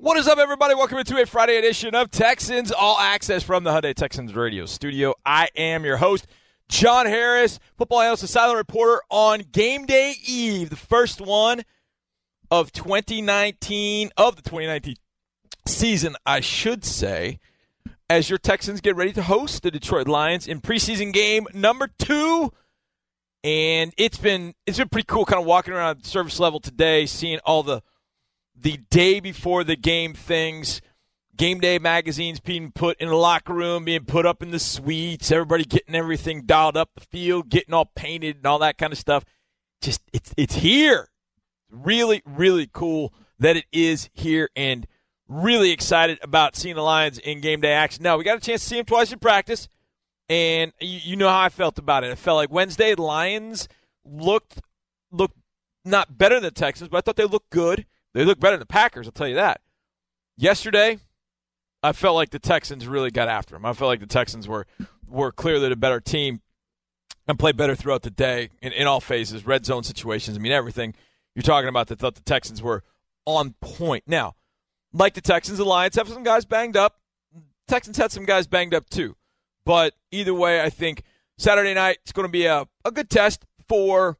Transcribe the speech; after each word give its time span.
What 0.00 0.16
is 0.16 0.28
up, 0.28 0.38
everybody? 0.38 0.76
Welcome 0.76 1.02
to 1.02 1.20
a 1.20 1.26
Friday 1.26 1.56
edition 1.56 1.96
of 1.96 2.12
Texans 2.12 2.70
All 2.70 3.00
Access 3.00 3.42
from 3.42 3.64
the 3.64 3.72
Hyundai 3.72 3.94
Texans 3.94 4.32
Radio 4.32 4.64
Studio. 4.64 5.12
I 5.26 5.48
am 5.56 5.84
your 5.84 5.96
host, 5.96 6.28
John 6.68 7.06
Harris, 7.06 7.58
football 7.76 8.02
analyst 8.02 8.22
and 8.22 8.30
sideline 8.30 8.58
reporter 8.58 9.02
on 9.10 9.40
Game 9.50 9.86
Day 9.86 10.14
Eve, 10.24 10.70
the 10.70 10.76
first 10.76 11.20
one 11.20 11.62
of 12.48 12.70
2019 12.70 14.10
of 14.16 14.36
the 14.36 14.42
2019 14.42 14.94
season, 15.66 16.14
I 16.24 16.42
should 16.42 16.84
say, 16.84 17.40
as 18.08 18.30
your 18.30 18.38
Texans 18.38 18.80
get 18.80 18.94
ready 18.94 19.12
to 19.14 19.22
host 19.24 19.64
the 19.64 19.70
Detroit 19.72 20.06
Lions 20.06 20.46
in 20.46 20.60
preseason 20.60 21.12
game 21.12 21.48
number 21.52 21.88
two. 21.98 22.52
And 23.42 23.92
it's 23.96 24.18
been 24.18 24.54
it's 24.64 24.78
been 24.78 24.90
pretty 24.90 25.06
cool, 25.06 25.24
kind 25.24 25.40
of 25.40 25.46
walking 25.46 25.74
around 25.74 26.04
service 26.04 26.38
level 26.38 26.60
today, 26.60 27.04
seeing 27.06 27.40
all 27.40 27.64
the 27.64 27.82
the 28.60 28.78
day 28.90 29.20
before 29.20 29.64
the 29.64 29.76
game 29.76 30.14
things. 30.14 30.80
Game 31.36 31.60
day 31.60 31.78
magazines 31.78 32.40
being 32.40 32.72
put 32.72 33.00
in 33.00 33.08
the 33.08 33.14
locker 33.14 33.52
room, 33.52 33.84
being 33.84 34.04
put 34.04 34.26
up 34.26 34.42
in 34.42 34.50
the 34.50 34.58
suites, 34.58 35.30
everybody 35.30 35.64
getting 35.64 35.94
everything 35.94 36.42
dialed 36.46 36.76
up 36.76 36.90
the 36.96 37.00
field, 37.00 37.48
getting 37.48 37.72
all 37.72 37.84
painted 37.94 38.38
and 38.38 38.46
all 38.46 38.58
that 38.58 38.76
kind 38.76 38.92
of 38.92 38.98
stuff. 38.98 39.24
Just 39.80 40.00
it's 40.12 40.34
it's 40.36 40.56
here. 40.56 41.08
Really, 41.70 42.22
really 42.26 42.68
cool 42.72 43.14
that 43.38 43.56
it 43.56 43.66
is 43.72 44.10
here 44.14 44.50
and 44.56 44.88
really 45.28 45.70
excited 45.70 46.18
about 46.22 46.56
seeing 46.56 46.74
the 46.74 46.82
Lions 46.82 47.18
in 47.18 47.40
game 47.40 47.60
day 47.60 47.72
action. 47.72 48.02
Now, 48.02 48.16
we 48.16 48.24
got 48.24 48.38
a 48.38 48.40
chance 48.40 48.62
to 48.62 48.68
see 48.68 48.76
them 48.76 48.86
twice 48.86 49.12
in 49.12 49.18
practice, 49.18 49.68
and 50.28 50.72
you, 50.80 50.98
you 51.02 51.16
know 51.16 51.28
how 51.28 51.40
I 51.40 51.50
felt 51.50 51.78
about 51.78 52.02
it. 52.02 52.10
I 52.10 52.14
felt 52.16 52.36
like 52.36 52.50
Wednesday, 52.50 52.94
Lions 52.94 53.68
looked 54.04 54.60
looked 55.12 55.38
not 55.84 56.18
better 56.18 56.34
than 56.36 56.44
the 56.44 56.50
Texans, 56.50 56.88
but 56.88 56.98
I 56.98 57.00
thought 57.02 57.16
they 57.16 57.24
looked 57.24 57.50
good. 57.50 57.86
They 58.18 58.24
look 58.24 58.40
better 58.40 58.56
than 58.56 58.58
the 58.58 58.66
Packers, 58.66 59.06
I'll 59.06 59.12
tell 59.12 59.28
you 59.28 59.36
that. 59.36 59.60
Yesterday, 60.36 60.98
I 61.84 61.92
felt 61.92 62.16
like 62.16 62.30
the 62.30 62.40
Texans 62.40 62.84
really 62.88 63.12
got 63.12 63.28
after 63.28 63.54
them. 63.54 63.64
I 63.64 63.72
felt 63.74 63.90
like 63.90 64.00
the 64.00 64.06
Texans 64.06 64.48
were 64.48 64.66
were 65.06 65.30
clearly 65.30 65.68
the 65.68 65.76
better 65.76 66.00
team 66.00 66.40
and 67.28 67.38
played 67.38 67.56
better 67.56 67.76
throughout 67.76 68.02
the 68.02 68.10
day 68.10 68.50
in, 68.60 68.72
in 68.72 68.88
all 68.88 69.00
phases, 69.00 69.46
red 69.46 69.64
zone 69.64 69.84
situations. 69.84 70.36
I 70.36 70.40
mean, 70.40 70.50
everything 70.50 70.96
you're 71.36 71.44
talking 71.44 71.68
about. 71.68 71.86
That 71.86 72.00
thought 72.00 72.16
the 72.16 72.22
Texans 72.22 72.60
were 72.60 72.82
on 73.24 73.54
point. 73.60 74.02
Now, 74.08 74.34
like 74.92 75.14
the 75.14 75.20
Texans, 75.20 75.58
the 75.58 75.64
Lions 75.64 75.94
have 75.94 76.08
some 76.08 76.24
guys 76.24 76.44
banged 76.44 76.76
up. 76.76 76.98
Texans 77.68 77.98
had 77.98 78.10
some 78.10 78.24
guys 78.24 78.48
banged 78.48 78.74
up 78.74 78.90
too. 78.90 79.14
But 79.64 79.94
either 80.10 80.34
way, 80.34 80.60
I 80.60 80.70
think 80.70 81.04
Saturday 81.38 81.72
night 81.72 81.98
it's 82.02 82.10
going 82.10 82.26
to 82.26 82.32
be 82.32 82.46
a, 82.46 82.66
a 82.84 82.90
good 82.90 83.10
test 83.10 83.46
for 83.68 84.18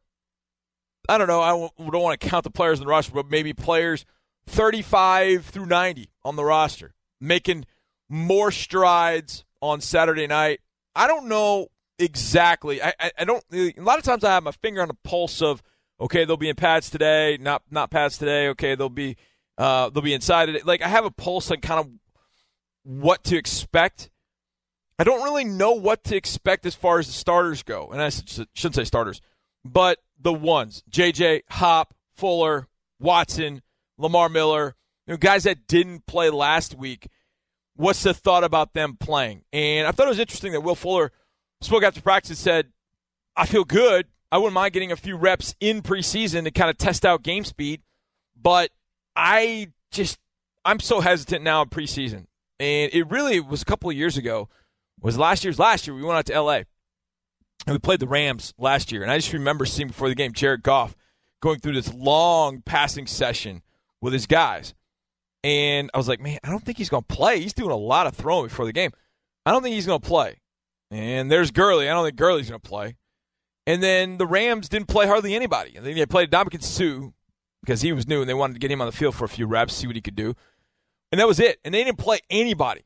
I 1.08 1.18
don't 1.18 1.28
know. 1.28 1.40
I 1.40 1.50
don't 1.50 2.02
want 2.02 2.20
to 2.20 2.28
count 2.28 2.44
the 2.44 2.50
players 2.50 2.78
in 2.78 2.84
the 2.84 2.90
roster, 2.90 3.12
but 3.12 3.30
maybe 3.30 3.52
players 3.52 4.04
35 4.46 5.44
through 5.46 5.66
90 5.66 6.10
on 6.24 6.36
the 6.36 6.44
roster, 6.44 6.94
making 7.20 7.64
more 8.08 8.50
strides 8.50 9.44
on 9.60 9.80
Saturday 9.80 10.26
night. 10.26 10.60
I 10.94 11.06
don't 11.06 11.28
know 11.28 11.68
exactly. 11.98 12.82
I, 12.82 12.92
I, 13.00 13.10
I, 13.18 13.24
don't. 13.24 13.44
A 13.52 13.72
lot 13.78 13.98
of 13.98 14.04
times 14.04 14.24
I 14.24 14.32
have 14.32 14.42
my 14.42 14.52
finger 14.52 14.82
on 14.82 14.88
the 14.88 14.96
pulse 15.04 15.40
of 15.42 15.62
okay, 16.00 16.24
they'll 16.24 16.36
be 16.36 16.48
in 16.48 16.56
pads 16.56 16.90
today, 16.90 17.38
not 17.40 17.62
not 17.70 17.90
pads 17.90 18.18
today. 18.18 18.48
Okay, 18.48 18.74
they'll 18.74 18.88
be 18.88 19.16
uh, 19.56 19.90
they'll 19.90 20.02
be 20.02 20.14
inside 20.14 20.48
it. 20.48 20.66
Like 20.66 20.82
I 20.82 20.88
have 20.88 21.04
a 21.04 21.10
pulse 21.10 21.50
on 21.50 21.60
kind 21.60 21.80
of 21.80 21.90
what 22.84 23.24
to 23.24 23.36
expect. 23.36 24.10
I 24.98 25.04
don't 25.04 25.22
really 25.22 25.44
know 25.44 25.72
what 25.72 26.02
to 26.04 26.16
expect 26.16 26.66
as 26.66 26.74
far 26.74 26.98
as 26.98 27.06
the 27.06 27.12
starters 27.12 27.62
go, 27.62 27.88
and 27.88 28.02
I 28.02 28.08
shouldn't 28.08 28.74
say 28.74 28.84
starters, 28.84 29.20
but 29.64 29.98
the 30.20 30.32
ones 30.32 30.82
JJ, 30.90 31.42
Hop, 31.50 31.94
Fuller, 32.16 32.66
Watson, 32.98 33.62
Lamar 33.96 34.28
Miller, 34.28 34.74
you 35.06 35.14
know, 35.14 35.18
guys 35.18 35.44
that 35.44 35.66
didn't 35.66 36.06
play 36.06 36.30
last 36.30 36.74
week. 36.74 37.08
What's 37.76 38.02
the 38.02 38.12
thought 38.12 38.42
about 38.42 38.74
them 38.74 38.96
playing? 38.96 39.44
And 39.52 39.86
I 39.86 39.92
thought 39.92 40.06
it 40.06 40.10
was 40.10 40.18
interesting 40.18 40.52
that 40.52 40.62
Will 40.62 40.74
Fuller 40.74 41.12
spoke 41.60 41.84
after 41.84 42.00
practice 42.00 42.30
and 42.30 42.38
said, 42.38 42.72
I 43.36 43.46
feel 43.46 43.64
good. 43.64 44.06
I 44.32 44.38
wouldn't 44.38 44.54
mind 44.54 44.72
getting 44.72 44.92
a 44.92 44.96
few 44.96 45.16
reps 45.16 45.54
in 45.60 45.82
preseason 45.82 46.44
to 46.44 46.50
kind 46.50 46.70
of 46.70 46.76
test 46.76 47.06
out 47.06 47.22
game 47.22 47.44
speed, 47.44 47.82
but 48.36 48.70
I 49.16 49.68
just 49.90 50.18
I'm 50.64 50.80
so 50.80 51.00
hesitant 51.00 51.44
now 51.44 51.62
in 51.62 51.68
preseason. 51.68 52.26
And 52.60 52.92
it 52.92 53.08
really 53.08 53.40
was 53.40 53.62
a 53.62 53.64
couple 53.64 53.88
of 53.88 53.96
years 53.96 54.16
ago. 54.16 54.48
Was 55.00 55.16
last 55.16 55.44
year's 55.44 55.58
last 55.58 55.86
year 55.86 55.94
we 55.94 56.02
went 56.02 56.18
out 56.18 56.26
to 56.26 56.40
LA 56.40 56.62
and 57.66 57.74
we 57.74 57.78
played 57.78 58.00
the 58.00 58.08
Rams 58.08 58.54
last 58.58 58.92
year, 58.92 59.02
and 59.02 59.10
I 59.10 59.18
just 59.18 59.32
remember 59.32 59.66
seeing 59.66 59.88
before 59.88 60.08
the 60.08 60.14
game 60.14 60.32
Jared 60.32 60.62
Goff 60.62 60.96
going 61.40 61.60
through 61.60 61.74
this 61.74 61.92
long 61.92 62.62
passing 62.62 63.06
session 63.06 63.62
with 64.00 64.12
his 64.12 64.26
guys. 64.26 64.74
And 65.44 65.90
I 65.94 65.98
was 65.98 66.08
like, 66.08 66.20
man, 66.20 66.38
I 66.42 66.50
don't 66.50 66.64
think 66.64 66.78
he's 66.78 66.88
going 66.88 67.04
to 67.08 67.14
play. 67.14 67.40
He's 67.40 67.52
doing 67.52 67.70
a 67.70 67.76
lot 67.76 68.06
of 68.06 68.14
throwing 68.14 68.48
before 68.48 68.64
the 68.64 68.72
game. 68.72 68.90
I 69.46 69.52
don't 69.52 69.62
think 69.62 69.74
he's 69.74 69.86
going 69.86 70.00
to 70.00 70.06
play. 70.06 70.40
And 70.90 71.30
there's 71.30 71.50
Gurley. 71.50 71.88
I 71.88 71.92
don't 71.92 72.04
think 72.04 72.16
Gurley's 72.16 72.48
going 72.48 72.60
to 72.60 72.68
play. 72.68 72.96
And 73.66 73.82
then 73.82 74.18
the 74.18 74.26
Rams 74.26 74.68
didn't 74.68 74.88
play 74.88 75.06
hardly 75.06 75.34
anybody. 75.34 75.76
And 75.76 75.84
then 75.84 75.94
they 75.94 76.06
played 76.06 76.30
Ndamukong 76.30 76.62
Suh 76.62 77.10
because 77.60 77.82
he 77.82 77.92
was 77.92 78.08
new 78.08 78.20
and 78.20 78.28
they 78.28 78.34
wanted 78.34 78.54
to 78.54 78.58
get 78.58 78.70
him 78.70 78.80
on 78.80 78.86
the 78.86 78.92
field 78.92 79.14
for 79.14 79.26
a 79.26 79.28
few 79.28 79.46
reps, 79.46 79.74
see 79.74 79.86
what 79.86 79.96
he 79.96 80.02
could 80.02 80.16
do. 80.16 80.34
And 81.12 81.20
that 81.20 81.28
was 81.28 81.38
it. 81.38 81.58
And 81.64 81.74
they 81.74 81.84
didn't 81.84 81.98
play 81.98 82.20
anybody. 82.30 82.82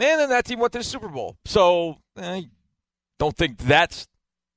And 0.00 0.20
then 0.20 0.28
that 0.30 0.44
team 0.44 0.60
went 0.60 0.72
to 0.72 0.78
the 0.78 0.84
Super 0.84 1.08
Bowl. 1.08 1.36
So 1.44 1.98
I 2.16 2.48
don't 3.22 3.36
think 3.36 3.56
that's 3.58 4.08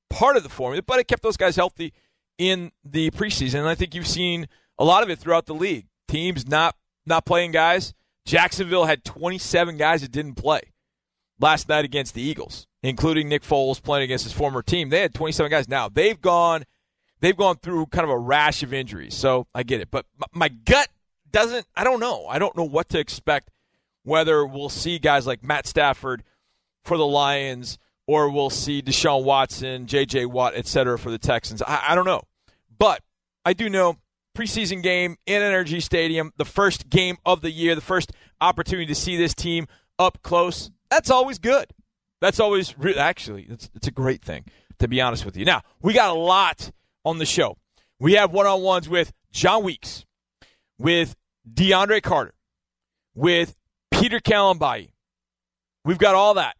part 0.09 0.37
of 0.37 0.41
the 0.41 0.49
formula, 0.49 0.81
but 0.81 0.97
it 0.97 1.07
kept 1.07 1.21
those 1.21 1.37
guys 1.37 1.55
healthy 1.55 1.93
in 2.39 2.71
the 2.83 3.11
preseason. 3.11 3.59
And 3.59 3.67
I 3.67 3.75
think 3.75 3.93
you've 3.93 4.07
seen 4.07 4.47
a 4.79 4.83
lot 4.83 5.03
of 5.03 5.09
it 5.11 5.19
throughout 5.19 5.45
the 5.45 5.53
league. 5.53 5.85
Teams 6.07 6.47
not 6.47 6.75
not 7.05 7.27
playing 7.27 7.51
guys. 7.51 7.93
Jacksonville 8.25 8.85
had 8.85 9.03
27 9.03 9.77
guys 9.77 10.01
that 10.01 10.11
didn't 10.11 10.33
play 10.33 10.61
last 11.39 11.69
night 11.69 11.85
against 11.85 12.15
the 12.15 12.23
Eagles, 12.23 12.65
including 12.81 13.29
Nick 13.29 13.43
Foles 13.43 13.81
playing 13.81 14.03
against 14.03 14.23
his 14.23 14.33
former 14.33 14.63
team. 14.63 14.89
They 14.89 15.01
had 15.01 15.13
27 15.13 15.51
guys. 15.51 15.69
Now 15.69 15.87
they've 15.87 16.19
gone 16.19 16.63
they've 17.19 17.37
gone 17.37 17.57
through 17.57 17.85
kind 17.87 18.03
of 18.03 18.09
a 18.09 18.17
rash 18.17 18.63
of 18.63 18.73
injuries. 18.73 19.13
So 19.13 19.45
I 19.53 19.61
get 19.61 19.79
it, 19.79 19.91
but 19.91 20.07
my 20.33 20.49
gut 20.49 20.87
doesn't. 21.29 21.67
I 21.75 21.83
don't 21.83 21.99
know. 21.99 22.25
I 22.25 22.39
don't 22.39 22.57
know 22.57 22.63
what 22.63 22.89
to 22.89 22.99
expect. 22.99 23.51
Whether 24.01 24.43
we'll 24.43 24.69
see 24.69 24.97
guys 24.97 25.27
like 25.27 25.43
Matt 25.43 25.67
Stafford 25.67 26.23
for 26.83 26.97
the 26.97 27.05
Lions 27.05 27.77
or 28.07 28.29
we'll 28.29 28.49
see 28.49 28.81
Deshaun 28.81 29.23
Watson, 29.23 29.87
J.J. 29.87 30.27
Watt, 30.27 30.53
etc. 30.55 30.97
for 30.97 31.09
the 31.11 31.17
Texans. 31.17 31.61
I, 31.61 31.83
I 31.89 31.95
don't 31.95 32.05
know, 32.05 32.21
but 32.77 33.01
I 33.43 33.53
do 33.53 33.69
know 33.69 33.97
preseason 34.35 34.83
game 34.83 35.15
in 35.25 35.41
NRG 35.41 35.81
Stadium, 35.81 36.31
the 36.37 36.45
first 36.45 36.89
game 36.89 37.17
of 37.25 37.41
the 37.41 37.51
year, 37.51 37.73
the 37.73 37.81
first 37.81 38.11
opportunity 38.41 38.85
to 38.87 38.95
see 38.95 39.17
this 39.17 39.33
team 39.33 39.67
up 39.97 40.21
close. 40.21 40.69
That's 40.89 41.09
always 41.09 41.39
good. 41.39 41.67
That's 42.21 42.39
always 42.39 42.77
re- 42.77 42.95
actually 42.95 43.43
it's, 43.43 43.69
it's 43.75 43.87
a 43.87 43.91
great 43.91 44.23
thing 44.23 44.45
to 44.79 44.87
be 44.87 45.01
honest 45.01 45.25
with 45.25 45.37
you. 45.37 45.45
Now 45.45 45.61
we 45.81 45.93
got 45.93 46.09
a 46.09 46.19
lot 46.19 46.71
on 47.03 47.17
the 47.17 47.25
show. 47.25 47.57
We 47.99 48.13
have 48.13 48.31
one 48.31 48.45
on 48.45 48.61
ones 48.61 48.89
with 48.89 49.13
John 49.31 49.63
Weeks, 49.63 50.05
with 50.77 51.15
DeAndre 51.51 52.01
Carter, 52.01 52.33
with 53.13 53.55
Peter 53.91 54.19
Kalambayi. 54.19 54.91
We've 55.85 55.97
got 55.97 56.15
all 56.15 56.33
that. 56.33 56.57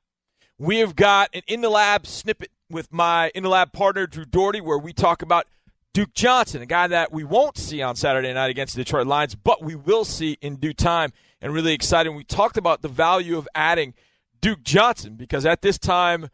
We 0.58 0.80
have 0.80 0.96
got 0.96 1.30
an 1.34 1.42
In 1.48 1.62
the 1.62 1.70
Lab 1.70 2.08
snippet 2.08 2.50
with 2.70 2.92
my 2.92 3.30
In 3.36 3.44
the 3.44 3.50
Lab 3.50 3.74
partner, 3.74 4.08
Drew 4.08 4.26
Dougherty, 4.26 4.62
where 4.62 4.78
we 4.78 4.94
talk 4.94 5.22
about 5.22 5.48
Duke 5.94 6.14
Johnson, 6.14 6.62
a 6.62 6.66
guy 6.66 6.88
that 6.88 7.12
we 7.12 7.24
won't 7.24 7.58
see 7.58 7.82
on 7.82 7.96
Saturday 7.96 8.34
night 8.34 8.50
against 8.50 8.76
the 8.76 8.84
Detroit 8.84 9.08
Lions, 9.08 9.36
but 9.36 9.64
we 9.64 9.76
will 9.76 10.06
see 10.06 10.38
in 10.42 10.56
due 10.56 10.74
time. 10.74 11.12
And 11.42 11.54
really 11.54 11.74
exciting. 11.74 12.16
We 12.16 12.24
talked 12.24 12.58
about 12.58 12.82
the 12.82 12.88
value 12.88 13.38
of 13.38 13.48
adding 13.54 13.94
Duke 14.42 14.64
Johnson 14.64 15.16
because 15.16 15.46
at 15.46 15.62
this 15.62 15.78
time 15.78 16.30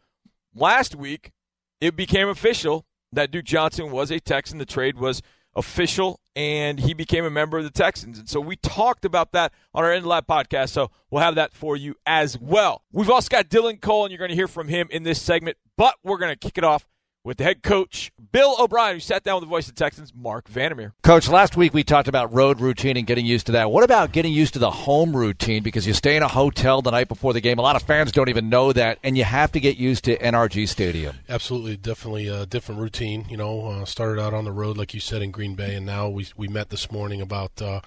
last 0.54 0.94
week, 0.94 1.32
it 1.80 1.96
became 1.96 2.28
official 2.28 2.86
that 3.12 3.30
Duke 3.30 3.44
Johnson 3.44 3.90
was 3.90 4.10
a 4.10 4.20
Texan. 4.20 4.58
The 4.58 4.64
trade 4.64 4.98
was 4.98 5.20
official 5.54 6.20
and 6.34 6.80
he 6.80 6.94
became 6.94 7.24
a 7.24 7.30
member 7.30 7.58
of 7.58 7.64
the 7.64 7.70
Texans. 7.70 8.18
And 8.18 8.28
so 8.28 8.40
we 8.40 8.56
talked 8.56 9.04
about 9.04 9.32
that 9.32 9.52
on 9.74 9.84
our 9.84 9.92
End 9.92 10.06
Lab 10.06 10.26
podcast. 10.26 10.70
So 10.70 10.90
we'll 11.10 11.22
have 11.22 11.34
that 11.34 11.52
for 11.52 11.76
you 11.76 11.94
as 12.06 12.38
well. 12.38 12.82
We've 12.90 13.10
also 13.10 13.28
got 13.28 13.48
Dylan 13.48 13.80
Cole, 13.80 14.04
and 14.04 14.10
you're 14.10 14.18
going 14.18 14.30
to 14.30 14.34
hear 14.34 14.48
from 14.48 14.68
him 14.68 14.88
in 14.90 15.02
this 15.02 15.20
segment, 15.20 15.58
but 15.76 15.96
we're 16.02 16.18
going 16.18 16.32
to 16.32 16.38
kick 16.38 16.56
it 16.56 16.64
off 16.64 16.86
with 17.24 17.36
the 17.36 17.44
head 17.44 17.62
coach, 17.62 18.10
Bill 18.32 18.56
O'Brien, 18.58 18.96
who 18.96 19.00
sat 19.00 19.22
down 19.22 19.36
with 19.36 19.42
the 19.42 19.48
voice 19.48 19.68
of 19.68 19.74
the 19.74 19.78
Texans, 19.78 20.12
Marc 20.14 20.48
Vandermeer. 20.48 20.92
Coach, 21.02 21.28
last 21.28 21.56
week 21.56 21.72
we 21.72 21.84
talked 21.84 22.08
about 22.08 22.32
road 22.32 22.60
routine 22.60 22.96
and 22.96 23.06
getting 23.06 23.24
used 23.24 23.46
to 23.46 23.52
that. 23.52 23.70
What 23.70 23.84
about 23.84 24.12
getting 24.12 24.32
used 24.32 24.54
to 24.54 24.58
the 24.58 24.70
home 24.70 25.14
routine? 25.14 25.62
Because 25.62 25.86
you 25.86 25.92
stay 25.92 26.16
in 26.16 26.22
a 26.22 26.28
hotel 26.28 26.82
the 26.82 26.90
night 26.90 27.08
before 27.08 27.32
the 27.32 27.40
game. 27.40 27.58
A 27.58 27.62
lot 27.62 27.76
of 27.76 27.82
fans 27.82 28.10
don't 28.10 28.28
even 28.28 28.48
know 28.48 28.72
that, 28.72 28.98
and 29.04 29.16
you 29.16 29.24
have 29.24 29.52
to 29.52 29.60
get 29.60 29.76
used 29.76 30.04
to 30.04 30.18
NRG 30.18 30.68
Stadium. 30.68 31.16
Absolutely, 31.28 31.76
definitely 31.76 32.26
a 32.26 32.44
different 32.44 32.80
routine. 32.80 33.26
You 33.28 33.36
know, 33.36 33.66
uh, 33.66 33.84
started 33.84 34.20
out 34.20 34.34
on 34.34 34.44
the 34.44 34.52
road, 34.52 34.76
like 34.76 34.92
you 34.92 35.00
said, 35.00 35.22
in 35.22 35.30
Green 35.30 35.54
Bay, 35.54 35.76
and 35.76 35.86
now 35.86 36.08
we, 36.08 36.26
we 36.36 36.48
met 36.48 36.70
this 36.70 36.90
morning 36.90 37.20
about, 37.20 37.62
uh, 37.62 37.80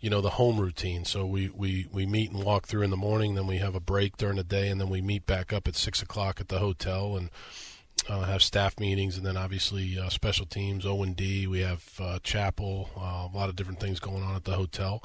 you 0.00 0.10
know, 0.10 0.20
the 0.20 0.30
home 0.30 0.60
routine. 0.60 1.06
So 1.06 1.24
we, 1.24 1.48
we, 1.48 1.86
we 1.90 2.04
meet 2.04 2.30
and 2.30 2.44
walk 2.44 2.66
through 2.66 2.82
in 2.82 2.90
the 2.90 2.96
morning, 2.96 3.34
then 3.34 3.46
we 3.46 3.58
have 3.58 3.74
a 3.74 3.80
break 3.80 4.18
during 4.18 4.36
the 4.36 4.44
day, 4.44 4.68
and 4.68 4.78
then 4.78 4.90
we 4.90 5.00
meet 5.00 5.24
back 5.24 5.52
up 5.52 5.66
at 5.66 5.76
6 5.76 6.02
o'clock 6.02 6.40
at 6.40 6.48
the 6.48 6.58
hotel. 6.58 7.16
and 7.16 7.30
uh, 8.08 8.22
have 8.22 8.42
staff 8.42 8.78
meetings, 8.80 9.16
and 9.16 9.24
then 9.24 9.36
obviously 9.36 9.98
uh, 9.98 10.08
special 10.08 10.46
teams, 10.46 10.84
O 10.84 11.02
and 11.02 11.16
D. 11.16 11.46
We 11.46 11.60
have 11.60 11.88
uh, 12.00 12.18
chapel, 12.22 12.90
uh, 12.96 13.28
a 13.32 13.36
lot 13.36 13.48
of 13.48 13.56
different 13.56 13.80
things 13.80 14.00
going 14.00 14.22
on 14.22 14.34
at 14.34 14.44
the 14.44 14.54
hotel, 14.54 15.04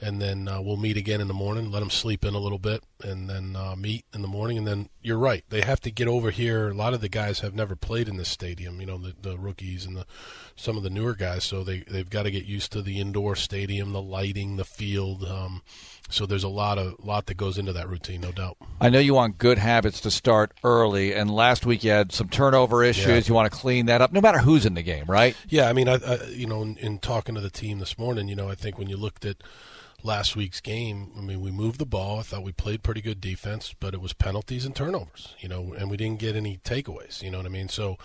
and 0.00 0.22
then 0.22 0.46
uh, 0.46 0.60
we'll 0.60 0.76
meet 0.76 0.96
again 0.96 1.20
in 1.20 1.26
the 1.26 1.34
morning. 1.34 1.70
Let 1.70 1.80
them 1.80 1.90
sleep 1.90 2.24
in 2.24 2.34
a 2.34 2.38
little 2.38 2.58
bit, 2.58 2.84
and 3.02 3.28
then 3.28 3.56
uh, 3.56 3.74
meet 3.76 4.04
in 4.14 4.22
the 4.22 4.28
morning. 4.28 4.58
And 4.58 4.66
then 4.66 4.88
you're 5.02 5.18
right; 5.18 5.44
they 5.48 5.62
have 5.62 5.80
to 5.80 5.90
get 5.90 6.06
over 6.06 6.30
here. 6.30 6.68
A 6.68 6.74
lot 6.74 6.94
of 6.94 7.00
the 7.00 7.08
guys 7.08 7.40
have 7.40 7.54
never 7.54 7.74
played 7.74 8.08
in 8.08 8.16
this 8.16 8.28
stadium. 8.28 8.80
You 8.80 8.86
know, 8.86 8.98
the, 8.98 9.14
the 9.20 9.36
rookies 9.36 9.84
and 9.84 9.96
the 9.96 10.06
some 10.54 10.76
of 10.76 10.84
the 10.84 10.90
newer 10.90 11.14
guys, 11.14 11.44
so 11.44 11.64
they 11.64 11.80
they've 11.80 12.10
got 12.10 12.22
to 12.22 12.30
get 12.30 12.44
used 12.44 12.70
to 12.72 12.82
the 12.82 13.00
indoor 13.00 13.34
stadium, 13.34 13.92
the 13.92 14.02
lighting, 14.02 14.56
the 14.56 14.64
field. 14.64 15.24
Um, 15.24 15.62
so 16.08 16.26
there's 16.26 16.44
a 16.44 16.48
lot 16.48 16.78
of 16.78 17.02
lot 17.04 17.26
that 17.26 17.36
goes 17.36 17.58
into 17.58 17.72
that 17.74 17.88
routine, 17.88 18.20
no 18.20 18.32
doubt. 18.32 18.56
I 18.80 18.88
know 18.88 18.98
you 18.98 19.14
want 19.14 19.38
good 19.38 19.58
habits 19.58 20.00
to 20.02 20.10
start 20.10 20.52
early, 20.64 21.12
and 21.14 21.30
last 21.30 21.66
week 21.66 21.84
you 21.84 21.90
had 21.90 22.12
some 22.12 22.28
turnover 22.28 22.82
issues. 22.82 23.06
Yeah. 23.06 23.28
You 23.28 23.34
want 23.34 23.50
to 23.52 23.56
clean 23.56 23.86
that 23.86 24.00
up, 24.00 24.12
no 24.12 24.20
matter 24.20 24.38
who's 24.38 24.64
in 24.64 24.74
the 24.74 24.82
game, 24.82 25.04
right? 25.06 25.36
Yeah, 25.48 25.68
I 25.68 25.72
mean, 25.72 25.88
I, 25.88 25.94
I 25.96 26.24
you 26.28 26.46
know, 26.46 26.62
in, 26.62 26.76
in, 26.78 26.98
talking 26.98 27.34
to 27.34 27.40
the 27.40 27.50
team 27.50 27.78
this 27.78 27.98
morning, 27.98 28.28
you 28.28 28.36
know, 28.36 28.48
I 28.48 28.54
think 28.54 28.78
when 28.78 28.88
you 28.88 28.96
looked 28.96 29.24
at 29.24 29.36
last 30.02 30.36
week's 30.36 30.60
game, 30.60 31.12
I 31.16 31.20
mean, 31.20 31.40
we 31.40 31.50
moved 31.50 31.78
the 31.78 31.86
ball. 31.86 32.20
I 32.20 32.22
thought 32.22 32.42
we 32.42 32.52
played 32.52 32.82
pretty 32.82 33.02
good 33.02 33.20
defense, 33.20 33.74
but 33.78 33.94
it 33.94 34.00
was 34.00 34.12
penalties 34.12 34.64
and 34.64 34.74
turnovers, 34.74 35.34
you 35.40 35.48
know, 35.48 35.74
and 35.76 35.90
we 35.90 35.96
didn't 35.96 36.20
get 36.20 36.36
any 36.36 36.58
takeaways. 36.58 37.22
You 37.22 37.30
know 37.30 37.38
what 37.38 37.46
I 37.46 37.50
mean? 37.50 37.68
So 37.68 37.98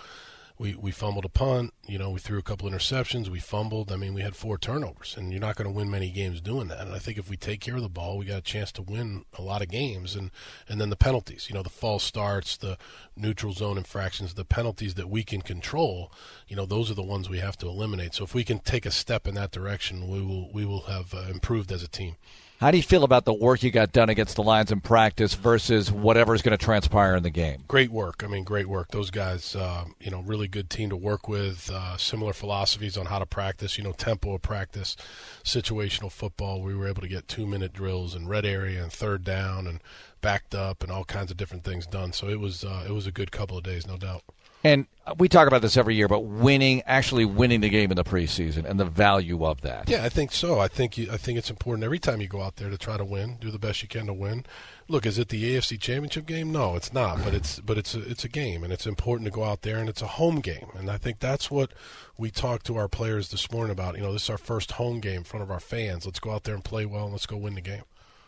we, 0.56 0.76
we 0.76 0.92
fumbled 0.92 1.24
a 1.24 1.28
punt. 1.28 1.74
You 1.86 1.98
know, 1.98 2.10
we 2.10 2.20
threw 2.20 2.38
a 2.38 2.42
couple 2.42 2.70
interceptions. 2.70 3.28
We 3.28 3.40
fumbled. 3.40 3.90
I 3.90 3.96
mean, 3.96 4.14
we 4.14 4.22
had 4.22 4.36
four 4.36 4.56
turnovers, 4.56 5.16
and 5.16 5.32
you're 5.32 5.40
not 5.40 5.56
going 5.56 5.68
to 5.68 5.76
win 5.76 5.90
many 5.90 6.10
games 6.10 6.40
doing 6.40 6.68
that. 6.68 6.82
And 6.82 6.94
I 6.94 6.98
think 6.98 7.18
if 7.18 7.28
we 7.28 7.36
take 7.36 7.60
care 7.60 7.74
of 7.74 7.82
the 7.82 7.88
ball, 7.88 8.18
we 8.18 8.26
got 8.26 8.38
a 8.38 8.42
chance 8.42 8.70
to 8.72 8.82
win 8.82 9.24
a 9.36 9.42
lot 9.42 9.62
of 9.62 9.68
games. 9.68 10.14
And 10.14 10.30
and 10.68 10.80
then 10.80 10.90
the 10.90 10.96
penalties, 10.96 11.48
you 11.48 11.54
know, 11.54 11.62
the 11.62 11.70
false 11.70 12.04
starts, 12.04 12.56
the 12.56 12.78
neutral 13.16 13.52
zone 13.52 13.76
infractions, 13.78 14.34
the 14.34 14.44
penalties 14.44 14.94
that 14.94 15.10
we 15.10 15.24
can 15.24 15.42
control. 15.42 16.12
You 16.46 16.54
know, 16.54 16.66
those 16.66 16.90
are 16.90 16.94
the 16.94 17.02
ones 17.02 17.28
we 17.28 17.38
have 17.38 17.58
to 17.58 17.68
eliminate. 17.68 18.14
So 18.14 18.22
if 18.22 18.34
we 18.34 18.44
can 18.44 18.60
take 18.60 18.86
a 18.86 18.92
step 18.92 19.26
in 19.26 19.34
that 19.34 19.50
direction, 19.50 20.08
we 20.08 20.22
will 20.22 20.52
we 20.52 20.64
will 20.64 20.82
have 20.82 21.14
uh, 21.14 21.26
improved 21.30 21.72
as 21.72 21.82
a 21.82 21.88
team. 21.88 22.14
How 22.64 22.70
do 22.70 22.78
you 22.78 22.82
feel 22.82 23.04
about 23.04 23.26
the 23.26 23.34
work 23.34 23.62
you 23.62 23.70
got 23.70 23.92
done 23.92 24.08
against 24.08 24.36
the 24.36 24.42
Lions 24.42 24.72
in 24.72 24.80
practice 24.80 25.34
versus 25.34 25.92
whatever 25.92 26.34
is 26.34 26.40
going 26.40 26.56
to 26.56 26.64
transpire 26.64 27.14
in 27.14 27.22
the 27.22 27.28
game? 27.28 27.62
Great 27.68 27.90
work. 27.90 28.24
I 28.24 28.26
mean, 28.26 28.42
great 28.42 28.68
work. 28.68 28.88
Those 28.90 29.10
guys, 29.10 29.54
uh, 29.54 29.84
you 30.00 30.10
know, 30.10 30.22
really 30.22 30.48
good 30.48 30.70
team 30.70 30.88
to 30.88 30.96
work 30.96 31.28
with. 31.28 31.68
Uh, 31.70 31.98
similar 31.98 32.32
philosophies 32.32 32.96
on 32.96 33.04
how 33.04 33.18
to 33.18 33.26
practice. 33.26 33.76
You 33.76 33.84
know, 33.84 33.92
tempo 33.92 34.32
of 34.32 34.40
practice, 34.40 34.96
situational 35.44 36.10
football. 36.10 36.62
We 36.62 36.74
were 36.74 36.88
able 36.88 37.02
to 37.02 37.06
get 37.08 37.28
two 37.28 37.46
minute 37.46 37.74
drills 37.74 38.14
in 38.14 38.28
red 38.28 38.46
area 38.46 38.82
and 38.82 38.90
third 38.90 39.24
down 39.24 39.66
and 39.66 39.80
backed 40.22 40.54
up 40.54 40.82
and 40.82 40.90
all 40.90 41.04
kinds 41.04 41.30
of 41.30 41.36
different 41.36 41.64
things 41.64 41.86
done. 41.86 42.14
So 42.14 42.30
it 42.30 42.40
was 42.40 42.64
uh, 42.64 42.86
it 42.88 42.92
was 42.92 43.06
a 43.06 43.12
good 43.12 43.30
couple 43.30 43.58
of 43.58 43.64
days, 43.64 43.86
no 43.86 43.98
doubt. 43.98 44.22
And 44.64 44.86
we 45.18 45.28
talk 45.28 45.46
about 45.46 45.60
this 45.60 45.76
every 45.76 45.94
year, 45.94 46.08
but 46.08 46.20
winning, 46.20 46.82
actually 46.86 47.26
winning 47.26 47.60
the 47.60 47.68
game 47.68 47.90
in 47.90 47.96
the 47.96 48.04
preseason, 48.04 48.64
and 48.64 48.80
the 48.80 48.86
value 48.86 49.44
of 49.44 49.60
that. 49.60 49.90
Yeah, 49.90 50.02
I 50.02 50.08
think 50.08 50.32
so. 50.32 50.58
I 50.58 50.68
think 50.68 50.96
you, 50.96 51.08
I 51.12 51.18
think 51.18 51.36
it's 51.36 51.50
important 51.50 51.84
every 51.84 51.98
time 51.98 52.22
you 52.22 52.28
go 52.28 52.40
out 52.40 52.56
there 52.56 52.70
to 52.70 52.78
try 52.78 52.96
to 52.96 53.04
win, 53.04 53.36
do 53.38 53.50
the 53.50 53.58
best 53.58 53.82
you 53.82 53.88
can 53.88 54.06
to 54.06 54.14
win. 54.14 54.46
Look, 54.88 55.04
is 55.04 55.18
it 55.18 55.28
the 55.28 55.54
AFC 55.54 55.78
Championship 55.78 56.24
game? 56.24 56.50
No, 56.50 56.76
it's 56.76 56.94
not. 56.94 57.22
But 57.22 57.34
it's 57.34 57.60
but 57.60 57.76
it's 57.76 57.94
a, 57.94 58.00
it's 58.08 58.24
a 58.24 58.28
game, 58.28 58.64
and 58.64 58.72
it's 58.72 58.86
important 58.86 59.26
to 59.26 59.30
go 59.30 59.44
out 59.44 59.60
there, 59.60 59.76
and 59.76 59.90
it's 59.90 60.02
a 60.02 60.06
home 60.06 60.40
game, 60.40 60.68
and 60.74 60.90
I 60.90 60.96
think 60.96 61.20
that's 61.20 61.50
what 61.50 61.72
we 62.16 62.30
talked 62.30 62.64
to 62.66 62.76
our 62.76 62.88
players 62.88 63.30
this 63.30 63.52
morning 63.52 63.72
about. 63.72 63.96
You 63.96 64.02
know, 64.02 64.12
this 64.14 64.24
is 64.24 64.30
our 64.30 64.38
first 64.38 64.72
home 64.72 65.00
game 65.00 65.18
in 65.18 65.24
front 65.24 65.42
of 65.42 65.50
our 65.50 65.60
fans. 65.60 66.06
Let's 66.06 66.20
go 66.20 66.30
out 66.30 66.44
there 66.44 66.54
and 66.54 66.64
play 66.64 66.86
well, 66.86 67.04
and 67.04 67.12
let's 67.12 67.26
go 67.26 67.36
win 67.36 67.54
the 67.54 67.60
game. 67.60 67.82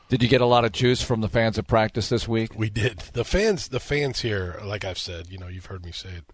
Did 0.09 0.23
you 0.23 0.29
get 0.29 0.41
a 0.41 0.47
lot 0.47 0.65
of 0.65 0.71
juice 0.71 1.03
from 1.03 1.21
the 1.21 1.29
fans 1.29 1.59
at 1.59 1.67
practice 1.67 2.09
this 2.09 2.29
week? 2.29 2.57
We 2.57 2.71
did. 2.71 2.99
The 3.13 3.25
fans, 3.25 3.69
the 3.69 3.81
fans 3.81 4.21
here, 4.21 4.61
like 4.65 4.85
I've 4.85 4.99
said, 4.99 5.29
you 5.31 5.39
know, 5.39 5.49
you've 5.49 5.67
heard 5.67 5.85
me 5.85 5.91
say 5.91 6.11
it 6.11 6.25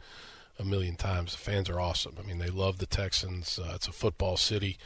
a 0.58 0.64
million 0.64 0.94
times. 0.94 1.32
The 1.32 1.38
fans 1.38 1.70
are 1.70 1.80
awesome. 1.80 2.16
I 2.18 2.26
mean, 2.26 2.38
they 2.38 2.50
love 2.50 2.78
the 2.78 2.86
Texans. 2.86 3.58
Uh, 3.58 3.72
it's 3.74 3.88
a 3.88 3.92
football 3.92 4.36
city, 4.36 4.76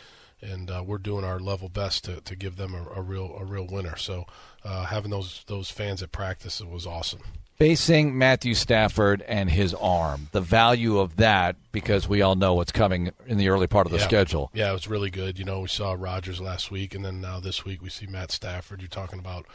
and 0.40 0.70
uh, 0.70 0.84
we're 0.86 0.98
doing 0.98 1.24
our 1.24 1.40
level 1.40 1.68
best 1.68 2.04
to, 2.04 2.20
to 2.20 2.36
give 2.36 2.56
them 2.56 2.74
a, 2.76 3.00
a 3.00 3.02
real 3.02 3.36
a 3.36 3.44
real 3.44 3.66
winner. 3.66 3.96
So 3.96 4.26
uh, 4.64 4.84
having 4.84 5.10
those 5.10 5.42
those 5.48 5.68
fans 5.68 6.00
at 6.00 6.12
practice 6.12 6.60
was 6.60 6.86
awesome. 6.86 7.22
Facing 7.56 8.18
Matthew 8.18 8.52
Stafford 8.52 9.22
and 9.22 9.48
his 9.48 9.72
arm, 9.72 10.28
the 10.32 10.42
value 10.42 10.98
of 10.98 11.16
that, 11.16 11.56
because 11.72 12.06
we 12.06 12.20
all 12.20 12.34
know 12.34 12.52
what's 12.52 12.70
coming 12.70 13.12
in 13.26 13.38
the 13.38 13.48
early 13.48 13.66
part 13.66 13.86
of 13.86 13.92
the 13.92 13.98
yeah. 13.98 14.04
schedule. 14.04 14.50
Yeah, 14.52 14.70
it 14.70 14.74
was 14.74 14.88
really 14.88 15.08
good. 15.08 15.38
You 15.38 15.46
know, 15.46 15.60
we 15.60 15.68
saw 15.68 15.96
Rodgers 15.98 16.38
last 16.38 16.70
week, 16.70 16.94
and 16.94 17.02
then 17.02 17.22
now 17.22 17.40
this 17.40 17.64
week 17.64 17.80
we 17.80 17.88
see 17.88 18.06
Matt 18.06 18.30
Stafford. 18.30 18.82
You're 18.82 18.88
talking 18.88 19.18
about 19.18 19.46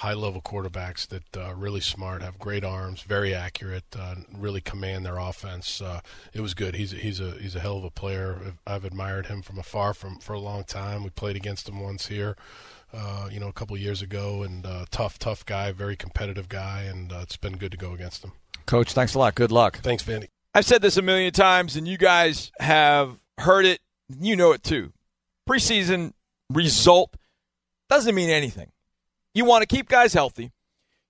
high 0.00 0.14
level 0.14 0.40
quarterbacks 0.40 1.06
that 1.08 1.36
uh, 1.36 1.52
really 1.54 1.80
smart, 1.80 2.22
have 2.22 2.38
great 2.38 2.64
arms, 2.64 3.02
very 3.02 3.34
accurate, 3.34 3.84
uh, 3.98 4.14
really 4.34 4.62
command 4.62 5.04
their 5.04 5.18
offense. 5.18 5.82
Uh, 5.82 6.00
it 6.32 6.40
was 6.40 6.54
good. 6.54 6.74
He's 6.76 6.94
a, 6.94 6.96
he's 6.96 7.20
a 7.20 7.32
he's 7.32 7.54
a 7.54 7.60
hell 7.60 7.76
of 7.76 7.84
a 7.84 7.90
player. 7.90 8.54
I've 8.66 8.86
admired 8.86 9.26
him 9.26 9.42
from 9.42 9.58
afar 9.58 9.92
from 9.92 10.18
for 10.18 10.32
a 10.32 10.40
long 10.40 10.64
time. 10.64 11.04
We 11.04 11.10
played 11.10 11.36
against 11.36 11.68
him 11.68 11.80
once 11.80 12.06
here. 12.06 12.36
Uh, 12.92 13.28
you 13.30 13.38
know, 13.38 13.48
a 13.48 13.52
couple 13.52 13.76
years 13.76 14.02
ago, 14.02 14.42
and 14.42 14.66
uh, 14.66 14.84
tough, 14.90 15.18
tough 15.18 15.46
guy, 15.46 15.70
very 15.70 15.94
competitive 15.94 16.48
guy, 16.48 16.82
and 16.82 17.12
uh, 17.12 17.20
it's 17.22 17.36
been 17.36 17.56
good 17.56 17.70
to 17.70 17.78
go 17.78 17.92
against 17.92 18.24
him. 18.24 18.32
Coach, 18.66 18.92
thanks 18.92 19.14
a 19.14 19.18
lot. 19.18 19.34
Good 19.36 19.52
luck. 19.52 19.78
Thanks, 19.78 20.02
Vandy. 20.02 20.26
I've 20.54 20.64
said 20.64 20.82
this 20.82 20.96
a 20.96 21.02
million 21.02 21.32
times, 21.32 21.76
and 21.76 21.86
you 21.86 21.96
guys 21.96 22.50
have 22.58 23.16
heard 23.38 23.64
it. 23.64 23.80
You 24.08 24.34
know 24.34 24.50
it 24.52 24.64
too. 24.64 24.92
Preseason 25.48 26.12
result 26.50 27.14
doesn't 27.88 28.14
mean 28.14 28.30
anything. 28.30 28.72
You 29.34 29.44
want 29.44 29.62
to 29.62 29.66
keep 29.66 29.88
guys 29.88 30.12
healthy. 30.12 30.50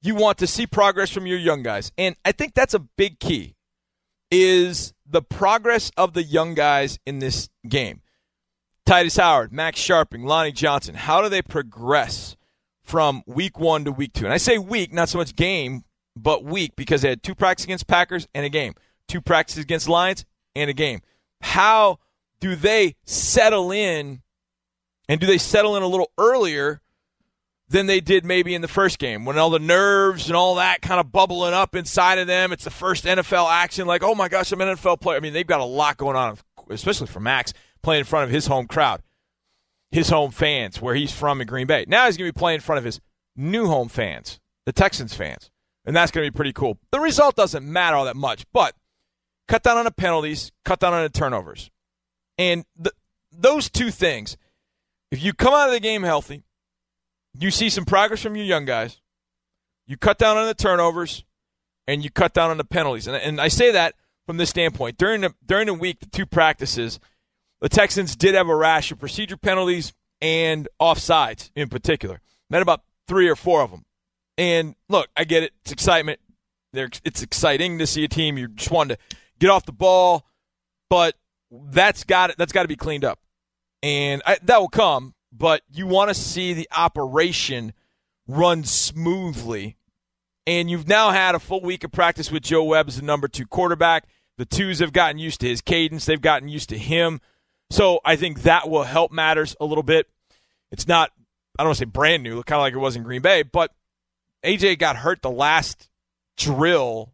You 0.02 0.14
want 0.14 0.38
to 0.38 0.46
see 0.46 0.66
progress 0.66 1.10
from 1.10 1.26
your 1.26 1.38
young 1.38 1.62
guys. 1.62 1.92
And 1.96 2.16
I 2.24 2.32
think 2.32 2.54
that's 2.54 2.74
a 2.74 2.78
big 2.78 3.18
key 3.20 3.54
is 4.30 4.92
the 5.06 5.22
progress 5.22 5.90
of 5.96 6.14
the 6.14 6.22
young 6.22 6.54
guys 6.54 6.98
in 7.04 7.18
this 7.18 7.48
game. 7.68 8.02
Tytus 8.90 9.20
Howard, 9.20 9.52
Max 9.52 9.78
Scharping, 9.78 10.24
Lonnie 10.24 10.50
Johnson, 10.50 10.96
how 10.96 11.22
do 11.22 11.28
they 11.28 11.42
progress 11.42 12.34
from 12.82 13.22
week 13.24 13.56
one 13.56 13.84
to 13.84 13.92
week 13.92 14.12
two? 14.12 14.24
And 14.24 14.34
I 14.34 14.36
say 14.36 14.58
week, 14.58 14.92
not 14.92 15.08
so 15.08 15.16
much 15.16 15.36
game, 15.36 15.84
but 16.16 16.42
week 16.42 16.74
because 16.74 17.02
they 17.02 17.10
had 17.10 17.22
two 17.22 17.36
practices 17.36 17.66
against 17.66 17.86
Packers 17.86 18.26
and 18.34 18.44
a 18.44 18.48
game, 18.48 18.74
two 19.06 19.20
practices 19.20 19.62
against 19.62 19.88
Lions 19.88 20.24
and 20.56 20.68
a 20.68 20.72
game. 20.72 21.02
How 21.40 22.00
do 22.40 22.56
they 22.56 22.96
settle 23.04 23.70
in 23.70 24.22
and 25.08 25.20
do 25.20 25.26
they 25.28 25.38
settle 25.38 25.76
in 25.76 25.84
a 25.84 25.86
little 25.86 26.10
earlier 26.18 26.80
than 27.68 27.86
they 27.86 28.00
did 28.00 28.24
maybe 28.24 28.56
in 28.56 28.60
the 28.60 28.66
first 28.66 28.98
game 28.98 29.24
when 29.24 29.38
all 29.38 29.50
the 29.50 29.60
nerves 29.60 30.26
and 30.26 30.34
all 30.34 30.56
that 30.56 30.82
kind 30.82 30.98
of 30.98 31.12
bubbling 31.12 31.54
up 31.54 31.76
inside 31.76 32.18
of 32.18 32.26
them. 32.26 32.50
It's 32.50 32.64
the 32.64 32.70
first 32.70 33.04
NFL 33.04 33.48
action. 33.48 33.86
Like, 33.86 34.02
oh 34.02 34.16
my 34.16 34.28
gosh, 34.28 34.50
I'm 34.50 34.60
an 34.60 34.76
NFL 34.76 35.00
player. 35.00 35.16
I 35.16 35.20
mean, 35.20 35.32
they've 35.32 35.46
got 35.46 35.60
a 35.60 35.64
lot 35.64 35.96
going 35.96 36.16
on, 36.16 36.36
especially 36.70 37.06
for 37.06 37.20
Max 37.20 37.52
playing 37.82 38.00
in 38.00 38.04
front 38.04 38.24
of 38.24 38.30
his 38.30 38.46
home 38.46 38.66
crowd, 38.66 39.02
his 39.90 40.10
home 40.10 40.30
fans, 40.30 40.80
where 40.80 40.94
he's 40.94 41.12
from 41.12 41.40
in 41.40 41.46
Green 41.46 41.66
Bay. 41.66 41.84
Now 41.88 42.06
he's 42.06 42.16
going 42.16 42.28
to 42.28 42.34
be 42.34 42.38
playing 42.38 42.56
in 42.56 42.60
front 42.60 42.78
of 42.78 42.84
his 42.84 43.00
new 43.36 43.66
home 43.66 43.88
fans, 43.88 44.40
the 44.66 44.72
Texans 44.72 45.14
fans. 45.14 45.50
And 45.84 45.96
that's 45.96 46.12
going 46.12 46.26
to 46.26 46.30
be 46.30 46.36
pretty 46.36 46.52
cool. 46.52 46.78
The 46.90 47.00
result 47.00 47.36
doesn't 47.36 47.64
matter 47.64 47.96
all 47.96 48.04
that 48.04 48.16
much, 48.16 48.44
but 48.52 48.74
cut 49.48 49.62
down 49.62 49.78
on 49.78 49.84
the 49.84 49.90
penalties, 49.90 50.52
cut 50.64 50.80
down 50.80 50.92
on 50.92 51.02
the 51.02 51.08
turnovers. 51.08 51.70
And 52.36 52.64
the, 52.78 52.92
those 53.32 53.70
two 53.70 53.90
things, 53.90 54.36
if 55.10 55.22
you 55.22 55.32
come 55.32 55.54
out 55.54 55.68
of 55.68 55.74
the 55.74 55.80
game 55.80 56.02
healthy, 56.02 56.42
you 57.38 57.50
see 57.50 57.70
some 57.70 57.84
progress 57.84 58.22
from 58.22 58.36
your 58.36 58.44
young 58.44 58.64
guys. 58.64 59.00
You 59.86 59.96
cut 59.96 60.18
down 60.18 60.36
on 60.36 60.46
the 60.46 60.54
turnovers, 60.54 61.24
and 61.86 62.04
you 62.04 62.10
cut 62.10 62.32
down 62.32 62.50
on 62.50 62.56
the 62.56 62.64
penalties. 62.64 63.08
And, 63.08 63.16
and 63.16 63.40
I 63.40 63.48
say 63.48 63.72
that 63.72 63.94
from 64.26 64.36
this 64.36 64.50
standpoint. 64.50 64.96
During 64.96 65.22
the 65.22 65.34
during 65.44 65.66
the 65.66 65.74
week, 65.74 65.98
the 65.98 66.06
two 66.06 66.26
practices, 66.26 67.00
the 67.60 67.68
Texans 67.68 68.16
did 68.16 68.34
have 68.34 68.48
a 68.48 68.54
rash 68.54 68.90
of 68.90 68.98
procedure 68.98 69.36
penalties 69.36 69.92
and 70.20 70.68
offsides 70.80 71.50
in 71.54 71.68
particular. 71.68 72.20
Then 72.48 72.62
about 72.62 72.82
three 73.06 73.28
or 73.28 73.36
four 73.36 73.62
of 73.62 73.70
them. 73.70 73.84
And 74.38 74.74
look, 74.88 75.08
I 75.16 75.24
get 75.24 75.42
it. 75.42 75.52
It's 75.62 75.72
excitement. 75.72 76.20
it's 76.72 77.22
exciting 77.22 77.78
to 77.78 77.86
see 77.86 78.04
a 78.04 78.08
team 78.08 78.38
you 78.38 78.48
just 78.48 78.70
want 78.70 78.90
to 78.90 78.98
get 79.38 79.50
off 79.50 79.66
the 79.66 79.72
ball, 79.72 80.26
but 80.88 81.14
that's 81.50 82.04
got. 82.04 82.36
That's 82.38 82.52
got 82.52 82.62
to 82.62 82.68
be 82.68 82.76
cleaned 82.76 83.04
up, 83.04 83.18
and 83.82 84.22
I, 84.24 84.38
that 84.44 84.60
will 84.60 84.68
come 84.68 85.14
but 85.32 85.62
you 85.72 85.86
want 85.86 86.08
to 86.08 86.14
see 86.14 86.52
the 86.52 86.68
operation 86.74 87.72
run 88.26 88.64
smoothly. 88.64 89.76
And 90.46 90.70
you've 90.70 90.88
now 90.88 91.10
had 91.10 91.34
a 91.34 91.38
full 91.38 91.60
week 91.60 91.84
of 91.84 91.92
practice 91.92 92.30
with 92.30 92.42
Joe 92.42 92.64
Webb 92.64 92.88
as 92.88 92.96
the 92.96 93.02
number 93.02 93.28
two 93.28 93.46
quarterback. 93.46 94.08
The 94.38 94.46
twos 94.46 94.80
have 94.80 94.92
gotten 94.92 95.18
used 95.18 95.40
to 95.40 95.48
his 95.48 95.60
cadence, 95.60 96.06
they've 96.06 96.20
gotten 96.20 96.48
used 96.48 96.70
to 96.70 96.78
him. 96.78 97.20
So 97.70 98.00
I 98.04 98.16
think 98.16 98.42
that 98.42 98.68
will 98.68 98.82
help 98.82 99.12
matters 99.12 99.56
a 99.60 99.64
little 99.64 99.82
bit. 99.82 100.08
It's 100.72 100.88
not, 100.88 101.10
I 101.58 101.62
don't 101.62 101.68
want 101.68 101.78
to 101.78 101.84
say 101.84 101.86
brand 101.86 102.22
new, 102.22 102.42
kind 102.42 102.58
of 102.58 102.62
like 102.62 102.74
it 102.74 102.78
was 102.78 102.96
in 102.96 103.02
Green 103.02 103.22
Bay, 103.22 103.42
but 103.42 103.72
AJ 104.44 104.78
got 104.78 104.96
hurt 104.96 105.22
the 105.22 105.30
last 105.30 105.88
drill 106.36 107.12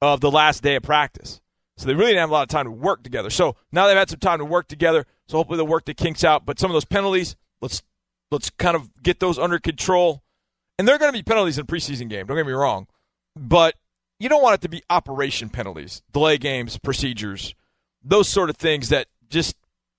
of 0.00 0.20
the 0.20 0.30
last 0.30 0.62
day 0.62 0.76
of 0.76 0.82
practice. 0.82 1.40
So 1.76 1.86
they 1.86 1.94
really 1.94 2.10
didn't 2.10 2.20
have 2.20 2.30
a 2.30 2.32
lot 2.32 2.42
of 2.42 2.48
time 2.48 2.64
to 2.64 2.70
work 2.70 3.02
together. 3.02 3.30
So 3.30 3.56
now 3.70 3.86
they've 3.86 3.96
had 3.96 4.10
some 4.10 4.18
time 4.18 4.38
to 4.38 4.44
work 4.44 4.68
together. 4.68 5.06
So 5.28 5.36
hopefully 5.36 5.58
they'll 5.58 5.66
work 5.66 5.84
the 5.84 5.94
kinks 5.94 6.24
out. 6.24 6.44
But 6.44 6.58
some 6.58 6.70
of 6.70 6.74
those 6.74 6.84
penalties, 6.84 7.36
let's 7.60 7.82
let's 8.32 8.50
kind 8.50 8.74
of 8.74 8.90
get 9.02 9.20
those 9.20 9.38
under 9.38 9.58
control. 9.58 10.22
And 10.78 10.86
there 10.86 10.94
are 10.94 10.98
going 10.98 11.12
to 11.12 11.18
be 11.18 11.22
penalties 11.22 11.58
in 11.58 11.66
preseason 11.66 12.08
game. 12.08 12.26
Don't 12.26 12.36
get 12.36 12.46
me 12.46 12.52
wrong, 12.52 12.88
but 13.36 13.74
you 14.18 14.28
don't 14.28 14.42
want 14.42 14.54
it 14.54 14.60
to 14.62 14.68
be 14.68 14.82
operation 14.90 15.48
penalties, 15.48 16.02
delay 16.12 16.38
games, 16.38 16.78
procedures, 16.78 17.54
those 18.02 18.28
sort 18.28 18.50
of 18.50 18.56
things 18.56 18.88
that 18.88 19.06
just 19.30 19.56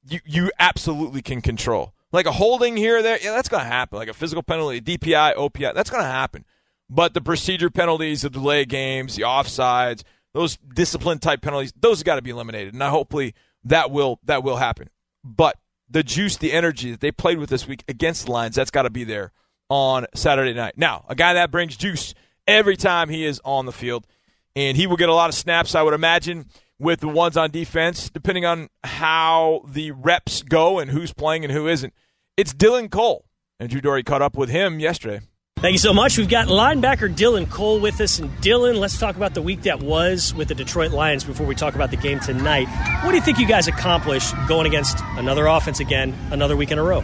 you 0.08 0.20
you 0.26 0.52
absolutely 0.60 1.22
can 1.22 1.42
control. 1.42 1.94
Like 2.12 2.26
a 2.26 2.32
holding 2.32 2.76
here 2.76 2.98
or 2.98 3.02
there, 3.02 3.20
yeah, 3.22 3.32
that's 3.34 3.50
going 3.50 3.62
to 3.62 3.70
happen. 3.70 4.00
Like 4.00 4.08
a 4.08 4.14
physical 4.14 4.42
penalty, 4.42 4.82
DPI, 4.82 5.36
OPI, 5.36 5.76
that's 5.76 5.92
going 5.92 6.04
to 6.04 6.10
happen. 6.10 6.44
But 6.90 7.14
the 7.14 7.22
procedure 7.22 7.70
penalties, 7.70 8.24
the 8.24 8.32
delay 8.32 8.66
games, 8.66 9.16
the 9.16 9.22
offsides, 9.22 10.02
those 10.34 10.58
discipline 10.74 11.20
type 11.20 11.42
penalties, 11.42 11.72
those 11.80 12.02
got 12.02 12.16
to 12.16 12.24
be 12.24 12.32
eliminated. 12.32 12.74
And 12.74 12.84
I 12.84 12.90
hopefully 12.90 13.36
that 13.64 13.92
will 13.92 14.20
that 14.24 14.44
will 14.44 14.58
happen. 14.58 14.90
But 15.24 15.58
the 15.90 16.04
juice, 16.04 16.38
the 16.38 16.54
energy 16.54 16.92
that 16.92 17.00
they 17.00 17.12
played 17.12 17.38
with 17.38 17.50
this 17.50 17.68
week 17.68 17.84
against 17.88 18.26
the 18.26 18.32
Lions, 18.32 18.56
that's 18.56 18.72
got 18.72 18.84
to 18.84 18.90
be 18.90 19.04
there 19.04 19.32
on 19.70 20.06
Saturday 20.16 20.54
night. 20.54 20.78
Now, 20.78 21.06
a 21.08 21.16
guy 21.16 21.34
that 21.34 21.52
brings 21.52 21.78
juice 21.78 22.14
every 22.48 22.76
time 22.76 23.10
he 23.10 23.26
is 23.26 23.40
on 23.44 23.66
the 23.66 23.72
field, 23.72 24.08
and 24.56 24.76
he 24.76 24.88
will 24.88 24.98
get 24.98 25.10
a 25.10 25.14
lot 25.14 25.30
of 25.30 25.36
snaps, 25.36 25.76
I 25.76 25.84
would 25.84 25.94
imagine, 25.94 26.48
with 26.80 27.02
the 27.02 27.08
ones 27.08 27.38
on 27.38 27.52
defense, 27.52 28.10
depending 28.10 28.46
on 28.46 28.70
how 28.84 29.64
the 29.68 29.92
reps 29.92 30.42
go 30.42 30.80
and 30.80 30.92
who's 30.92 31.14
playing 31.14 31.44
and 31.44 31.54
who 31.54 31.68
isn't. 31.68 31.94
It's 32.38 32.54
Dylan 32.54 32.90
Cole, 32.90 33.26
and 33.60 33.70
Drew 33.70 33.82
Dougherty 33.82 34.04
caught 34.04 34.22
up 34.22 34.38
with 34.38 34.50
him 34.50 34.80
yesterday. 34.80 35.22
Thank 35.58 35.74
you 35.74 35.80
so 35.80 35.94
much. 35.94 36.18
We've 36.18 36.30
got 36.30 36.48
linebacker 36.48 37.14
Dylan 37.14 37.50
Cole 37.52 37.82
with 37.82 38.00
us. 38.00 38.18
And 38.20 38.30
Dylan, 38.38 38.80
let's 38.80 38.98
talk 38.98 39.18
about 39.18 39.34
the 39.34 39.42
week 39.42 39.64
that 39.64 39.84
was 39.84 40.34
with 40.34 40.48
the 40.48 40.56
Detroit 40.56 40.92
Lions 40.92 41.26
before 41.26 41.46
we 41.46 41.54
talk 41.54 41.76
about 41.76 41.92
the 41.92 41.98
game 41.98 42.22
tonight. 42.22 42.70
What 43.04 43.12
do 43.12 43.18
you 43.18 43.22
think 43.22 43.40
you 43.40 43.46
guys 43.46 43.68
accomplished 43.68 44.34
going 44.48 44.68
against 44.68 44.98
another 45.18 45.48
offense 45.48 45.82
again, 45.82 46.18
another 46.32 46.56
week 46.56 46.72
in 46.72 46.80
a 46.80 46.84
row? 46.84 47.04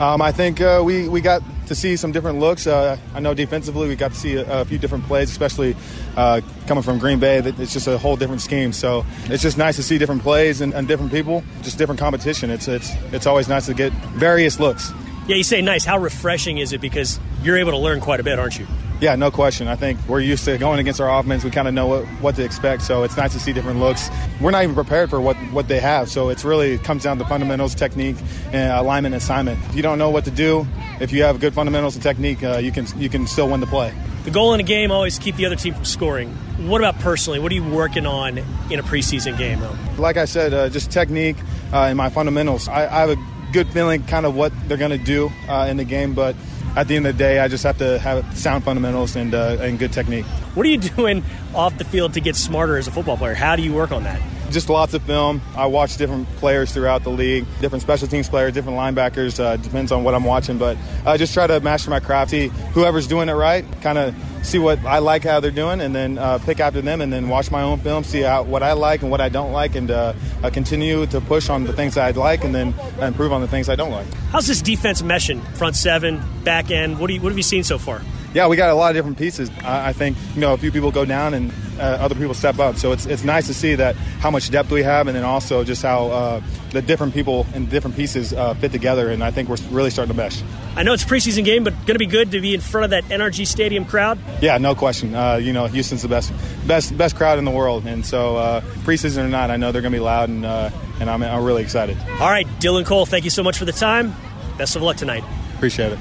Um, 0.00 0.22
I 0.22 0.32
think 0.32 0.62
uh, 0.62 0.80
we, 0.82 1.06
we 1.06 1.20
got 1.20 1.42
to 1.66 1.74
see 1.74 1.96
some 1.96 2.12
different 2.12 2.38
looks. 2.38 2.66
Uh, 2.66 2.96
I 3.14 3.20
know 3.20 3.34
defensively 3.34 3.88
we 3.88 3.96
got 3.96 4.12
to 4.12 4.16
see 4.16 4.36
a, 4.36 4.60
a 4.60 4.64
few 4.64 4.78
different 4.78 5.04
plays, 5.04 5.30
especially 5.30 5.76
uh, 6.16 6.40
coming 6.66 6.82
from 6.82 6.98
Green 6.98 7.18
Bay. 7.18 7.38
It's 7.38 7.72
just 7.72 7.86
a 7.86 7.98
whole 7.98 8.16
different 8.16 8.40
scheme. 8.40 8.72
So 8.72 9.04
it's 9.24 9.42
just 9.42 9.58
nice 9.58 9.76
to 9.76 9.82
see 9.82 9.98
different 9.98 10.22
plays 10.22 10.60
and, 10.60 10.74
and 10.74 10.88
different 10.88 11.12
people, 11.12 11.42
just 11.62 11.78
different 11.78 12.00
competition. 12.00 12.50
It's, 12.50 12.68
it's, 12.68 12.92
it's 13.12 13.26
always 13.26 13.48
nice 13.48 13.66
to 13.66 13.74
get 13.74 13.92
various 14.14 14.60
looks. 14.60 14.92
Yeah, 15.28 15.36
you 15.36 15.44
say 15.44 15.62
nice. 15.62 15.84
How 15.84 15.98
refreshing 15.98 16.58
is 16.58 16.72
it? 16.72 16.80
Because 16.80 17.20
you're 17.42 17.58
able 17.58 17.72
to 17.72 17.78
learn 17.78 18.00
quite 18.00 18.18
a 18.18 18.24
bit, 18.24 18.38
aren't 18.38 18.58
you? 18.58 18.66
Yeah, 19.02 19.16
no 19.16 19.32
question. 19.32 19.66
I 19.66 19.74
think 19.74 19.98
we're 20.06 20.20
used 20.20 20.44
to 20.44 20.56
going 20.58 20.78
against 20.78 21.00
our 21.00 21.18
offense. 21.18 21.42
We 21.42 21.50
kind 21.50 21.66
of 21.66 21.74
know 21.74 21.88
what, 21.88 22.04
what 22.22 22.36
to 22.36 22.44
expect, 22.44 22.82
so 22.82 23.02
it's 23.02 23.16
nice 23.16 23.32
to 23.32 23.40
see 23.40 23.52
different 23.52 23.80
looks. 23.80 24.08
We're 24.40 24.52
not 24.52 24.62
even 24.62 24.76
prepared 24.76 25.10
for 25.10 25.20
what, 25.20 25.34
what 25.50 25.66
they 25.66 25.80
have, 25.80 26.08
so 26.08 26.28
it's 26.28 26.44
really 26.44 26.74
it 26.74 26.84
comes 26.84 27.02
down 27.02 27.18
to 27.18 27.24
fundamentals, 27.24 27.74
technique, 27.74 28.14
and 28.52 28.72
alignment, 28.72 29.12
and 29.12 29.20
assignment. 29.20 29.58
If 29.64 29.74
you 29.74 29.82
don't 29.82 29.98
know 29.98 30.10
what 30.10 30.24
to 30.26 30.30
do, 30.30 30.68
if 31.00 31.10
you 31.10 31.24
have 31.24 31.40
good 31.40 31.52
fundamentals 31.52 31.96
and 31.96 32.02
technique, 32.04 32.44
uh, 32.44 32.58
you 32.58 32.70
can 32.70 32.86
you 32.96 33.08
can 33.08 33.26
still 33.26 33.48
win 33.48 33.58
the 33.58 33.66
play. 33.66 33.92
The 34.22 34.30
goal 34.30 34.54
in 34.54 34.60
a 34.60 34.62
game 34.62 34.92
always 34.92 35.18
keep 35.18 35.34
the 35.34 35.46
other 35.46 35.56
team 35.56 35.74
from 35.74 35.84
scoring. 35.84 36.30
What 36.68 36.80
about 36.80 37.00
personally? 37.00 37.40
What 37.40 37.50
are 37.50 37.56
you 37.56 37.68
working 37.68 38.06
on 38.06 38.38
in 38.70 38.78
a 38.78 38.84
preseason 38.84 39.36
game, 39.36 39.58
though? 39.58 39.76
Like 39.98 40.16
I 40.16 40.26
said, 40.26 40.54
uh, 40.54 40.68
just 40.68 40.92
technique 40.92 41.38
uh, 41.72 41.86
and 41.86 41.96
my 41.96 42.08
fundamentals. 42.08 42.68
I, 42.68 42.86
I 42.86 43.00
have 43.00 43.10
a 43.10 43.16
good 43.52 43.68
feeling 43.70 44.04
kind 44.04 44.26
of 44.26 44.36
what 44.36 44.52
they're 44.68 44.78
going 44.78 44.96
to 44.96 45.04
do 45.04 45.32
uh, 45.48 45.66
in 45.68 45.76
the 45.76 45.84
game, 45.84 46.14
but 46.14 46.36
at 46.76 46.88
the 46.88 46.96
end 46.96 47.06
of 47.06 47.16
the 47.16 47.18
day, 47.18 47.38
I 47.38 47.48
just 47.48 47.64
have 47.64 47.78
to 47.78 47.98
have 47.98 48.36
sound 48.36 48.64
fundamentals 48.64 49.16
and, 49.16 49.34
uh, 49.34 49.58
and 49.60 49.78
good 49.78 49.92
technique. 49.92 50.24
What 50.54 50.64
are 50.66 50.68
you 50.68 50.78
doing 50.96 51.24
off 51.54 51.76
the 51.76 51.84
field 51.84 52.14
to 52.14 52.20
get 52.20 52.36
smarter 52.36 52.76
as 52.76 52.88
a 52.88 52.90
football 52.90 53.16
player? 53.16 53.34
How 53.34 53.56
do 53.56 53.62
you 53.62 53.74
work 53.74 53.92
on 53.92 54.04
that? 54.04 54.20
Just 54.52 54.68
lots 54.68 54.92
of 54.92 55.02
film. 55.04 55.40
I 55.56 55.64
watch 55.64 55.96
different 55.96 56.28
players 56.36 56.72
throughout 56.72 57.04
the 57.04 57.10
league, 57.10 57.46
different 57.62 57.80
special 57.80 58.06
teams 58.06 58.28
players, 58.28 58.52
different 58.52 58.76
linebackers. 58.76 59.40
Uh, 59.40 59.56
depends 59.56 59.90
on 59.90 60.04
what 60.04 60.14
I'm 60.14 60.24
watching, 60.24 60.58
but 60.58 60.76
I 61.06 61.16
just 61.16 61.32
try 61.32 61.46
to 61.46 61.58
master 61.60 61.88
my 61.88 62.00
craft. 62.00 62.32
See 62.32 62.48
whoever's 62.74 63.06
doing 63.06 63.30
it 63.30 63.32
right, 63.32 63.64
kind 63.80 63.96
of 63.96 64.14
see 64.42 64.58
what 64.58 64.78
I 64.84 64.98
like 64.98 65.24
how 65.24 65.40
they're 65.40 65.50
doing, 65.50 65.80
and 65.80 65.94
then 65.94 66.18
uh, 66.18 66.38
pick 66.38 66.60
after 66.60 66.82
them, 66.82 67.00
and 67.00 67.10
then 67.10 67.30
watch 67.30 67.50
my 67.50 67.62
own 67.62 67.78
film, 67.80 68.04
see 68.04 68.20
how, 68.20 68.42
what 68.42 68.62
I 68.62 68.74
like 68.74 69.00
and 69.00 69.10
what 69.10 69.22
I 69.22 69.30
don't 69.30 69.52
like, 69.52 69.74
and 69.74 69.90
uh, 69.90 70.12
continue 70.52 71.06
to 71.06 71.20
push 71.22 71.48
on 71.48 71.64
the 71.64 71.72
things 71.72 71.94
that 71.94 72.04
I 72.04 72.10
like, 72.18 72.44
and 72.44 72.54
then 72.54 72.74
improve 73.00 73.32
on 73.32 73.40
the 73.40 73.48
things 73.48 73.70
I 73.70 73.74
don't 73.74 73.90
like. 73.90 74.06
How's 74.32 74.46
this 74.46 74.60
defense 74.60 75.00
meshing? 75.00 75.42
Front 75.56 75.76
seven, 75.76 76.22
back 76.44 76.70
end. 76.70 76.98
What 76.98 77.06
do 77.06 77.14
you, 77.14 77.22
what 77.22 77.30
have 77.30 77.38
you 77.38 77.42
seen 77.42 77.64
so 77.64 77.78
far? 77.78 78.02
Yeah, 78.34 78.48
we 78.48 78.56
got 78.56 78.70
a 78.70 78.74
lot 78.74 78.90
of 78.90 78.96
different 78.96 79.18
pieces. 79.18 79.50
I 79.62 79.92
think 79.92 80.16
you 80.34 80.40
know 80.40 80.54
a 80.54 80.58
few 80.58 80.72
people 80.72 80.90
go 80.90 81.04
down 81.04 81.34
and 81.34 81.52
uh, 81.78 81.98
other 82.00 82.14
people 82.14 82.34
step 82.34 82.58
up. 82.58 82.76
So 82.76 82.92
it's 82.92 83.06
it's 83.06 83.24
nice 83.24 83.46
to 83.48 83.54
see 83.54 83.74
that 83.74 83.94
how 83.94 84.30
much 84.30 84.50
depth 84.50 84.70
we 84.70 84.82
have, 84.82 85.06
and 85.06 85.16
then 85.16 85.24
also 85.24 85.64
just 85.64 85.82
how 85.82 86.06
uh, 86.08 86.42
the 86.70 86.80
different 86.80 87.12
people 87.12 87.46
and 87.54 87.68
different 87.68 87.96
pieces 87.96 88.32
uh, 88.32 88.54
fit 88.54 88.72
together. 88.72 89.10
And 89.10 89.22
I 89.22 89.30
think 89.30 89.48
we're 89.48 89.56
really 89.70 89.90
starting 89.90 90.14
to 90.14 90.16
mesh. 90.16 90.42
I 90.76 90.82
know 90.82 90.92
it's 90.94 91.02
a 91.02 91.06
preseason 91.06 91.44
game, 91.44 91.64
but 91.64 91.74
going 91.80 91.94
to 91.94 91.98
be 91.98 92.06
good 92.06 92.30
to 92.30 92.40
be 92.40 92.54
in 92.54 92.60
front 92.60 92.84
of 92.84 92.90
that 92.90 93.04
NRG 93.04 93.46
Stadium 93.46 93.84
crowd. 93.84 94.18
Yeah, 94.40 94.56
no 94.58 94.74
question. 94.74 95.14
Uh, 95.14 95.36
you 95.36 95.52
know, 95.52 95.66
Houston's 95.66 96.02
the 96.02 96.08
best 96.08 96.32
best 96.66 96.96
best 96.96 97.16
crowd 97.16 97.38
in 97.38 97.44
the 97.44 97.50
world, 97.50 97.86
and 97.86 98.04
so 98.04 98.36
uh, 98.36 98.60
preseason 98.84 99.24
or 99.24 99.28
not, 99.28 99.50
I 99.50 99.56
know 99.56 99.72
they're 99.72 99.82
going 99.82 99.92
to 99.92 99.98
be 99.98 100.02
loud, 100.02 100.28
and 100.28 100.46
uh, 100.46 100.70
and 101.00 101.10
I'm 101.10 101.22
I'm 101.22 101.44
really 101.44 101.62
excited. 101.62 101.98
All 102.20 102.30
right, 102.30 102.46
Dylan 102.60 102.86
Cole, 102.86 103.06
thank 103.06 103.24
you 103.24 103.30
so 103.30 103.42
much 103.42 103.58
for 103.58 103.64
the 103.64 103.72
time. 103.72 104.14
Best 104.56 104.76
of 104.76 104.82
luck 104.82 104.96
tonight. 104.96 105.24
Appreciate 105.56 105.92
it. 105.92 105.98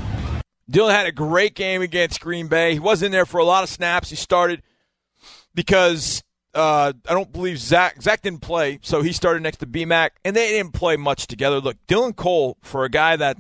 Dylan 0.72 0.92
had 0.92 1.06
a 1.06 1.12
great 1.12 1.56
game 1.56 1.82
against 1.82 2.22
Green 2.22 2.48
Bay. 2.48 2.74
He 2.74 2.80
was 2.80 3.04
in 3.04 3.12
there 3.12 3.25
for 3.25 3.40
a 3.40 3.44
lot 3.44 3.63
of 3.63 3.70
snaps. 3.70 4.10
He 4.10 4.16
started 4.16 4.62
because 5.54 6.24
uh, 6.54 6.94
I 7.08 7.13
don't 7.13 7.32
believe 7.32 7.60
Zach 7.60 8.01
Zach 8.01 8.22
didn't 8.22 8.42
play, 8.42 8.80
so 8.82 9.01
he 9.01 9.12
started 9.13 9.44
next 9.44 9.58
to 9.58 9.68
BMAC, 9.68 10.12
and 10.24 10.36
they 10.36 10.50
didn't 10.50 10.74
play 10.74 10.98
much 10.98 11.28
together. 11.28 11.60
Look, 11.60 11.78
Dylan 11.88 12.16
Cole 12.16 12.58
for 12.62 12.84
a 12.86 12.90
guy 12.90 13.16
that 13.16 13.38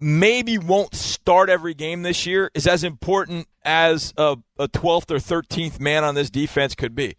maybe 0.00 0.58
won't 0.58 0.94
start 0.94 1.48
every 1.50 1.74
game 1.74 2.02
this 2.02 2.24
year 2.24 2.50
is 2.54 2.66
as 2.66 2.84
important 2.84 3.48
as 3.64 4.14
a, 4.16 4.36
a 4.58 4.68
12th 4.68 5.10
or 5.10 5.16
13th 5.16 5.80
man 5.80 6.04
on 6.04 6.14
this 6.14 6.30
defense 6.30 6.74
could 6.74 6.94
be. 6.94 7.16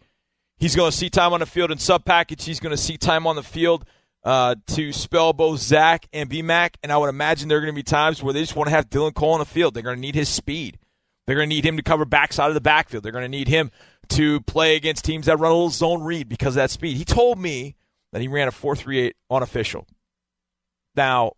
He's 0.56 0.76
going 0.76 0.90
to 0.90 0.96
see 0.96 1.10
time 1.10 1.32
on 1.32 1.40
the 1.40 1.46
field 1.46 1.70
in 1.70 1.78
sub 1.78 2.04
package. 2.04 2.44
He's 2.44 2.60
going 2.60 2.74
to 2.74 2.82
see 2.82 2.96
time 2.96 3.26
on 3.26 3.36
the 3.36 3.42
field 3.42 3.84
uh, 4.24 4.54
to 4.68 4.92
spell 4.92 5.32
both 5.32 5.60
Zach 5.60 6.06
and 6.12 6.28
BMAC, 6.28 6.74
and 6.82 6.92
I 6.92 6.96
would 6.96 7.08
imagine 7.08 7.48
there 7.48 7.58
are 7.58 7.62
going 7.62 7.74
to 7.74 7.78
be 7.78 7.82
times 7.82 8.22
where 8.22 8.34
they 8.34 8.40
just 8.40 8.56
want 8.56 8.68
to 8.68 8.74
have 8.74 8.90
Dylan 8.90 9.14
Cole 9.14 9.32
on 9.32 9.38
the 9.38 9.46
field. 9.46 9.74
They're 9.74 9.82
going 9.82 9.96
to 9.96 10.00
need 10.00 10.14
his 10.14 10.28
speed. 10.28 10.78
They're 11.26 11.36
going 11.36 11.48
to 11.48 11.54
need 11.54 11.64
him 11.64 11.76
to 11.76 11.82
cover 11.82 12.04
backside 12.04 12.48
of 12.48 12.54
the 12.54 12.60
backfield. 12.60 13.04
They're 13.04 13.12
going 13.12 13.24
to 13.24 13.28
need 13.28 13.48
him 13.48 13.70
to 14.10 14.40
play 14.40 14.76
against 14.76 15.04
teams 15.04 15.26
that 15.26 15.38
run 15.38 15.52
a 15.52 15.54
little 15.54 15.70
zone 15.70 16.02
read 16.02 16.28
because 16.28 16.54
of 16.54 16.56
that 16.56 16.70
speed. 16.70 16.96
He 16.96 17.04
told 17.04 17.38
me 17.38 17.76
that 18.12 18.20
he 18.20 18.28
ran 18.28 18.48
a 18.48 18.52
4.38 18.52 19.12
unofficial. 19.30 19.86
Now, 20.96 21.32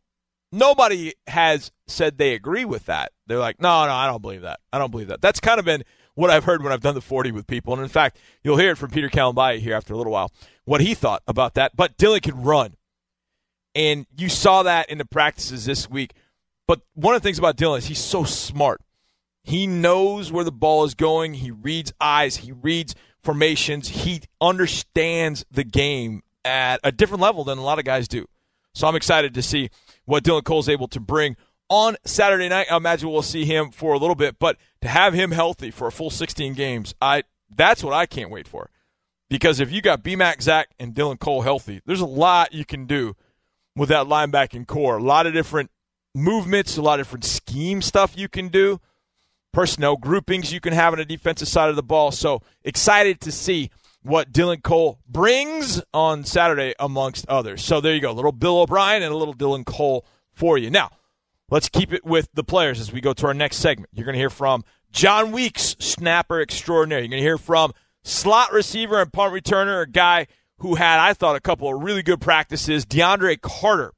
nobody 0.50 1.12
has 1.26 1.70
said 1.86 2.16
they 2.16 2.34
agree 2.34 2.64
with 2.64 2.86
that. 2.86 3.12
They're 3.26 3.38
like, 3.38 3.60
no, 3.60 3.86
no, 3.86 3.92
I 3.92 4.06
don't 4.06 4.22
believe 4.22 4.42
that. 4.42 4.60
I 4.72 4.78
don't 4.78 4.90
believe 4.90 5.08
that. 5.08 5.20
That's 5.20 5.40
kind 5.40 5.58
of 5.58 5.64
been 5.64 5.84
what 6.14 6.30
I've 6.30 6.44
heard 6.44 6.62
when 6.62 6.72
I've 6.72 6.80
done 6.80 6.94
the 6.94 7.00
40 7.00 7.32
with 7.32 7.46
people. 7.46 7.72
And 7.72 7.82
in 7.82 7.88
fact, 7.88 8.18
you'll 8.42 8.58
hear 8.58 8.72
it 8.72 8.78
from 8.78 8.90
Peter 8.90 9.08
Kalambayi 9.08 9.58
here 9.58 9.74
after 9.74 9.94
a 9.94 9.96
little 9.96 10.12
while, 10.12 10.30
what 10.64 10.80
he 10.80 10.94
thought 10.94 11.22
about 11.26 11.54
that. 11.54 11.76
But 11.76 11.96
Dylan 11.96 12.22
can 12.22 12.42
run. 12.42 12.76
And 13.74 14.06
you 14.16 14.28
saw 14.28 14.62
that 14.64 14.90
in 14.90 14.98
the 14.98 15.04
practices 15.04 15.64
this 15.64 15.88
week. 15.88 16.12
But 16.66 16.82
one 16.94 17.14
of 17.14 17.22
the 17.22 17.26
things 17.26 17.38
about 17.38 17.56
Dylan 17.56 17.78
is 17.78 17.86
he's 17.86 17.98
so 17.98 18.24
smart. 18.24 18.80
He 19.42 19.66
knows 19.66 20.30
where 20.30 20.44
the 20.44 20.52
ball 20.52 20.84
is 20.84 20.94
going. 20.94 21.34
He 21.34 21.50
reads 21.50 21.92
eyes. 22.00 22.36
He 22.36 22.52
reads 22.52 22.94
formations. 23.22 23.88
He 23.88 24.22
understands 24.40 25.44
the 25.50 25.64
game 25.64 26.22
at 26.44 26.80
a 26.84 26.92
different 26.92 27.22
level 27.22 27.44
than 27.44 27.58
a 27.58 27.62
lot 27.62 27.78
of 27.78 27.84
guys 27.84 28.08
do. 28.08 28.26
So 28.74 28.86
I'm 28.86 28.96
excited 28.96 29.34
to 29.34 29.42
see 29.42 29.70
what 30.04 30.24
Dylan 30.24 30.44
Cole's 30.44 30.68
able 30.68 30.88
to 30.88 31.00
bring 31.00 31.36
on 31.72 31.96
Saturday 32.04 32.50
night. 32.50 32.66
I 32.70 32.76
imagine 32.76 33.08
we'll 33.08 33.22
see 33.22 33.46
him 33.46 33.70
for 33.70 33.94
a 33.94 33.98
little 33.98 34.14
bit, 34.14 34.38
but 34.38 34.58
to 34.82 34.88
have 34.88 35.14
him 35.14 35.30
healthy 35.30 35.70
for 35.70 35.86
a 35.86 35.92
full 35.92 36.10
16 36.10 36.52
games, 36.52 36.94
I 37.00 37.22
that's 37.56 37.82
what 37.82 37.94
I 37.94 38.04
can't 38.04 38.30
wait 38.30 38.46
for. 38.46 38.68
Because 39.30 39.58
if 39.58 39.72
you 39.72 39.80
got 39.80 40.04
BMAC, 40.04 40.42
Zach, 40.42 40.68
and 40.78 40.94
Dylan 40.94 41.18
Cole 41.18 41.40
healthy, 41.40 41.80
there's 41.86 42.02
a 42.02 42.06
lot 42.06 42.52
you 42.52 42.66
can 42.66 42.84
do 42.84 43.16
with 43.74 43.88
that 43.88 44.06
linebacking 44.06 44.66
core. 44.66 44.98
A 44.98 45.02
lot 45.02 45.26
of 45.26 45.32
different 45.32 45.70
movements, 46.14 46.76
a 46.76 46.82
lot 46.82 47.00
of 47.00 47.06
different 47.06 47.24
scheme 47.24 47.80
stuff 47.80 48.18
you 48.18 48.28
can 48.28 48.48
do 48.48 48.78
personnel 49.52 49.96
groupings 49.96 50.52
you 50.52 50.60
can 50.60 50.74
have 50.74 50.92
on 50.92 50.98
the 50.98 51.04
defensive 51.06 51.48
side 51.48 51.70
of 51.70 51.76
the 51.76 51.82
ball. 51.82 52.10
So 52.10 52.42
excited 52.64 53.20
to 53.22 53.32
see 53.32 53.70
what 54.02 54.30
Dylan 54.30 54.62
Cole 54.62 54.98
brings 55.08 55.82
on 55.94 56.24
Saturday, 56.24 56.74
amongst 56.78 57.26
others. 57.28 57.64
So 57.64 57.80
there 57.80 57.94
you 57.94 58.00
go, 58.00 58.10
a 58.10 58.12
little 58.12 58.32
Bill 58.32 58.60
O'Brien 58.60 59.02
and 59.02 59.12
a 59.12 59.16
little 59.16 59.34
Dylan 59.34 59.64
Cole 59.64 60.04
for 60.32 60.58
you. 60.58 60.70
Now, 60.70 60.90
let's 61.52 61.68
keep 61.68 61.92
it 61.92 62.02
with 62.02 62.30
the 62.32 62.42
players 62.42 62.80
as 62.80 62.90
we 62.90 63.02
go 63.02 63.12
to 63.12 63.26
our 63.26 63.34
next 63.34 63.58
segment. 63.58 63.90
You're 63.92 64.06
going 64.06 64.14
to 64.14 64.18
hear 64.18 64.30
from 64.30 64.64
John 64.90 65.32
Weeks, 65.32 65.76
snapper 65.78 66.40
extraordinary. 66.40 67.02
You're 67.02 67.10
going 67.10 67.20
to 67.20 67.26
hear 67.26 67.36
from 67.36 67.74
slot 68.02 68.52
receiver 68.54 69.02
and 69.02 69.12
punt 69.12 69.34
returner, 69.34 69.82
a 69.82 69.86
guy 69.86 70.28
who 70.58 70.76
had, 70.76 70.98
I 70.98 71.12
thought, 71.12 71.36
a 71.36 71.40
couple 71.40 71.68
of 71.68 71.82
really 71.82 72.02
good 72.02 72.22
practices, 72.22 72.86
DeAndre 72.86 73.38
Carter. 73.42 73.92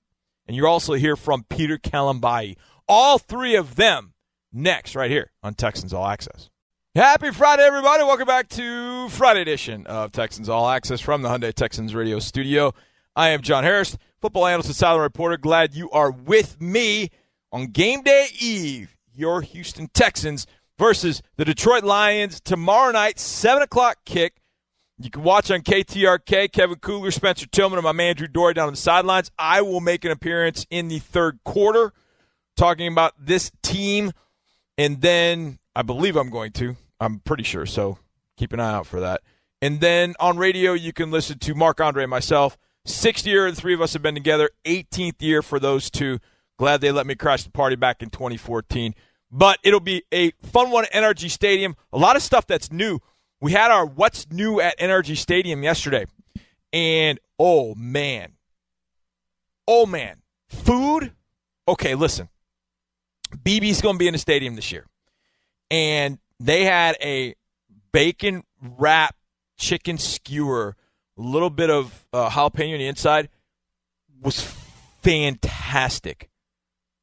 And 0.48 0.56
you're 0.56 0.66
also 0.66 0.94
hear 0.94 1.14
from 1.14 1.44
Peter 1.48 1.78
Kalambayi. 1.78 2.56
All 2.88 3.18
three 3.18 3.54
of 3.54 3.76
them 3.76 4.14
next, 4.52 4.96
right 4.96 5.10
here 5.10 5.30
on 5.40 5.54
Texans 5.54 5.94
All 5.94 6.06
Access. 6.06 6.50
Happy 6.96 7.30
Friday, 7.30 7.62
everybody. 7.62 8.02
Welcome 8.02 8.26
back 8.26 8.48
to 8.50 9.08
Friday 9.10 9.42
edition 9.42 9.86
of 9.86 10.10
Texans 10.10 10.48
All 10.48 10.68
Access 10.68 11.00
from 11.00 11.22
the 11.22 11.28
Hyundai 11.28 11.54
Texans 11.54 11.94
radio 11.94 12.18
studio. 12.18 12.74
I 13.14 13.28
am 13.28 13.42
John 13.42 13.62
Harris, 13.62 13.96
football 14.20 14.48
analyst 14.48 14.70
and 14.70 14.76
sideline 14.76 15.02
reporter. 15.02 15.36
Glad 15.36 15.76
you 15.76 15.88
are 15.92 16.10
with 16.10 16.60
me 16.60 17.10
on 17.54 17.68
game 17.68 18.02
day 18.02 18.26
eve. 18.38 18.96
Your 19.14 19.40
Houston 19.40 19.88
Texans 19.94 20.44
versus 20.76 21.22
the 21.36 21.44
Detroit 21.44 21.84
Lions 21.84 22.40
tomorrow 22.40 22.90
night, 22.90 23.20
7 23.20 23.62
o'clock 23.62 23.98
kick 24.04 24.34
You 24.98 25.08
can 25.08 25.22
watch 25.22 25.52
on 25.52 25.60
KTRK, 25.60 26.50
Kevin 26.50 26.78
Kugler, 26.80 27.12
Spencer 27.12 27.46
Tillman, 27.46 27.78
and 27.78 27.84
my 27.84 27.92
man 27.92 28.16
Drew 28.16 28.26
Dougherty 28.26 28.54
down 28.54 28.66
on 28.66 28.72
the 28.72 28.78
sidelines. 28.78 29.30
I 29.38 29.62
will 29.62 29.80
make 29.80 30.04
an 30.04 30.10
appearance 30.10 30.66
in 30.68 30.88
the 30.88 30.98
third 30.98 31.38
quarter 31.44 31.92
talking 32.56 32.88
about 32.90 33.14
this 33.18 33.52
team. 33.62 34.10
And 34.76 35.00
then 35.00 35.60
I 35.76 35.82
believe 35.82 36.16
I'm 36.16 36.30
going 36.30 36.50
to. 36.52 36.76
I'm 36.98 37.20
pretty 37.20 37.44
sure. 37.44 37.66
So 37.66 37.98
keep 38.36 38.52
an 38.52 38.58
eye 38.58 38.74
out 38.74 38.88
for 38.88 38.98
that. 38.98 39.20
And 39.62 39.80
then 39.80 40.14
on 40.18 40.38
radio, 40.38 40.72
you 40.72 40.92
can 40.92 41.12
listen 41.12 41.38
to 41.38 41.54
Mark 41.54 41.80
Andre 41.80 42.02
and 42.02 42.10
myself. 42.10 42.58
Sixth 42.84 43.26
year 43.26 43.48
the 43.48 43.56
three 43.56 43.74
of 43.74 43.80
us 43.80 43.92
have 43.92 44.02
been 44.02 44.14
together. 44.14 44.50
18th 44.64 45.22
year 45.22 45.40
for 45.40 45.60
those 45.60 45.88
two. 45.88 46.18
Glad 46.58 46.80
they 46.80 46.92
let 46.92 47.06
me 47.06 47.14
crash 47.14 47.42
the 47.44 47.50
party 47.50 47.76
back 47.76 48.02
in 48.02 48.10
2014. 48.10 48.94
But 49.30 49.58
it'll 49.64 49.80
be 49.80 50.04
a 50.12 50.30
fun 50.42 50.70
one 50.70 50.84
at 50.84 50.92
NRG 50.92 51.30
Stadium. 51.30 51.76
A 51.92 51.98
lot 51.98 52.16
of 52.16 52.22
stuff 52.22 52.46
that's 52.46 52.70
new. 52.70 53.00
We 53.40 53.52
had 53.52 53.70
our 53.70 53.84
What's 53.84 54.30
New 54.30 54.60
at 54.60 54.78
NRG 54.78 55.16
Stadium 55.16 55.62
yesterday. 55.62 56.06
And 56.72 57.18
oh, 57.38 57.74
man. 57.74 58.32
Oh, 59.66 59.86
man. 59.86 60.22
Food? 60.48 61.12
Okay, 61.66 61.94
listen. 61.94 62.28
BB's 63.36 63.80
going 63.80 63.96
to 63.96 63.98
be 63.98 64.06
in 64.06 64.12
the 64.12 64.18
stadium 64.18 64.54
this 64.54 64.70
year. 64.70 64.86
And 65.70 66.18
they 66.38 66.64
had 66.64 66.96
a 67.02 67.34
bacon 67.92 68.44
wrap 68.60 69.16
chicken 69.56 69.98
skewer, 69.98 70.76
a 71.18 71.20
little 71.20 71.50
bit 71.50 71.70
of 71.70 72.06
uh, 72.12 72.28
jalapeno 72.30 72.74
on 72.74 72.78
the 72.78 72.86
inside, 72.86 73.28
was 74.22 74.40
fantastic. 75.02 76.30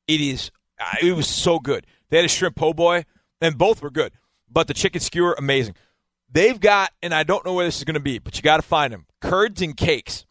It 0.07 0.21
is. 0.21 0.51
uh, 0.79 0.95
It 1.01 1.13
was 1.13 1.27
so 1.27 1.59
good. 1.59 1.85
They 2.09 2.17
had 2.17 2.25
a 2.25 2.29
shrimp 2.29 2.55
po' 2.55 2.73
boy, 2.73 3.05
and 3.39 3.57
both 3.57 3.81
were 3.81 3.89
good. 3.89 4.11
But 4.49 4.67
the 4.67 4.73
chicken 4.73 4.99
skewer, 4.99 5.35
amazing. 5.37 5.75
They've 6.29 6.59
got, 6.59 6.91
and 7.01 7.13
I 7.13 7.23
don't 7.23 7.45
know 7.45 7.53
where 7.53 7.65
this 7.65 7.77
is 7.77 7.83
going 7.83 7.93
to 7.95 7.99
be, 7.99 8.19
but 8.19 8.35
you 8.35 8.41
got 8.41 8.57
to 8.57 8.61
find 8.63 8.93
them. 8.93 9.05
Curds 9.21 9.61
and 9.61 9.75
cakes. 9.75 10.25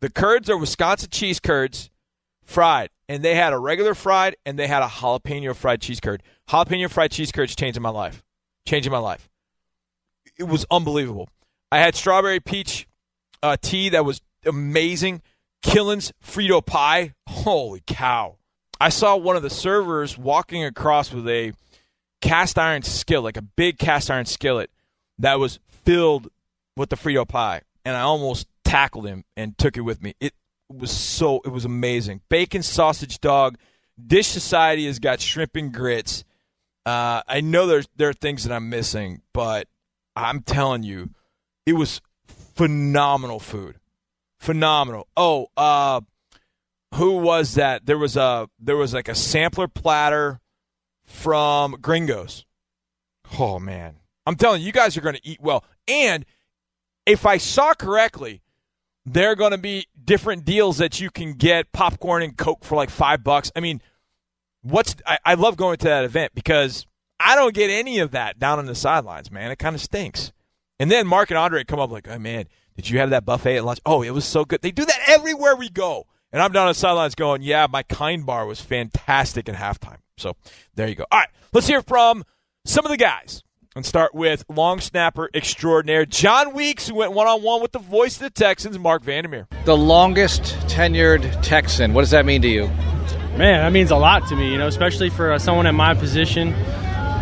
The 0.00 0.10
curds 0.10 0.50
are 0.50 0.56
Wisconsin 0.56 1.10
cheese 1.10 1.38
curds, 1.40 1.90
fried, 2.44 2.90
and 3.08 3.22
they 3.22 3.34
had 3.36 3.52
a 3.52 3.58
regular 3.58 3.94
fried 3.94 4.36
and 4.44 4.58
they 4.58 4.66
had 4.66 4.82
a 4.82 4.86
jalapeno 4.88 5.54
fried 5.54 5.80
cheese 5.80 6.00
curd. 6.00 6.22
Jalapeno 6.48 6.90
fried 6.90 7.12
cheese 7.12 7.30
curds 7.30 7.54
changing 7.54 7.82
my 7.82 7.88
life, 7.90 8.24
changing 8.66 8.90
my 8.90 8.98
life. 8.98 9.28
It 10.38 10.44
was 10.44 10.66
unbelievable. 10.70 11.28
I 11.70 11.78
had 11.78 11.94
strawberry 11.94 12.40
peach 12.40 12.88
uh, 13.42 13.56
tea 13.60 13.90
that 13.90 14.04
was 14.04 14.20
amazing. 14.44 15.22
Killen's 15.62 16.12
Frito 16.24 16.64
pie. 16.64 17.14
Holy 17.28 17.82
cow! 17.86 18.38
I 18.82 18.88
saw 18.88 19.14
one 19.14 19.36
of 19.36 19.44
the 19.44 19.50
servers 19.50 20.18
walking 20.18 20.64
across 20.64 21.12
with 21.12 21.28
a 21.28 21.52
cast 22.20 22.58
iron 22.58 22.82
skillet, 22.82 23.22
like 23.22 23.36
a 23.36 23.42
big 23.42 23.78
cast 23.78 24.10
iron 24.10 24.24
skillet 24.26 24.72
that 25.20 25.38
was 25.38 25.60
filled 25.68 26.28
with 26.76 26.90
the 26.90 26.96
Frito 26.96 27.26
pie, 27.28 27.60
and 27.84 27.96
I 27.96 28.00
almost 28.00 28.48
tackled 28.64 29.06
him 29.06 29.24
and 29.36 29.56
took 29.56 29.76
it 29.76 29.82
with 29.82 30.02
me. 30.02 30.16
It 30.18 30.34
was 30.68 30.90
so 30.90 31.42
it 31.44 31.50
was 31.50 31.64
amazing. 31.64 32.22
Bacon 32.28 32.64
sausage 32.64 33.20
dog. 33.20 33.56
Dish 34.04 34.26
Society 34.26 34.86
has 34.86 34.98
got 34.98 35.20
shrimp 35.20 35.54
and 35.54 35.72
grits. 35.72 36.24
Uh, 36.84 37.22
I 37.28 37.40
know 37.40 37.68
there's 37.68 37.86
there 37.94 38.08
are 38.08 38.12
things 38.12 38.42
that 38.42 38.52
I'm 38.52 38.68
missing, 38.68 39.22
but 39.32 39.68
I'm 40.16 40.40
telling 40.40 40.82
you, 40.82 41.10
it 41.66 41.74
was 41.74 42.00
phenomenal 42.26 43.38
food. 43.38 43.76
Phenomenal. 44.40 45.06
Oh, 45.16 45.46
uh, 45.56 46.00
who 46.94 47.12
was 47.12 47.54
that? 47.54 47.86
There 47.86 47.98
was 47.98 48.16
a 48.16 48.48
there 48.58 48.76
was 48.76 48.92
like 48.94 49.08
a 49.08 49.14
sampler 49.14 49.68
platter 49.68 50.40
from 51.04 51.76
Gringos. 51.80 52.44
Oh 53.38 53.58
man, 53.58 53.96
I'm 54.26 54.36
telling 54.36 54.60
you, 54.60 54.66
you 54.66 54.72
guys 54.72 54.96
are 54.96 55.00
going 55.00 55.16
to 55.16 55.26
eat 55.26 55.40
well. 55.40 55.64
And 55.88 56.24
if 57.06 57.26
I 57.26 57.38
saw 57.38 57.74
correctly, 57.74 58.42
there 59.04 59.30
are 59.30 59.36
going 59.36 59.52
to 59.52 59.58
be 59.58 59.86
different 60.04 60.44
deals 60.44 60.78
that 60.78 61.00
you 61.00 61.10
can 61.10 61.34
get 61.34 61.72
popcorn 61.72 62.22
and 62.22 62.36
Coke 62.36 62.64
for 62.64 62.76
like 62.76 62.90
five 62.90 63.24
bucks. 63.24 63.50
I 63.56 63.60
mean, 63.60 63.80
what's 64.62 64.94
I, 65.06 65.18
I 65.24 65.34
love 65.34 65.56
going 65.56 65.78
to 65.78 65.86
that 65.86 66.04
event 66.04 66.32
because 66.34 66.86
I 67.18 67.36
don't 67.36 67.54
get 67.54 67.70
any 67.70 68.00
of 68.00 68.10
that 68.10 68.38
down 68.38 68.58
on 68.58 68.66
the 68.66 68.74
sidelines, 68.74 69.30
man. 69.30 69.50
It 69.50 69.58
kind 69.58 69.74
of 69.74 69.80
stinks. 69.80 70.32
And 70.78 70.90
then 70.90 71.06
Mark 71.06 71.30
and 71.30 71.38
Andre 71.38 71.64
come 71.64 71.80
up 71.80 71.90
like, 71.90 72.08
oh 72.08 72.18
man, 72.18 72.46
did 72.76 72.90
you 72.90 72.98
have 72.98 73.10
that 73.10 73.24
buffet 73.24 73.56
at 73.56 73.64
lunch? 73.64 73.80
Oh, 73.86 74.02
it 74.02 74.10
was 74.10 74.24
so 74.24 74.44
good. 74.44 74.60
They 74.62 74.72
do 74.72 74.84
that 74.84 75.00
everywhere 75.08 75.56
we 75.56 75.68
go. 75.70 76.06
And 76.32 76.40
I'm 76.40 76.52
down 76.52 76.66
on 76.66 76.70
the 76.70 76.74
sidelines 76.74 77.14
going, 77.14 77.42
yeah, 77.42 77.66
my 77.70 77.82
kind 77.82 78.24
bar 78.24 78.46
was 78.46 78.60
fantastic 78.60 79.48
at 79.48 79.54
halftime. 79.54 79.98
So 80.16 80.36
there 80.74 80.88
you 80.88 80.94
go. 80.94 81.04
All 81.10 81.18
right, 81.18 81.28
let's 81.52 81.66
hear 81.66 81.82
from 81.82 82.24
some 82.64 82.84
of 82.84 82.90
the 82.90 82.96
guys. 82.96 83.42
And 83.74 83.86
start 83.86 84.14
with 84.14 84.44
long 84.50 84.80
snapper 84.80 85.30
extraordinaire 85.32 86.04
John 86.04 86.52
Weeks, 86.52 86.88
who 86.88 86.94
went 86.94 87.12
one 87.12 87.26
on 87.26 87.42
one 87.42 87.62
with 87.62 87.72
the 87.72 87.78
voice 87.78 88.16
of 88.16 88.24
the 88.24 88.30
Texans, 88.30 88.78
Marc 88.78 89.02
Vandermeer. 89.02 89.48
The 89.64 89.76
longest 89.76 90.42
tenured 90.68 91.40
Texan. 91.42 91.94
What 91.94 92.02
does 92.02 92.10
that 92.10 92.26
mean 92.26 92.42
to 92.42 92.48
you? 92.48 92.66
Man, 93.38 93.62
that 93.62 93.72
means 93.72 93.90
a 93.90 93.96
lot 93.96 94.28
to 94.28 94.36
me. 94.36 94.52
You 94.52 94.58
know, 94.58 94.66
especially 94.66 95.08
for 95.08 95.32
uh, 95.32 95.38
someone 95.38 95.66
in 95.66 95.74
my 95.74 95.94
position. 95.94 96.52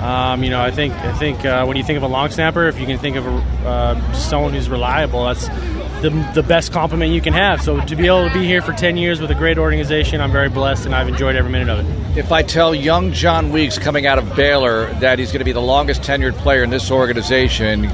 Um, 0.03 0.42
you 0.42 0.51
know, 0.51 0.61
I 0.61 0.73
think 0.73 0.92
I 0.94 1.16
think 1.18 1.44
uh, 1.44 1.64
when 1.66 1.77
you 1.77 1.85
think 1.85 1.99
of 1.99 2.03
a 2.03 2.09
long 2.09 2.31
snapper, 2.31 2.66
if 2.66 2.81
you 2.81 2.87
can 2.87 2.99
think 2.99 3.14
of 3.14 3.27
a, 3.27 3.31
uh, 3.64 4.12
someone 4.14 4.53
who's 4.53 4.68
reliable, 4.68 5.27
that's 5.27 5.46
the, 6.03 6.33
the 6.35 6.43
best 6.43 6.73
compliment 6.73 7.13
you 7.13 7.21
can 7.21 7.33
have. 7.33 7.63
So 7.63 7.81
to 7.81 7.97
be 7.97 8.07
able 8.07 8.27
to 8.29 8.33
be 8.33 8.45
here 8.45 8.63
for 8.63 8.73
10 8.73 8.97
years 8.97 9.21
with 9.21 9.31
a 9.31 9.35
great 9.35 9.59
organization, 9.59 10.21
I'm 10.21 10.33
very 10.33 10.49
blessed 10.49 10.87
and 10.87 10.95
I've 10.95 11.09
enjoyed 11.09 11.37
every 11.37 11.51
minute 11.51 11.69
of 11.69 11.87
it. 11.87 12.19
If 12.19 12.33
I 12.33 12.43
tell 12.43 12.75
young 12.75 13.13
John 13.13 13.53
Weeks 13.53 13.79
coming 13.79 14.07
out 14.07 14.19
of 14.19 14.35
Baylor 14.35 14.93
that 14.95 15.19
he's 15.19 15.31
going 15.31 15.41
to 15.41 15.45
be 15.45 15.53
the 15.53 15.61
longest 15.61 16.03
tenured 16.03 16.35
player 16.39 16.63
in 16.63 16.71
this 16.71 16.91
organization 16.91 17.91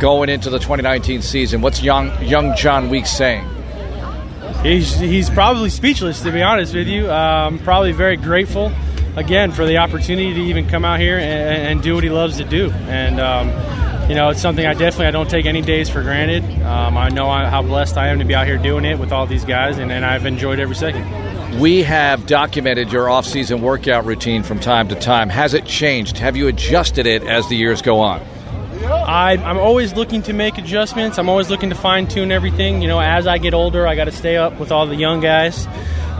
going 0.00 0.28
into 0.28 0.50
the 0.50 0.58
2019 0.58 1.22
season, 1.22 1.60
what's 1.60 1.82
young 1.82 2.22
young 2.22 2.56
John 2.56 2.88
Weeks 2.88 3.10
saying? 3.10 3.48
He's, 4.62 4.98
he's 4.98 5.30
probably 5.30 5.70
speechless, 5.70 6.22
to 6.22 6.32
be 6.32 6.42
honest 6.42 6.74
with 6.74 6.88
you. 6.88 7.10
Um, 7.10 7.60
probably 7.60 7.92
very 7.92 8.16
grateful, 8.16 8.72
again, 9.14 9.52
for 9.52 9.66
the 9.66 9.76
opportunity 9.76 10.34
to 10.34 10.40
even 10.40 10.68
come 10.68 10.84
out 10.84 10.98
here 10.98 11.16
and, 11.16 11.68
and 11.68 11.82
do 11.82 11.94
what 11.94 12.02
he 12.02 12.10
loves 12.10 12.38
to 12.38 12.44
do. 12.44 12.70
And, 12.70 13.20
um, 13.20 13.87
you 14.08 14.14
know, 14.14 14.30
it's 14.30 14.40
something 14.40 14.64
I 14.64 14.72
definitely 14.72 15.06
I 15.06 15.10
don't 15.10 15.28
take 15.28 15.46
any 15.46 15.60
days 15.60 15.88
for 15.88 16.02
granted. 16.02 16.42
Um, 16.62 16.96
I 16.96 17.10
know 17.10 17.30
how 17.30 17.62
blessed 17.62 17.96
I 17.96 18.08
am 18.08 18.18
to 18.20 18.24
be 18.24 18.34
out 18.34 18.46
here 18.46 18.56
doing 18.56 18.84
it 18.84 18.98
with 18.98 19.12
all 19.12 19.26
these 19.26 19.44
guys, 19.44 19.78
and, 19.78 19.92
and 19.92 20.04
I've 20.04 20.24
enjoyed 20.24 20.60
every 20.60 20.76
second. 20.76 21.60
We 21.60 21.82
have 21.82 22.26
documented 22.26 22.92
your 22.92 23.10
off-season 23.10 23.60
workout 23.62 24.06
routine 24.06 24.42
from 24.42 24.60
time 24.60 24.88
to 24.88 24.94
time. 24.94 25.28
Has 25.28 25.54
it 25.54 25.64
changed? 25.64 26.18
Have 26.18 26.36
you 26.36 26.46
adjusted 26.48 27.06
it 27.06 27.22
as 27.22 27.48
the 27.48 27.56
years 27.56 27.82
go 27.82 28.00
on? 28.00 28.22
I, 28.84 29.32
I'm 29.32 29.58
always 29.58 29.94
looking 29.94 30.22
to 30.22 30.32
make 30.32 30.56
adjustments. 30.56 31.18
I'm 31.18 31.28
always 31.28 31.50
looking 31.50 31.70
to 31.70 31.74
fine 31.74 32.06
tune 32.06 32.30
everything. 32.30 32.80
You 32.80 32.88
know, 32.88 33.00
as 33.00 33.26
I 33.26 33.38
get 33.38 33.54
older, 33.54 33.86
I 33.86 33.94
got 33.94 34.04
to 34.04 34.12
stay 34.12 34.36
up 34.36 34.58
with 34.60 34.70
all 34.70 34.86
the 34.86 34.96
young 34.96 35.20
guys. 35.20 35.66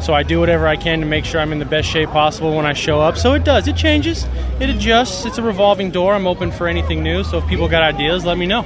So 0.03 0.15
I 0.15 0.23
do 0.23 0.41
whatever 0.41 0.67
I 0.67 0.77
can 0.77 1.01
to 1.01 1.07
make 1.07 1.25
sure 1.25 1.41
I'm 1.41 1.53
in 1.53 1.59
the 1.59 1.65
best 1.65 1.89
shape 1.89 2.09
possible 2.11 2.55
when 2.55 2.67
I 2.67 2.73
show 2.73 3.01
up. 3.01 3.17
So 3.17 3.35
it 3.35 3.45
does. 3.45 3.69
It 3.69 3.77
changes. 3.77 4.27
It 4.61 4.71
adjusts. 4.71 5.25
It's 5.25 5.39
a 5.39 5.43
revolving 5.43 5.91
door. 5.91 6.15
I'm 6.15 6.27
open 6.27 6.51
for 6.51 6.69
anything 6.69 7.03
new. 7.03 7.25
So 7.25 7.39
if 7.39 7.47
people 7.49 7.69
got 7.69 7.83
ideas, 7.83 8.25
let 8.25 8.39
me 8.39 8.47
know. 8.47 8.65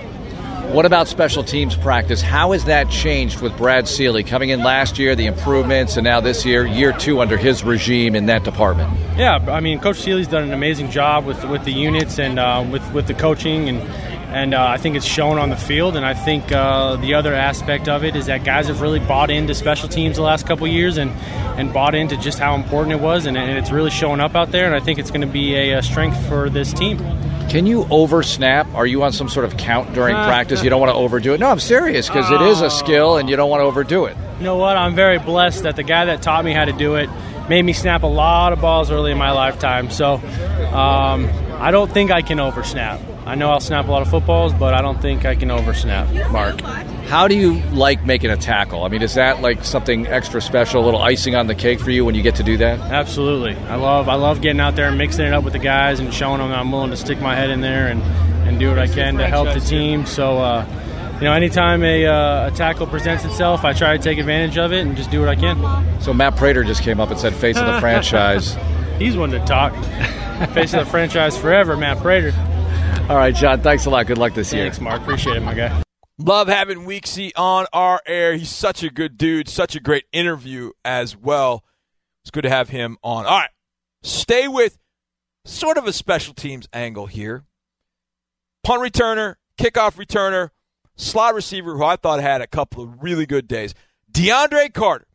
What 0.73 0.87
about 0.87 1.07
special 1.07 1.43
teams 1.43 1.77
practice? 1.77 2.23
How 2.23 2.53
has 2.53 2.65
that 2.65 2.89
changed 2.89 3.43
with 3.43 3.55
Brad 3.59 3.87
Seely 3.87 4.25
coming 4.25 4.49
in 4.49 4.63
last 4.63 4.99
year, 4.99 5.15
the 5.15 5.27
improvements, 5.27 5.99
and 5.99 6.05
now 6.05 6.21
this 6.21 6.47
year, 6.47 6.65
year 6.65 6.93
two 6.93 7.21
under 7.21 7.37
his 7.37 7.63
regime 7.63 8.15
in 8.15 8.25
that 8.27 8.43
department? 8.43 8.91
Yeah, 9.19 9.45
I 9.49 9.61
mean, 9.61 9.81
Coach 9.81 10.01
Seely's 10.01 10.29
done 10.29 10.45
an 10.45 10.55
amazing 10.55 10.91
job 10.91 11.27
with 11.27 11.45
with 11.45 11.65
the 11.65 11.73
units 11.73 12.19
and 12.19 12.39
uh, 12.39 12.65
with 12.71 12.91
with 12.95 13.07
the 13.07 13.13
coaching, 13.13 13.69
and 13.69 13.83
and 14.33 14.55
uh, 14.55 14.65
I 14.67 14.79
think 14.79 14.97
it's 14.97 15.07
shown 15.07 15.39
on 15.39 15.51
the 15.51 15.57
field. 15.57 15.97
And 15.97 16.05
I 16.05 16.15
think 16.15 16.51
uh, 16.51 16.97
the 16.97 17.15
other 17.15 17.35
aspect 17.35 17.89
of 17.89 18.05
it 18.05 18.17
is 18.17 18.27
that 18.27 18.45
guys 18.45 18.69
have 18.69 18.81
really 18.81 18.99
bought 18.99 19.31
into 19.31 19.55
special 19.55 19.89
teams 19.89 20.17
the 20.17 20.23
last 20.23 20.47
couple 20.47 20.67
years 20.67 20.97
and 20.97 21.11
and 21.59 21.73
bought 21.73 21.95
into 21.95 22.17
just 22.17 22.39
how 22.39 22.55
important 22.55 22.93
it 22.95 23.01
was, 23.01 23.27
and, 23.27 23.37
and 23.37 23.59
it's 23.59 23.71
really 23.71 23.91
showing 23.91 24.21
up 24.21 24.35
out 24.35 24.51
there. 24.53 24.65
And 24.65 24.75
I 24.75 24.81
think 24.81 24.99
it's 24.99 25.11
going 25.11 25.21
to 25.21 25.27
be 25.27 25.55
a, 25.55 25.79
a 25.79 25.83
strength 25.83 26.27
for 26.29 26.49
this 26.49 26.73
team. 26.73 26.99
Can 27.51 27.67
you 27.67 27.87
over 27.91 28.23
snap? 28.23 28.67
Are 28.75 28.87
you 28.87 29.03
on 29.03 29.13
some 29.13 29.29
sort 29.29 29.45
of 29.45 29.59
count 29.59 29.93
during 29.93 30.15
practice? 30.15 30.65
You 30.65 30.71
don't 30.71 30.81
want 30.81 30.91
to 30.91 30.97
overdo 30.97 31.35
it. 31.35 31.41
No, 31.41 31.51
I'm 31.51 31.61
serious 31.61 32.09
because 32.09 32.31
it 32.31 32.41
is 32.41 32.63
a 32.63 32.71
skill 32.71 33.19
and 33.19 33.29
you 33.29 33.37
don't 33.37 33.51
want 33.51 33.61
to 33.61 33.65
overdo 33.65 34.07
it. 34.07 34.17
You 34.39 34.45
know 34.45 34.57
what? 34.57 34.79
I'm 34.79 34.95
very 34.95 35.19
blessed 35.19 35.65
that 35.65 35.77
the 35.77 35.83
guy 35.83 36.07
that 36.07 36.23
taught 36.23 36.47
me 36.47 36.55
how 36.55 36.65
to 36.65 36.73
do 36.73 36.95
it 36.95 37.11
made 37.51 37.63
me 37.63 37.75
snap 37.75 38.05
a 38.05 38.07
lot 38.07 38.55
of 38.55 38.63
balls 38.63 38.91
early 38.91 39.13
in 39.13 39.19
my 39.19 39.33
lifetime. 39.33 39.91
So 39.91 40.15
um, 40.15 41.29
I 41.61 41.71
don't 41.71 41.93
think 41.93 42.11
I 42.11 42.23
can 42.23 42.41
over 42.41 42.65
snap. 42.65 43.01
I 43.25 43.37
know 43.37 43.51
I'll 43.51 43.61
snap 43.61 43.87
a 43.87 43.91
lot 43.91 44.03
of 44.03 44.09
footballs, 44.09 44.53
but 44.53 44.75
I 44.75 44.83
don't 44.83 45.01
think 45.01 45.25
I 45.25 45.35
can 45.37 45.51
over 45.51 45.75
snap, 45.75 46.09
Mark. 46.33 46.61
How 47.07 47.29
do 47.29 47.37
you 47.37 47.61
like 47.71 48.05
making 48.05 48.31
a 48.31 48.37
tackle? 48.37 48.85
I 48.85 48.89
mean, 48.89 49.03
is 49.03 49.15
that 49.15 49.41
like 49.43 49.65
something 49.65 50.07
extra 50.07 50.41
special, 50.41 50.83
a 50.83 50.85
little 50.85 51.03
icing 51.03 51.35
on 51.37 51.47
the 51.47 51.55
cake 51.55 51.79
for 51.79 51.91
you 51.91 52.05
when 52.05 52.15
you 52.15 52.23
get 52.23 52.35
to 52.37 52.43
do 52.43 52.57
that? 52.57 52.81
Absolutely. 52.81 53.55
I 53.67 53.77
love 53.77 54.09
I 54.09 54.15
love 54.15 54.41
getting 54.41 54.61
out 54.61 54.75
there 54.75 54.89
and 54.89 54.99
mixing 54.99 55.27
it 55.27 55.33
up 55.33 55.45
with 55.45 55.53
the 55.53 55.59
guys 55.59 56.01
and 56.01 56.13
showing 56.13 56.39
them 56.39 56.51
I'm 56.51 56.73
willing 56.73 56.91
to 56.91 56.97
stick 56.97 57.21
my 57.21 57.35
head 57.37 57.51
in 57.51 57.61
there 57.61 57.89
and, 57.89 58.03
and 58.49 58.59
do 58.59 58.69
what 58.69 58.79
I 58.79 58.89
can 58.89 59.19
to 59.19 59.27
help 59.29 59.53
the 59.53 59.61
team. 59.61 60.05
So, 60.07 60.39
uh, 60.39 60.67
you 61.17 61.25
know, 61.25 61.33
anytime 61.33 61.85
a, 61.85 62.07
uh, 62.07 62.49
a 62.49 62.51
tackle 62.51 62.87
presents 62.89 63.25
itself, 63.25 63.65
I 63.65 63.73
try 63.73 63.97
to 63.97 64.03
take 64.03 64.19
advantage 64.19 64.59
of 64.59 64.73
it 64.73 64.81
and 64.81 64.97
just 64.97 65.11
do 65.11 65.21
what 65.21 65.29
I 65.29 65.37
can. 65.37 66.01
So 66.01 66.13
Matt 66.13 66.37
Prater 66.37 66.65
just 66.65 66.83
came 66.83 66.99
up 66.99 67.11
and 67.11 67.21
said, 67.21 67.35
"Face 67.35 67.57
of 67.57 67.67
the 67.67 67.79
franchise." 67.81 68.57
He's 68.99 69.17
one 69.17 69.31
to 69.31 69.39
talk. 69.45 69.75
Face 70.55 70.75
of 70.75 70.85
the 70.85 70.91
franchise 70.91 71.37
forever, 71.37 71.77
Matt 71.77 71.99
Prater. 71.99 72.33
All 73.09 73.17
right, 73.19 73.35
John. 73.35 73.61
Thanks 73.61 73.85
a 73.87 73.91
lot. 73.91 74.07
Good 74.07 74.17
luck 74.17 74.33
this 74.33 74.53
year. 74.53 74.65
Thanks, 74.65 74.81
Mark. 74.81 75.03
Appreciate 75.03 75.37
it, 75.37 75.41
my 75.41 75.55
guy. 75.55 75.83
Love 76.19 76.49
having 76.49 76.87
Weeksy 76.87 77.33
on 77.37 77.67
our 77.73 78.01
air. 78.07 78.37
He's 78.37 78.51
such 78.51 78.83
a 78.83 78.91
good 78.91 79.19
dude, 79.19 79.49
such 79.49 79.75
a 79.75 79.81
great 79.81 80.05
interview 80.13 80.71
as 80.85 81.17
well. 81.17 81.65
It's 82.23 82.31
good 82.31 82.43
to 82.43 82.51
have 82.51 82.69
him 82.69 82.97
on. 83.03 83.27
All 83.27 83.39
right, 83.39 83.51
stay 84.03 84.47
with 84.47 84.79
sort 85.45 85.77
of 85.79 85.87
a 85.87 85.93
special 85.93 86.33
teams 86.33 86.69
angle 86.73 87.07
here. 87.07 87.45
Punt 88.63 88.81
returner, 88.81 89.35
kickoff 89.59 89.97
returner, 89.97 90.51
slot 90.95 91.35
receiver 91.35 91.77
who 91.77 91.85
I 91.85 91.97
thought 91.97 92.21
had 92.21 92.41
a 92.41 92.47
couple 92.47 92.85
of 92.85 93.03
really 93.03 93.27
good 93.27 93.49
days. 93.49 93.75
DeAndre 94.13 94.73
Carter. 94.73 95.07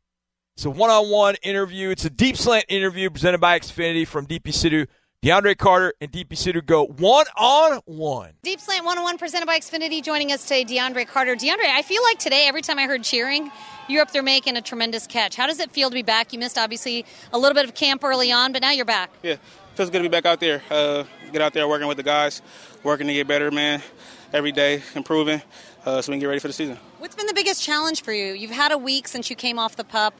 It's 0.55 0.65
a 0.65 0.69
one 0.69 0.89
on 0.89 1.09
one 1.09 1.35
interview. 1.43 1.89
It's 1.89 2.03
a 2.03 2.09
deep 2.09 2.35
slant 2.35 2.65
interview 2.67 3.09
presented 3.09 3.39
by 3.39 3.59
Xfinity 3.59 4.05
from 4.05 4.25
DP 4.25 4.47
Sidhu. 4.47 4.87
DeAndre 5.25 5.57
Carter 5.57 5.95
and 5.99 6.11
DP 6.11 6.33
Sidhu 6.33 6.63
go 6.63 6.85
one 6.85 7.25
on 7.35 7.81
one. 7.85 8.33
Deep 8.43 8.59
Slant 8.59 8.85
101 8.85 9.17
presented 9.17 9.47
by 9.47 9.57
Xfinity. 9.57 10.03
Joining 10.03 10.31
us 10.31 10.43
today, 10.43 10.63
DeAndre 10.63 11.07
Carter. 11.07 11.35
DeAndre, 11.35 11.65
I 11.65 11.81
feel 11.81 12.03
like 12.03 12.19
today, 12.19 12.45
every 12.47 12.61
time 12.61 12.77
I 12.77 12.83
heard 12.83 13.03
cheering, 13.03 13.49
you're 13.89 14.03
up 14.03 14.11
there 14.11 14.21
making 14.21 14.57
a 14.57 14.61
tremendous 14.61 15.07
catch. 15.07 15.35
How 15.35 15.47
does 15.47 15.59
it 15.59 15.71
feel 15.71 15.89
to 15.89 15.93
be 15.95 16.03
back? 16.03 16.33
You 16.33 16.39
missed, 16.39 16.55
obviously, 16.55 17.03
a 17.33 17.39
little 17.39 17.55
bit 17.55 17.65
of 17.65 17.73
camp 17.73 18.03
early 18.03 18.31
on, 18.31 18.53
but 18.53 18.61
now 18.61 18.69
you're 18.69 18.85
back. 18.85 19.09
Yeah, 19.23 19.37
feels 19.73 19.89
good 19.89 20.03
to 20.03 20.03
be 20.03 20.07
back 20.07 20.27
out 20.27 20.39
there. 20.39 20.61
Uh, 20.69 21.03
get 21.31 21.41
out 21.41 21.51
there 21.51 21.67
working 21.67 21.87
with 21.87 21.97
the 21.97 22.03
guys, 22.03 22.43
working 22.83 23.07
to 23.07 23.13
get 23.13 23.27
better, 23.27 23.49
man, 23.49 23.81
every 24.33 24.51
day, 24.51 24.83
improving, 24.93 25.41
uh, 25.83 25.99
so 25.99 26.11
we 26.11 26.13
can 26.13 26.19
get 26.19 26.27
ready 26.27 26.39
for 26.39 26.47
the 26.47 26.53
season. 26.53 26.77
What's 26.99 27.15
been 27.15 27.25
the 27.25 27.33
biggest 27.33 27.63
challenge 27.63 28.03
for 28.03 28.13
you? 28.13 28.33
You've 28.33 28.51
had 28.51 28.71
a 28.71 28.77
week 28.77 29.07
since 29.07 29.31
you 29.31 29.35
came 29.35 29.57
off 29.57 29.77
the 29.77 29.83
pup. 29.83 30.13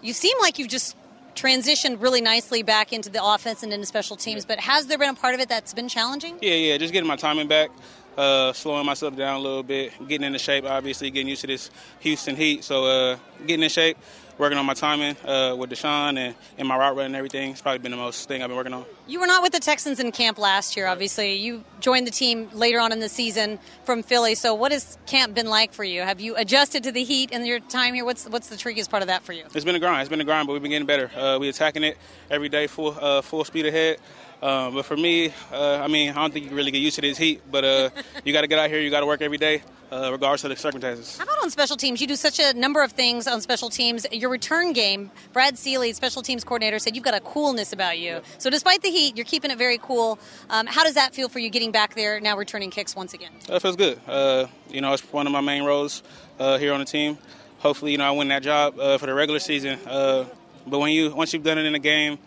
You 0.00 0.12
seem 0.12 0.38
like 0.40 0.60
you've 0.60 0.68
just 0.68 0.96
transitioned 1.34 2.00
really 2.00 2.20
nicely 2.20 2.62
back 2.62 2.92
into 2.92 3.10
the 3.10 3.24
offense 3.24 3.62
and 3.62 3.72
into 3.72 3.86
special 3.86 4.16
teams. 4.16 4.44
But 4.44 4.60
has 4.60 4.86
there 4.86 4.98
been 4.98 5.10
a 5.10 5.14
part 5.14 5.34
of 5.34 5.40
it 5.40 5.48
that's 5.48 5.74
been 5.74 5.88
challenging? 5.88 6.38
Yeah, 6.40 6.54
yeah, 6.54 6.76
just 6.78 6.92
getting 6.92 7.08
my 7.08 7.16
timing 7.16 7.48
back, 7.48 7.70
uh, 8.16 8.52
slowing 8.52 8.86
myself 8.86 9.16
down 9.16 9.36
a 9.36 9.40
little 9.40 9.62
bit, 9.62 9.92
getting 10.08 10.26
into 10.26 10.38
shape. 10.38 10.64
Obviously, 10.64 11.10
getting 11.10 11.28
used 11.28 11.42
to 11.42 11.46
this 11.46 11.70
Houston 12.00 12.36
heat, 12.36 12.64
so 12.64 12.84
uh, 12.84 13.18
getting 13.46 13.62
in 13.62 13.70
shape. 13.70 13.98
Working 14.36 14.58
on 14.58 14.66
my 14.66 14.74
timing 14.74 15.16
uh, 15.24 15.54
with 15.56 15.70
Deshaun 15.70 16.18
and, 16.18 16.34
and 16.58 16.66
my 16.66 16.76
route 16.76 16.96
run 16.96 17.06
and 17.06 17.16
everything. 17.16 17.52
It's 17.52 17.60
probably 17.60 17.78
been 17.78 17.92
the 17.92 17.96
most 17.96 18.26
thing 18.26 18.42
I've 18.42 18.48
been 18.48 18.56
working 18.56 18.74
on. 18.74 18.84
You 19.06 19.20
were 19.20 19.28
not 19.28 19.42
with 19.42 19.52
the 19.52 19.60
Texans 19.60 20.00
in 20.00 20.10
camp 20.10 20.38
last 20.38 20.76
year, 20.76 20.86
obviously. 20.88 21.34
You 21.34 21.62
joined 21.78 22.06
the 22.06 22.10
team 22.10 22.48
later 22.52 22.80
on 22.80 22.90
in 22.90 22.98
the 22.98 23.08
season 23.08 23.60
from 23.84 24.02
Philly. 24.02 24.34
So, 24.34 24.52
what 24.54 24.72
has 24.72 24.98
camp 25.06 25.34
been 25.34 25.46
like 25.46 25.72
for 25.72 25.84
you? 25.84 26.02
Have 26.02 26.20
you 26.20 26.34
adjusted 26.36 26.82
to 26.82 26.92
the 26.92 27.04
heat 27.04 27.30
in 27.30 27.46
your 27.46 27.60
time 27.60 27.94
here? 27.94 28.04
What's 28.04 28.28
what's 28.28 28.48
the 28.48 28.56
trickiest 28.56 28.90
part 28.90 29.02
of 29.02 29.06
that 29.06 29.22
for 29.22 29.32
you? 29.32 29.44
It's 29.54 29.64
been 29.64 29.76
a 29.76 29.80
grind. 29.80 30.00
It's 30.00 30.10
been 30.10 30.20
a 30.20 30.24
grind, 30.24 30.48
but 30.48 30.54
we've 30.54 30.62
been 30.62 30.72
getting 30.72 30.86
better. 30.86 31.10
Uh, 31.16 31.38
we're 31.38 31.50
attacking 31.50 31.84
it 31.84 31.96
every 32.28 32.48
day, 32.48 32.66
full 32.66 32.96
uh, 33.00 33.22
full 33.22 33.44
speed 33.44 33.66
ahead. 33.66 33.98
Um, 34.44 34.74
but 34.74 34.84
for 34.84 34.96
me, 34.96 35.32
uh, 35.50 35.80
I 35.82 35.88
mean, 35.88 36.10
I 36.10 36.14
don't 36.16 36.30
think 36.30 36.42
you 36.42 36.48
can 36.50 36.56
really 36.56 36.70
get 36.70 36.82
used 36.82 36.96
to 36.96 37.00
this 37.00 37.16
heat. 37.16 37.40
But 37.50 37.64
uh, 37.64 37.90
you 38.24 38.32
got 38.34 38.42
to 38.42 38.46
get 38.46 38.58
out 38.58 38.68
here. 38.68 38.78
You 38.78 38.90
got 38.90 39.00
to 39.00 39.06
work 39.06 39.22
every 39.22 39.38
day, 39.38 39.62
uh, 39.90 40.10
regardless 40.12 40.44
of 40.44 40.50
the 40.50 40.56
circumstances. 40.56 41.16
How 41.16 41.24
about 41.24 41.42
on 41.42 41.48
special 41.48 41.78
teams? 41.78 42.02
You 42.02 42.06
do 42.06 42.14
such 42.14 42.38
a 42.38 42.52
number 42.52 42.82
of 42.82 42.92
things 42.92 43.26
on 43.26 43.40
special 43.40 43.70
teams. 43.70 44.06
Your 44.12 44.28
return 44.28 44.74
game, 44.74 45.10
Brad 45.32 45.56
Seely, 45.56 45.94
special 45.94 46.20
teams 46.20 46.44
coordinator, 46.44 46.78
said 46.78 46.94
you've 46.94 47.06
got 47.06 47.14
a 47.14 47.20
coolness 47.20 47.72
about 47.72 47.98
you. 47.98 48.20
So 48.36 48.50
despite 48.50 48.82
the 48.82 48.90
heat, 48.90 49.16
you're 49.16 49.24
keeping 49.24 49.50
it 49.50 49.56
very 49.56 49.78
cool. 49.78 50.18
Um, 50.50 50.66
how 50.66 50.84
does 50.84 50.94
that 50.94 51.14
feel 51.14 51.30
for 51.30 51.38
you 51.38 51.48
getting 51.48 51.72
back 51.72 51.94
there 51.94 52.20
now, 52.20 52.36
returning 52.36 52.70
kicks 52.70 52.94
once 52.94 53.14
again? 53.14 53.32
That 53.46 53.62
feels 53.62 53.76
good. 53.76 53.98
Uh, 54.06 54.48
you 54.68 54.82
know, 54.82 54.92
it's 54.92 55.10
one 55.10 55.26
of 55.26 55.32
my 55.32 55.40
main 55.40 55.64
roles 55.64 56.02
uh, 56.38 56.58
here 56.58 56.74
on 56.74 56.80
the 56.80 56.86
team. 56.86 57.16
Hopefully, 57.60 57.92
you 57.92 57.98
know, 57.98 58.04
I 58.04 58.10
win 58.10 58.28
that 58.28 58.42
job 58.42 58.78
uh, 58.78 58.98
for 58.98 59.06
the 59.06 59.14
regular 59.14 59.40
season. 59.40 59.78
but 59.86 60.78
when 60.78 60.92
you 60.92 61.14
once 61.14 61.32
you've 61.32 61.44
done 61.44 61.56
it 61.56 61.64
in 61.64 61.74
a 61.74 61.78
game, 61.78 62.18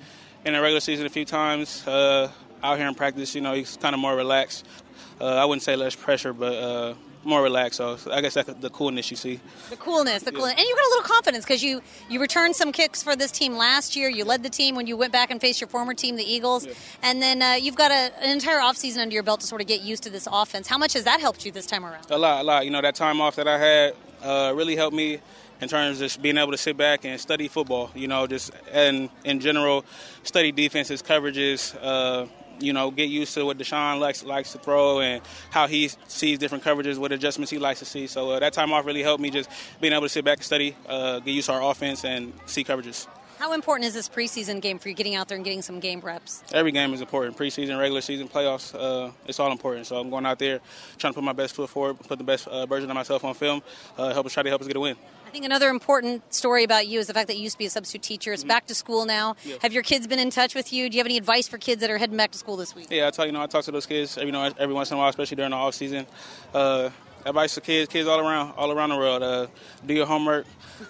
in 0.47 0.53
the 0.53 0.62
regular 0.62 0.79
season 0.79 1.05
a 1.05 1.10
few 1.10 1.25
times 1.25 1.83
out 2.63 2.77
here 2.77 2.88
in 2.88 2.95
practice, 2.95 3.36
you 3.36 3.41
know, 3.41 3.53
he's 3.53 3.77
kind 3.77 3.93
of 3.93 3.99
more 3.99 4.15
relaxed. 4.15 4.65
Uh, 5.19 5.25
I 5.25 5.45
wouldn't 5.45 5.63
say 5.63 5.75
less 5.75 5.95
pressure, 5.95 6.33
but 6.33 6.53
uh, 6.53 6.93
more 7.23 7.41
relaxed. 7.41 7.77
So 7.77 7.97
I 8.12 8.21
guess 8.21 8.36
that's 8.36 8.53
the 8.53 8.69
coolness 8.69 9.10
you 9.12 9.17
see. 9.17 9.39
The 9.69 9.75
coolness, 9.75 10.23
the 10.23 10.31
coolness, 10.31 10.53
and 10.57 10.65
you 10.65 10.75
got 10.75 10.86
a 10.86 10.89
little 10.89 11.10
confidence 11.15 11.43
because 11.43 11.63
you 11.63 11.81
you 12.10 12.19
returned 12.19 12.55
some 12.55 12.71
kicks 12.71 13.01
for 13.03 13.15
this 13.15 13.31
team 13.31 13.57
last 13.57 13.95
year. 13.95 14.10
You 14.10 14.25
led 14.25 14.43
the 14.43 14.49
team 14.49 14.75
when 14.75 14.88
you 14.88 14.95
went 14.95 15.12
back 15.12 15.31
and 15.31 15.41
faced 15.41 15.60
your 15.60 15.67
former 15.67 15.93
team, 15.93 16.15
the 16.15 16.23
Eagles, 16.23 16.65
yeah. 16.65 16.73
and 17.01 17.21
then 17.21 17.41
uh, 17.41 17.53
you've 17.53 17.75
got 17.75 17.91
a, 17.91 18.12
an 18.23 18.29
entire 18.29 18.60
offseason 18.60 18.99
under 18.99 19.13
your 19.13 19.23
belt 19.23 19.41
to 19.41 19.47
sort 19.47 19.62
of 19.62 19.67
get 19.67 19.81
used 19.81 20.03
to 20.03 20.10
this 20.10 20.27
offense. 20.31 20.67
How 20.67 20.77
much 20.77 20.93
has 20.93 21.03
that 21.05 21.19
helped 21.19 21.45
you 21.45 21.51
this 21.51 21.65
time 21.65 21.83
around? 21.83 22.05
A 22.10 22.17
lot, 22.17 22.41
a 22.41 22.43
lot. 22.43 22.65
You 22.65 22.71
know, 22.71 22.81
that 22.81 22.95
time 22.95 23.19
off 23.21 23.36
that 23.36 23.47
I 23.47 23.57
had 23.57 23.95
uh, 24.23 24.53
really 24.55 24.75
helped 24.75 24.95
me 24.95 25.19
in 25.61 25.67
terms 25.67 25.97
of 25.97 26.05
just 26.05 26.21
being 26.21 26.37
able 26.37 26.51
to 26.51 26.57
sit 26.57 26.77
back 26.77 27.05
and 27.05 27.19
study 27.19 27.47
football. 27.47 27.91
You 27.95 28.07
know, 28.07 28.27
just 28.27 28.51
and 28.71 29.09
in 29.23 29.39
general, 29.39 29.85
study 30.23 30.51
defenses, 30.51 31.01
coverages. 31.01 31.75
Uh, 31.81 32.27
you 32.59 32.73
know, 32.73 32.89
get 32.89 33.09
used 33.09 33.35
to 33.35 33.45
what 33.45 33.57
Deshaun 33.57 33.99
likes 33.99 34.23
likes 34.23 34.51
to 34.53 34.57
throw 34.57 34.99
and 34.99 35.21
how 35.51 35.67
he 35.67 35.91
sees 36.07 36.39
different 36.39 36.63
coverages, 36.63 36.97
what 36.97 37.11
adjustments 37.11 37.51
he 37.51 37.59
likes 37.59 37.79
to 37.79 37.85
see. 37.85 38.07
So 38.07 38.31
uh, 38.31 38.39
that 38.39 38.53
time 38.53 38.73
off 38.73 38.85
really 38.85 39.03
helped 39.03 39.21
me 39.21 39.29
just 39.29 39.49
being 39.79 39.93
able 39.93 40.03
to 40.03 40.09
sit 40.09 40.25
back 40.25 40.37
and 40.37 40.45
study, 40.45 40.75
uh, 40.87 41.19
get 41.19 41.33
used 41.33 41.47
to 41.47 41.53
our 41.53 41.69
offense, 41.69 42.03
and 42.03 42.33
see 42.45 42.63
coverages. 42.63 43.07
How 43.37 43.53
important 43.53 43.85
is 43.85 43.93
this 43.93 44.09
preseason 44.09 44.61
game 44.61 44.79
for 44.79 44.89
you 44.89 44.95
getting 44.95 45.13
out 45.13 45.27
there 45.27 45.35
and 45.35 45.45
getting 45.45 45.61
some 45.61 45.79
game 45.79 45.99
reps? 45.99 46.43
Every 46.51 46.71
game 46.71 46.91
is 46.95 47.01
important. 47.01 47.37
Preseason, 47.37 47.77
regular 47.77 48.01
season, 48.01 48.27
playoffs, 48.27 48.73
uh, 48.73 49.11
it's 49.27 49.39
all 49.39 49.51
important. 49.51 49.85
So 49.85 49.97
I'm 49.99 50.09
going 50.09 50.25
out 50.25 50.39
there 50.39 50.59
trying 50.97 51.13
to 51.13 51.15
put 51.15 51.23
my 51.23 51.33
best 51.33 51.53
foot 51.53 51.69
forward, 51.69 51.99
put 51.99 52.17
the 52.17 52.23
best 52.23 52.47
uh, 52.47 52.65
version 52.65 52.89
of 52.89 52.95
myself 52.95 53.23
on 53.23 53.35
film, 53.35 53.61
uh, 53.95 54.11
help 54.11 54.25
us 54.25 54.33
try 54.33 54.41
to 54.41 54.49
help 54.49 54.61
us 54.61 54.67
get 54.67 54.75
a 54.75 54.79
win. 54.79 54.95
I 55.27 55.29
think 55.29 55.43
another 55.43 55.67
important 55.67 56.33
story 56.33 56.63
about 56.63 56.87
you 56.87 56.99
is 56.99 57.07
the 57.07 57.13
fact 57.13 57.27
that 57.27 57.35
you 57.35 57.43
used 57.43 57.55
to 57.55 57.59
be 57.59 57.65
a 57.65 57.69
substitute 57.69 58.01
teacher. 58.01 58.31
It's 58.31 58.43
mm-hmm. 58.43 58.47
back 58.47 58.67
to 58.67 58.75
school 58.75 59.05
now. 59.05 59.35
Yeah. 59.43 59.57
Have 59.61 59.73
your 59.73 59.83
kids 59.83 60.07
been 60.07 60.19
in 60.19 60.29
touch 60.29 60.55
with 60.55 60.71
you? 60.71 60.89
Do 60.89 60.95
you 60.95 60.99
have 60.99 61.05
any 61.07 61.17
advice 61.17 61.49
for 61.49 61.57
kids 61.57 61.81
that 61.81 61.89
are 61.89 61.97
heading 61.97 62.15
back 62.15 62.31
to 62.31 62.37
school 62.37 62.55
this 62.55 62.73
week? 62.73 62.87
Yeah, 62.89 63.07
I 63.07 63.11
talk. 63.11 63.25
You 63.25 63.33
know, 63.33 63.41
I 63.41 63.47
talk 63.47 63.65
to 63.65 63.71
those 63.71 63.85
kids 63.85 64.17
every 64.17 64.27
you 64.27 64.31
know 64.31 64.49
every 64.57 64.73
once 64.73 64.89
in 64.89 64.95
a 64.95 64.97
while, 64.97 65.09
especially 65.09 65.35
during 65.35 65.51
the 65.51 65.57
off 65.57 65.75
season. 65.75 66.07
Uh, 66.53 66.91
advice 67.25 67.55
to 67.55 67.61
kids, 67.61 67.91
kids 67.91 68.07
all 68.07 68.21
around, 68.21 68.53
all 68.55 68.71
around 68.71 68.89
the 68.89 68.95
world. 68.95 69.21
Uh, 69.21 69.47
do 69.85 69.93
your 69.95 70.05
homework. 70.05 70.45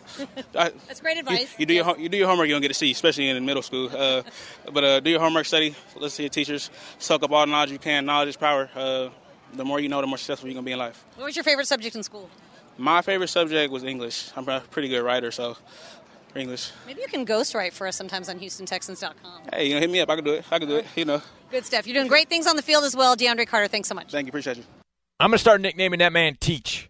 That's 0.52 1.02
great 1.02 1.18
advice. 1.18 1.54
You, 1.54 1.56
you 1.60 1.66
do 1.66 1.74
yes. 1.74 1.86
your 1.88 1.98
you 1.98 2.10
do 2.10 2.18
your 2.18 2.28
homework, 2.28 2.48
you 2.48 2.54
don't 2.54 2.62
get 2.62 2.68
to 2.68 2.74
a 2.74 2.76
C, 2.76 2.92
especially 2.92 3.30
in 3.30 3.44
middle 3.44 3.64
school. 3.64 3.90
Uh, 3.92 4.22
but 4.72 4.84
uh, 4.84 5.00
do 5.00 5.10
your 5.10 5.20
homework, 5.20 5.48
study, 5.48 5.76
listen 5.96 6.18
to 6.18 6.24
your 6.24 6.30
teachers, 6.30 6.70
soak 7.00 7.24
up 7.24 7.32
all 7.32 7.44
the 7.44 7.52
knowledge 7.52 7.72
you 7.72 7.80
can. 7.80 8.06
Knowledge 8.06 8.30
is 8.30 8.38
power. 8.38 8.70
Uh, 8.76 9.10
the 9.54 9.66
more 9.66 9.80
you 9.80 9.90
know, 9.90 10.00
the 10.00 10.08
more 10.08 10.20
successful 10.20 10.48
you're 10.48 10.54
gonna 10.54 10.66
be 10.66 10.74
in 10.74 10.80
life. 10.80 11.04
What 11.16 11.26
was 11.26 11.36
your 11.36 11.44
favorite 11.44 11.66
subject 11.66 11.96
in 11.96 12.04
school? 12.04 12.30
My 12.78 13.02
favorite 13.02 13.30
subject 13.30 13.72
was 13.72 13.84
English. 13.84 14.32
I'm 14.36 14.48
a 14.48 14.60
pretty 14.60 14.88
good 14.88 15.02
writer, 15.02 15.32
so 15.32 15.58
English. 16.36 16.72
Maybe 16.86 17.02
you 17.02 17.08
can 17.08 17.26
ghostwrite 17.26 17.74
for 17.74 17.88
us 17.88 17.96
sometimes 17.96 18.30
on 18.30 18.40
HoustonTexans.com. 18.40 19.42
Hey, 19.52 19.70
you 19.70 19.74
know, 19.74 19.80
hit 19.80 19.90
me 19.90 20.00
up. 20.00 20.10
I 20.10 20.16
can 20.16 20.24
do 20.24 20.34
it. 20.34 20.46
I 20.52 20.60
can 20.60 20.68
do 20.68 20.76
it. 20.76 20.86
You 20.96 21.06
know. 21.06 21.22
Good 21.50 21.66
stuff. 21.66 21.88
You're 21.88 21.96
doing 21.96 22.08
great 22.08 22.30
things 22.30 22.46
on 22.46 22.56
the 22.56 22.62
field 22.62 22.84
as 22.84 22.96
well, 22.96 23.16
DeAndre 23.16 23.48
Carter. 23.48 23.68
Thanks 23.68 23.88
so 23.88 23.96
much. 23.96 24.12
Thank 24.12 24.28
you. 24.28 24.30
Appreciate 24.30 24.58
you. 24.58 24.64
I'm 25.20 25.30
gonna 25.30 25.40
start 25.40 25.62
nicknaming 25.62 26.00
that 26.00 26.14
man 26.14 26.38
Teach. 26.40 26.90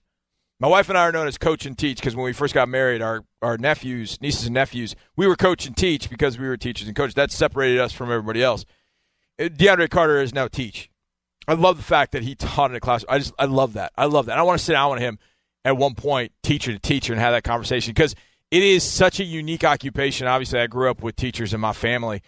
My 0.59 0.67
wife 0.67 0.89
and 0.89 0.97
I 0.97 1.03
are 1.03 1.11
known 1.11 1.27
as 1.27 1.37
Coach 1.37 1.65
and 1.65 1.77
Teach 1.77 1.97
because 1.99 2.15
when 2.15 2.25
we 2.25 2.33
first 2.33 2.53
got 2.53 2.67
married, 2.67 3.01
our 3.01 3.23
our 3.41 3.57
nephews, 3.57 4.19
nieces 4.21 4.45
and 4.45 4.53
nephews, 4.53 4.95
we 5.15 5.27
were 5.27 5.35
Coach 5.35 5.65
and 5.65 5.77
Teach 5.77 6.09
because 6.09 6.37
we 6.37 6.47
were 6.47 6.57
teachers 6.57 6.87
and 6.87 6.97
coaches. 6.97 7.13
That 7.13 7.31
separated 7.31 7.79
us 7.79 7.93
from 7.93 8.11
everybody 8.11 8.43
else. 8.43 8.65
Uh, 9.39 9.43
DeAndre 9.43 9.89
Carter 9.89 10.19
is 10.19 10.33
now 10.33 10.47
Teach. 10.47 10.89
I 11.47 11.53
love 11.53 11.77
the 11.77 11.83
fact 11.83 12.11
that 12.11 12.23
he 12.23 12.35
taught 12.35 12.71
in 12.71 12.75
a 12.75 12.81
class. 12.81 13.05
I 13.07 13.19
just 13.19 13.33
I 13.39 13.45
love 13.45 13.73
that. 13.73 13.93
I 13.95 14.05
love 14.05 14.25
that. 14.25 14.37
I 14.37 14.41
want 14.41 14.59
to 14.59 14.65
sit 14.65 14.73
down 14.73 14.91
with 14.91 14.99
him 14.99 15.19
at 15.67 15.75
one 15.75 15.95
point, 15.95 16.31
teacher 16.43 16.71
to 16.71 16.79
teacher, 16.79 17.11
and 17.11 17.21
have 17.21 17.33
that 17.33 17.43
conversation 17.43 17.91
because 17.93 18.15
it 18.51 18.63
is 18.63 18.83
such 18.83 19.19
a 19.19 19.25
unique 19.25 19.65
occupation. 19.65 20.25
Obviously, 20.25 20.61
I 20.61 20.67
grew 20.67 20.89
up 20.89 21.03
with 21.03 21.17
teachers 21.17 21.53
in 21.53 21.59
my 21.59 21.73
family, 21.73 22.21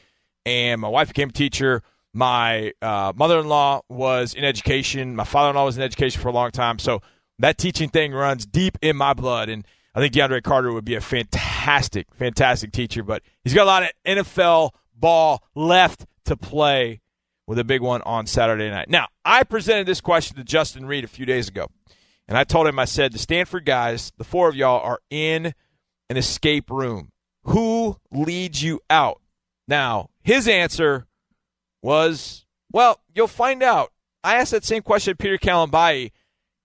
and 0.46 0.82
my 0.82 0.90
wife 0.90 1.08
became 1.08 1.30
a 1.30 1.32
teacher. 1.32 1.82
My 2.14 2.74
uh, 2.82 3.14
mother 3.16 3.40
in 3.40 3.48
law 3.48 3.80
was 3.88 4.34
in 4.34 4.44
education. 4.44 5.16
My 5.16 5.24
father 5.24 5.52
in 5.52 5.56
law 5.56 5.64
was 5.64 5.78
in 5.78 5.84
education 5.84 6.22
for 6.22 6.28
a 6.28 6.34
long 6.34 6.52
time. 6.52 6.80
So 6.80 7.02
that 7.38 7.58
teaching 7.58 7.88
thing 7.88 8.12
runs 8.12 8.46
deep 8.46 8.78
in 8.82 8.98
my 8.98 9.14
blood. 9.14 9.48
And 9.48 9.66
I 9.96 10.02
think 10.02 10.14
DeAndre 10.14 10.44
Carter 10.44 10.74
would 10.74 10.84
be 10.84 10.96
a 10.96 11.02
fantastic, 11.02 12.08
fantastic 12.14 12.74
teacher. 12.74 13.04
But 13.04 13.24
he's 13.46 13.54
got 13.54 13.64
a 13.64 13.66
lot 13.66 13.84
of 13.84 13.90
NFL 14.06 14.72
ball 14.94 15.44
left 15.56 16.06
to 16.26 16.36
play 16.36 17.00
with 17.48 17.58
a 17.58 17.64
big 17.64 17.82
one 17.82 18.02
on 18.02 18.26
Saturday 18.26 18.70
night. 18.70 18.90
Now, 18.90 19.08
I 19.24 19.44
presented 19.44 19.88
this 19.88 20.02
question 20.02 20.36
to 20.36 20.44
Justin 20.44 20.86
Reid 20.86 21.06
a 21.06 21.08
few 21.08 21.26
days 21.26 21.48
ago. 21.48 21.70
And 22.30 22.38
I 22.38 22.44
told 22.44 22.68
him, 22.68 22.78
I 22.78 22.86
said, 22.86 23.12
the 23.12 23.18
Stanford 23.18 23.66
guys, 23.66 24.14
the 24.18 24.24
four 24.24 24.48
of 24.48 24.56
y'all 24.56 24.82
are 24.82 25.00
in 25.10 25.56
an 26.12 26.16
escape 26.16 26.70
room. 26.70 27.10
Who 27.46 27.98
leads 28.12 28.62
you 28.62 28.82
out? 28.88 29.20
Now, 29.68 30.12
his 30.22 30.48
answer 30.48 31.08
was, 31.82 32.46
well, 32.72 33.02
you'll 33.16 33.28
find 33.28 33.64
out. 33.64 33.92
I 34.24 34.36
asked 34.36 34.52
that 34.52 34.64
same 34.64 34.84
question 34.84 35.14
to 35.14 35.18
Peter 35.18 35.40
Kalambayi, 35.40 36.12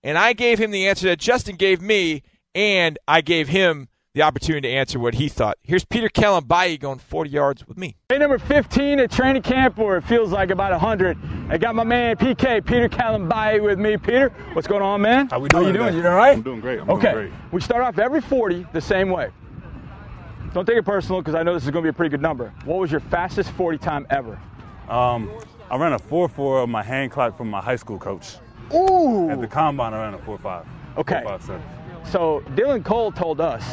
and 0.03 0.19
I 0.19 0.33
gave 0.33 0.59
him 0.59 0.69
the 0.69 0.87
answer 0.87 1.07
that 1.07 1.19
Justin 1.19 1.55
gave 1.55 1.81
me, 1.81 2.21
and 2.53 2.99
I 3.07 3.21
gave 3.21 3.47
him 3.47 3.87
the 4.15 4.21
opportunity 4.21 4.69
to 4.69 4.73
answer 4.73 4.97
what 4.97 5.13
he 5.13 5.27
thought. 5.27 5.57
Here's 5.61 5.83
Peter 5.83 6.07
Kalambayi 6.07 6.79
going 6.79 6.99
40 6.99 7.29
yards 7.29 7.67
with 7.67 7.77
me. 7.77 7.97
Hey, 8.07 8.17
number 8.17 8.39
15 8.39 9.01
at 9.01 9.11
training 9.11 9.41
camp, 9.41 9.77
or 9.77 9.97
it 9.97 10.05
feels 10.05 10.31
like 10.31 10.51
about 10.51 10.71
100. 10.71 11.17
I 11.49 11.57
got 11.57 11.75
my 11.75 11.83
man 11.83 12.15
PK, 12.15 12.65
Peter 12.65 12.87
Kalambayi 12.87 13.61
with 13.61 13.77
me. 13.77 13.97
Peter, 13.97 14.29
what's 14.53 14.69
going 14.69 14.81
on, 14.81 15.01
man? 15.01 15.27
How 15.27 15.39
we 15.39 15.49
doing? 15.49 15.63
How 15.63 15.67
you 15.67 15.73
doing? 15.73 15.95
You 15.95 16.07
all 16.07 16.15
right? 16.15 16.37
I'm 16.37 16.43
doing 16.43 16.61
great. 16.61 16.79
I'm 16.79 16.89
okay. 16.91 17.11
Doing 17.11 17.27
great. 17.29 17.51
We 17.51 17.59
start 17.59 17.83
off 17.83 17.99
every 17.99 18.21
40 18.21 18.65
the 18.71 18.79
same 18.79 19.09
way. 19.09 19.31
Don't 20.53 20.65
take 20.65 20.77
it 20.77 20.85
personal 20.85 21.19
because 21.19 21.35
I 21.35 21.43
know 21.43 21.53
this 21.53 21.65
is 21.65 21.71
going 21.71 21.83
to 21.83 21.87
be 21.87 21.89
a 21.89 21.93
pretty 21.93 22.11
good 22.11 22.21
number. 22.21 22.53
What 22.63 22.79
was 22.79 22.89
your 22.89 23.01
fastest 23.01 23.51
40 23.51 23.77
time 23.79 24.07
ever? 24.09 24.39
Um, 24.87 25.29
I 25.69 25.75
ran 25.75 25.91
a 25.91 25.99
4-4 25.99 26.63
on 26.63 26.69
my 26.69 26.83
hand 26.83 27.11
clock 27.11 27.35
from 27.35 27.49
my 27.49 27.59
high 27.59 27.75
school 27.75 27.99
coach. 27.99 28.37
Ooh! 28.73 29.29
At 29.29 29.41
the 29.41 29.47
combine, 29.47 29.93
I 29.93 30.03
ran 30.03 30.13
a 30.13 30.19
4-5. 30.19 30.65
Okay. 30.99 31.21
Four, 31.21 31.31
five, 31.31 31.41
seven. 31.43 31.61
So 32.05 32.41
Dylan 32.51 32.85
Cole 32.85 33.11
told 33.11 33.41
us 33.41 33.65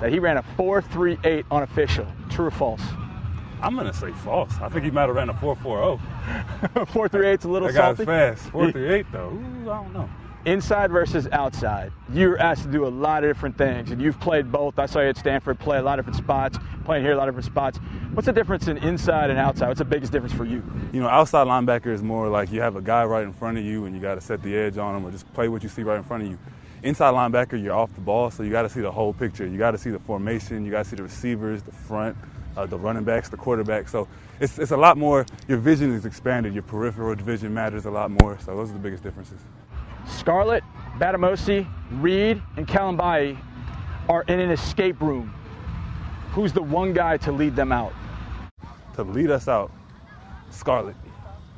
that 0.00 0.12
he 0.12 0.18
ran 0.18 0.36
a 0.36 0.42
4.38 0.56 1.44
unofficial. 1.50 2.06
True 2.30 2.46
or 2.46 2.50
false? 2.50 2.82
I'm 3.60 3.74
gonna 3.74 3.92
say 3.92 4.12
false. 4.12 4.54
I 4.60 4.68
think 4.68 4.84
he 4.84 4.90
might 4.90 5.06
have 5.06 5.16
ran 5.16 5.28
a 5.30 5.34
4.40. 5.34 5.98
4.38's 6.74 7.44
a 7.44 7.48
little 7.48 7.68
That 7.68 7.74
salty. 7.74 8.04
fast. 8.04 8.44
4.38 8.52 9.06
though. 9.10 9.30
Ooh, 9.30 9.70
I 9.70 9.82
don't 9.82 9.92
know. 9.92 10.08
Inside 10.44 10.92
versus 10.92 11.26
outside. 11.32 11.92
You're 12.12 12.38
asked 12.38 12.62
to 12.62 12.70
do 12.70 12.86
a 12.86 12.88
lot 12.88 13.24
of 13.24 13.28
different 13.28 13.58
things, 13.58 13.90
and 13.90 14.00
you've 14.00 14.18
played 14.20 14.50
both. 14.52 14.78
I 14.78 14.86
saw 14.86 15.00
you 15.00 15.08
at 15.08 15.16
Stanford 15.18 15.58
play 15.58 15.78
a 15.78 15.82
lot 15.82 15.98
of 15.98 16.06
different 16.06 16.24
spots, 16.24 16.56
playing 16.84 17.02
here 17.04 17.12
a 17.12 17.16
lot 17.16 17.28
of 17.28 17.34
different 17.34 17.52
spots. 17.52 17.78
What's 18.14 18.26
the 18.26 18.32
difference 18.32 18.68
in 18.68 18.78
inside 18.78 19.28
and 19.30 19.38
outside? 19.38 19.66
What's 19.66 19.78
the 19.80 19.84
biggest 19.84 20.12
difference 20.12 20.32
for 20.32 20.44
you? 20.44 20.62
You 20.92 21.00
know, 21.00 21.08
outside 21.08 21.48
linebacker 21.48 21.88
is 21.88 22.02
more 22.04 22.28
like 22.28 22.52
you 22.52 22.60
have 22.62 22.76
a 22.76 22.80
guy 22.80 23.04
right 23.04 23.24
in 23.24 23.32
front 23.32 23.58
of 23.58 23.64
you 23.64 23.84
and 23.86 23.94
you 23.96 24.00
got 24.00 24.14
to 24.14 24.20
set 24.20 24.40
the 24.42 24.56
edge 24.56 24.78
on 24.78 24.94
him 24.96 25.04
or 25.04 25.10
just 25.10 25.30
play 25.34 25.48
what 25.48 25.62
you 25.64 25.68
see 25.68 25.82
right 25.82 25.98
in 25.98 26.04
front 26.04 26.22
of 26.22 26.30
you. 26.30 26.38
Inside 26.82 27.12
linebacker, 27.12 27.60
you're 27.60 27.74
off 27.74 27.92
the 27.94 28.00
ball, 28.00 28.30
so 28.30 28.44
you 28.44 28.50
got 28.50 28.62
to 28.62 28.68
see 28.68 28.80
the 28.80 28.90
whole 28.90 29.12
picture. 29.12 29.46
You 29.46 29.58
got 29.58 29.72
to 29.72 29.78
see 29.78 29.90
the 29.90 29.98
formation, 29.98 30.64
you 30.64 30.70
got 30.70 30.84
to 30.84 30.90
see 30.90 30.96
the 30.96 31.02
receivers, 31.02 31.62
the 31.62 31.72
front, 31.72 32.16
uh, 32.56 32.66
the 32.66 32.78
running 32.78 33.02
backs, 33.02 33.28
the 33.28 33.36
quarterback. 33.36 33.88
So 33.88 34.06
it's, 34.38 34.58
it's 34.60 34.70
a 34.70 34.76
lot 34.76 34.96
more, 34.96 35.26
your 35.48 35.58
vision 35.58 35.92
is 35.92 36.06
expanded, 36.06 36.54
your 36.54 36.62
peripheral 36.62 37.16
vision 37.16 37.52
matters 37.52 37.86
a 37.86 37.90
lot 37.90 38.12
more. 38.22 38.38
So 38.44 38.54
those 38.54 38.70
are 38.70 38.74
the 38.74 38.78
biggest 38.78 39.02
differences. 39.02 39.40
Scarlett, 40.06 40.62
Batamosi, 40.98 41.68
Reid, 42.00 42.40
and 42.56 42.66
Kalambayi 42.66 43.36
are 44.08 44.22
in 44.28 44.38
an 44.38 44.50
escape 44.50 45.00
room. 45.00 45.34
Who's 46.30 46.52
the 46.52 46.62
one 46.62 46.92
guy 46.92 47.16
to 47.18 47.32
lead 47.32 47.56
them 47.56 47.72
out? 47.72 47.92
To 48.94 49.02
lead 49.02 49.30
us 49.30 49.48
out, 49.48 49.72
Scarlett. 50.50 50.96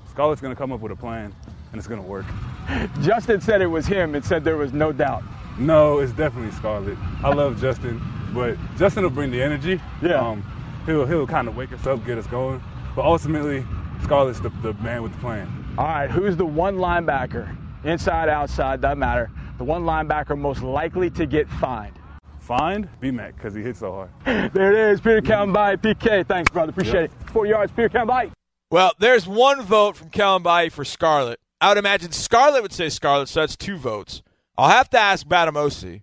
Scarlett's 0.09 0.41
going 0.41 0.55
to 0.55 0.59
come 0.59 0.73
up 0.73 0.81
with 0.81 0.93
a 0.93 0.97
plan 0.97 1.35
and 1.73 1.79
it's 1.79 1.87
going 1.87 2.01
to 2.01 2.07
work. 2.07 2.27
Justin 3.03 3.41
said 3.41 3.63
it 3.63 3.67
was 3.67 3.87
him 3.87 4.15
and 4.15 4.25
said 4.25 4.45
there 4.45 4.57
was 4.57 4.73
no 4.73 4.93
doubt. 4.93 5.23
No, 5.59 5.99
it's 5.99 6.13
definitely 6.13 6.53
Scarlett. 6.53 6.97
I 7.23 7.33
love 7.35 7.61
Justin, 7.61 8.01
but 8.33 8.57
Justin 8.77 9.03
will 9.03 9.11
bring 9.11 9.31
the 9.31 9.43
energy. 9.43 9.81
Yeah. 10.03 10.15
Um, 10.27 10.43
he'll 10.87 11.05
he'll 11.07 11.27
kind 11.27 11.49
of 11.49 11.57
wake 11.57 11.73
us 11.73 11.87
up, 11.87 12.05
get 12.07 12.19
us 12.19 12.27
going. 12.27 12.63
But 12.97 13.05
ultimately, 13.05 13.65
Scarlett's 14.03 14.41
the, 14.41 14.49
the 14.63 14.73
man 14.75 15.03
with 15.03 15.13
the 15.13 15.19
plan. 15.19 15.75
All 15.79 15.87
right, 15.87 16.11
who's 16.11 16.37
the 16.37 16.47
one 16.47 16.77
linebacker, 16.77 17.57
inside, 17.85 18.29
outside, 18.29 18.81
doesn't 18.81 18.99
matter, 18.99 19.31
the 19.59 19.65
one 19.65 19.83
linebacker 19.85 20.37
most 20.39 20.63
likely 20.63 21.11
to 21.11 21.27
get 21.27 21.49
fined? 21.49 21.97
Fined? 22.41 22.89
B-Mac 23.01 23.37
because 23.37 23.55
he 23.55 23.63
hits 23.63 23.79
so 23.81 23.93
hard. 24.25 24.51
There 24.53 24.73
it 24.73 24.93
is, 24.93 25.01
Peter 25.01 25.21
Kalambayi, 25.21 25.77
PK. 25.77 26.27
Thanks, 26.27 26.51
brother. 26.51 26.71
Appreciate 26.71 27.03
Yep. 27.03 27.13
it. 27.23 27.31
Four 27.31 27.47
yards, 27.47 27.71
Peter 27.73 27.89
Kalambayi. 27.89 28.33
Well, 28.71 28.93
there's 28.99 29.27
one 29.27 29.63
vote 29.63 29.97
from 29.97 30.11
Kalambayi 30.11 30.73
for 30.73 30.85
Scarlett. 30.85 31.39
I 31.61 31.69
would 31.69 31.79
imagine 31.79 32.13
Scarlett 32.13 32.63
would 32.63 32.73
say 32.73 32.89
Scarlett, 32.89 33.29
so 33.29 33.41
that's 33.41 33.57
two 33.57 33.77
votes. 33.77 34.23
I'll 34.57 34.71
have 34.71 34.91
to 34.91 34.99
ask 34.99 35.27
Batamosi. 35.27 36.03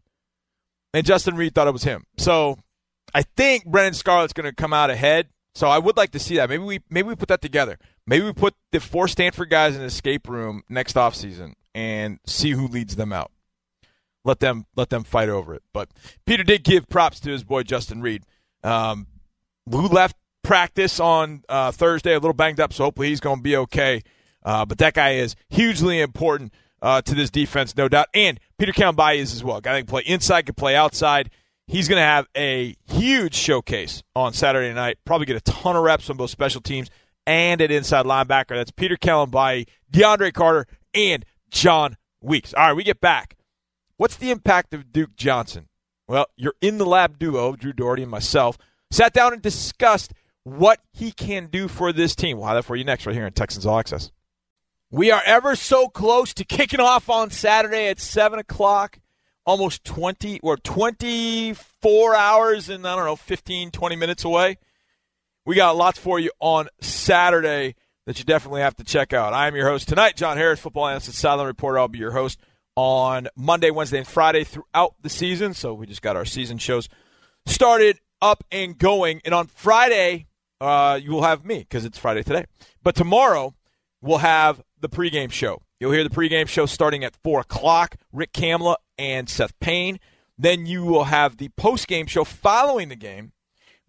And 0.93 1.05
Justin 1.05 1.35
Reid 1.35 1.53
thought 1.53 1.67
it 1.67 1.73
was 1.73 1.83
him. 1.83 2.05
So 2.17 2.57
I 3.13 3.23
think 3.23 3.65
Brennan 3.65 3.93
Scarlett's 3.93 4.33
going 4.33 4.49
to 4.49 4.55
come 4.55 4.73
out 4.73 4.89
ahead. 4.89 5.29
So 5.53 5.67
I 5.67 5.79
would 5.79 5.97
like 5.97 6.11
to 6.11 6.19
see 6.19 6.35
that. 6.35 6.49
Maybe 6.49 6.63
we 6.63 6.79
maybe 6.89 7.07
we 7.07 7.15
put 7.15 7.29
that 7.29 7.41
together. 7.41 7.79
Maybe 8.05 8.25
we 8.25 8.33
put 8.33 8.53
the 8.71 8.79
four 8.79 9.07
Stanford 9.07 9.49
guys 9.49 9.75
in 9.75 9.81
an 9.81 9.87
escape 9.87 10.29
room 10.29 10.63
next 10.69 10.95
offseason 10.95 11.53
and 11.73 12.19
see 12.25 12.51
who 12.51 12.67
leads 12.67 12.95
them 12.95 13.11
out. 13.11 13.31
Let 14.23 14.39
them 14.39 14.65
let 14.75 14.89
them 14.89 15.03
fight 15.03 15.29
over 15.29 15.55
it. 15.55 15.63
But 15.73 15.89
Peter 16.25 16.43
did 16.43 16.63
give 16.63 16.87
props 16.89 17.19
to 17.21 17.31
his 17.31 17.43
boy 17.43 17.63
Justin 17.63 18.01
Reid, 18.01 18.23
um, 18.63 19.07
who 19.69 19.87
left 19.87 20.15
practice 20.43 20.99
on 20.99 21.43
uh, 21.49 21.71
Thursday 21.71 22.11
a 22.13 22.19
little 22.19 22.33
banged 22.33 22.59
up. 22.59 22.71
So 22.71 22.85
hopefully 22.85 23.09
he's 23.09 23.19
going 23.19 23.37
to 23.37 23.43
be 23.43 23.57
okay. 23.57 24.03
Uh, 24.47 24.65
but 24.65 24.77
that 24.77 24.93
guy 24.93 25.15
is 25.15 25.35
hugely 25.49 25.99
important 25.99 26.53
uh, 26.81 27.01
to 27.01 27.13
this 27.13 27.29
defense, 27.29 27.75
no 27.75 27.89
doubt. 27.89 28.07
And 28.13 28.39
Peter 28.57 28.71
Kalambayi 28.71 29.17
is 29.17 29.33
as 29.33 29.43
well. 29.43 29.59
Guy 29.59 29.73
that 29.73 29.79
can 29.79 29.87
play 29.87 30.03
inside, 30.05 30.45
can 30.45 30.55
play 30.55 30.73
outside. 30.73 31.29
He's 31.67 31.89
going 31.89 31.99
to 31.99 32.05
have 32.05 32.27
a 32.33 32.73
huge 32.85 33.35
showcase 33.35 34.03
on 34.15 34.31
Saturday 34.31 34.73
night. 34.73 34.99
Probably 35.03 35.25
get 35.25 35.35
a 35.35 35.41
ton 35.41 35.75
of 35.75 35.83
reps 35.83 36.09
on 36.09 36.15
both 36.15 36.29
special 36.29 36.61
teams 36.61 36.89
and 37.25 37.59
at 37.61 37.71
inside 37.71 38.05
linebacker. 38.05 38.55
That's 38.55 38.71
Peter 38.71 38.95
Kalambai, 38.95 39.67
DeAndre 39.91 40.31
Carter, 40.31 40.65
and 40.93 41.25
John 41.49 41.97
Weeks. 42.21 42.53
All 42.53 42.67
right, 42.67 42.73
we 42.73 42.85
get 42.85 43.01
back. 43.01 43.35
What's 43.97 44.15
the 44.15 44.31
impact 44.31 44.73
of 44.73 44.93
Duke 44.93 45.17
Johnson? 45.17 45.67
Well, 46.07 46.27
you're 46.37 46.55
in 46.61 46.77
the 46.77 46.85
lab 46.85 47.19
duo, 47.19 47.57
Drew 47.57 47.73
Dougherty 47.73 48.03
and 48.03 48.11
myself, 48.11 48.57
sat 48.91 49.11
down 49.11 49.33
and 49.33 49.41
discussed 49.41 50.13
what 50.45 50.79
he 50.93 51.11
can 51.11 51.47
do 51.47 51.67
for 51.67 51.91
this 51.91 52.15
team. 52.15 52.37
We'll 52.37 52.47
have 52.47 52.55
that 52.55 52.63
for 52.63 52.77
you 52.77 52.85
next, 52.85 53.05
right 53.05 53.13
here 53.13 53.27
in 53.27 53.33
Texans 53.33 53.65
All 53.65 53.77
Access. 53.77 54.09
We 54.89 55.11
are 55.11 55.21
ever 55.25 55.57
so 55.57 55.89
close 55.89 56.33
to 56.35 56.45
kicking 56.45 56.79
off 56.79 57.09
on 57.09 57.29
Saturday 57.29 57.87
at 57.87 57.99
7 57.99 58.39
o'clock. 58.39 58.99
Almost 59.45 59.83
20 59.85 60.39
or 60.41 60.57
24 60.57 62.15
hours 62.15 62.69
and, 62.69 62.85
I 62.85 62.95
don't 62.95 63.05
know, 63.05 63.15
15, 63.15 63.71
20 63.71 63.95
minutes 63.95 64.25
away. 64.25 64.57
We 65.45 65.55
got 65.55 65.77
lots 65.77 65.97
for 65.97 66.19
you 66.19 66.31
on 66.41 66.67
Saturday 66.81 67.75
that 68.05 68.19
you 68.19 68.25
definitely 68.25 68.61
have 68.61 68.75
to 68.75 68.83
check 68.83 69.13
out. 69.13 69.33
I 69.33 69.47
am 69.47 69.55
your 69.55 69.69
host 69.69 69.87
tonight, 69.87 70.17
John 70.17 70.35
Harris, 70.35 70.59
football 70.59 70.87
analyst 70.87 71.07
and 71.07 71.15
sideline 71.15 71.47
reporter. 71.47 71.79
I'll 71.79 71.87
be 71.87 71.97
your 71.97 72.11
host 72.11 72.39
on 72.75 73.27
Monday, 73.35 73.71
Wednesday, 73.71 73.99
and 73.99 74.07
Friday 74.07 74.43
throughout 74.43 74.95
the 75.01 75.09
season. 75.09 75.53
So 75.53 75.73
we 75.73 75.85
just 75.85 76.01
got 76.01 76.15
our 76.17 76.25
season 76.25 76.57
shows 76.57 76.89
started 77.45 77.99
up 78.21 78.43
and 78.51 78.77
going. 78.77 79.21
And 79.25 79.33
on 79.33 79.47
Friday, 79.47 80.27
uh, 80.59 80.99
you 81.01 81.11
will 81.11 81.23
have 81.23 81.45
me 81.45 81.59
because 81.59 81.85
it's 81.85 81.97
Friday 81.97 82.23
today. 82.23 82.45
But 82.83 82.95
tomorrow, 82.95 83.55
we'll 84.01 84.19
have 84.19 84.61
the 84.79 84.89
pregame 84.89 85.31
show. 85.31 85.61
You'll 85.79 85.91
hear 85.91 86.03
the 86.03 86.09
pregame 86.09 86.47
show 86.47 86.65
starting 86.65 87.03
at 87.03 87.15
4 87.23 87.41
o'clock. 87.41 87.95
Rick 88.11 88.33
Kamla 88.33 88.75
and 88.97 89.29
Seth 89.29 89.59
Payne. 89.59 89.99
Then 90.37 90.65
you 90.65 90.83
will 90.83 91.05
have 91.05 91.37
the 91.37 91.49
postgame 91.49 92.07
show 92.07 92.23
following 92.23 92.89
the 92.89 92.95
game 92.95 93.31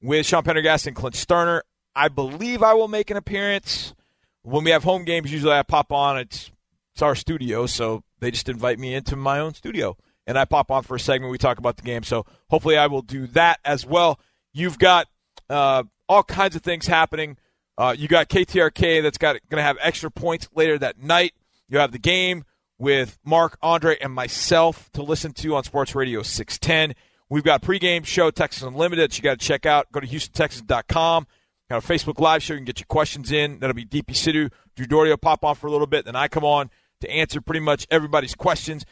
with 0.00 0.26
Sean 0.26 0.42
Pendergast 0.42 0.86
and 0.86 0.96
Clint 0.96 1.14
Stoerner. 1.14 1.60
I 1.94 2.08
believe 2.08 2.62
I 2.62 2.74
will 2.74 2.88
make 2.88 3.10
an 3.10 3.16
appearance. 3.16 3.94
When 4.42 4.64
we 4.64 4.70
have 4.70 4.84
home 4.84 5.04
games, 5.04 5.32
usually 5.32 5.52
I 5.52 5.62
pop 5.62 5.92
on. 5.92 6.18
It's 6.18 6.50
it's 6.94 7.02
our 7.02 7.14
studio, 7.14 7.66
so 7.66 8.02
they 8.18 8.30
just 8.30 8.48
invite 8.48 8.78
me 8.78 8.94
into 8.94 9.14
my 9.14 9.38
own 9.38 9.54
studio, 9.54 9.96
and 10.26 10.38
I 10.38 10.44
pop 10.44 10.70
on 10.70 10.82
for 10.82 10.96
a 10.96 11.00
segment. 11.00 11.30
We 11.30 11.38
talk 11.38 11.58
about 11.58 11.76
the 11.76 11.82
game, 11.82 12.02
so 12.02 12.24
hopefully 12.50 12.76
I 12.76 12.86
will 12.86 13.02
do 13.02 13.26
that 13.28 13.60
as 13.64 13.84
well. 13.84 14.18
You've 14.52 14.78
got 14.78 15.06
uh, 15.50 15.84
all 16.08 16.22
kinds 16.22 16.56
of 16.56 16.62
things 16.62 16.86
happening. 16.86 17.36
Uh, 17.78 17.94
you 17.96 18.08
got 18.08 18.28
KTRK 18.28 19.02
that's 19.04 19.18
got 19.18 19.36
going 19.48 19.60
to 19.60 19.62
have 19.62 19.78
extra 19.80 20.10
points 20.10 20.48
later 20.52 20.76
that 20.78 21.00
night. 21.00 21.32
You 21.68 21.78
have 21.78 21.92
the 21.92 21.98
game 22.00 22.44
with 22.76 23.18
Mark, 23.24 23.56
Andre, 23.62 23.96
and 24.00 24.12
myself 24.12 24.90
to 24.94 25.02
listen 25.02 25.32
to 25.34 25.54
on 25.54 25.62
Sports 25.62 25.94
Radio 25.94 26.22
610. 26.22 26.96
We've 27.28 27.44
got 27.44 27.62
a 27.62 27.66
pregame 27.66 28.04
show, 28.04 28.32
Texans 28.32 28.66
Unlimited, 28.66 29.10
that 29.10 29.16
you 29.16 29.22
got 29.22 29.38
to 29.38 29.46
check 29.46 29.64
out. 29.64 29.92
Go 29.92 30.00
to 30.00 30.06
HoustonTexans.com. 30.08 31.26
Got 31.70 31.84
a 31.84 31.86
Facebook 31.86 32.18
Live 32.18 32.42
show. 32.42 32.54
You 32.54 32.58
can 32.58 32.64
get 32.64 32.80
your 32.80 32.86
questions 32.86 33.30
in. 33.30 33.60
That'll 33.60 33.74
be 33.74 33.84
DP 33.84 34.06
Sidhu. 34.06 34.50
Drew 34.74 35.08
will 35.08 35.16
pop 35.16 35.44
on 35.44 35.54
for 35.54 35.68
a 35.68 35.70
little 35.70 35.86
bit. 35.86 36.04
Then 36.04 36.16
I 36.16 36.26
come 36.26 36.44
on 36.44 36.70
to 37.00 37.10
answer 37.10 37.40
pretty 37.40 37.60
much 37.60 37.86
everybody's 37.90 38.34
questions. 38.34 38.86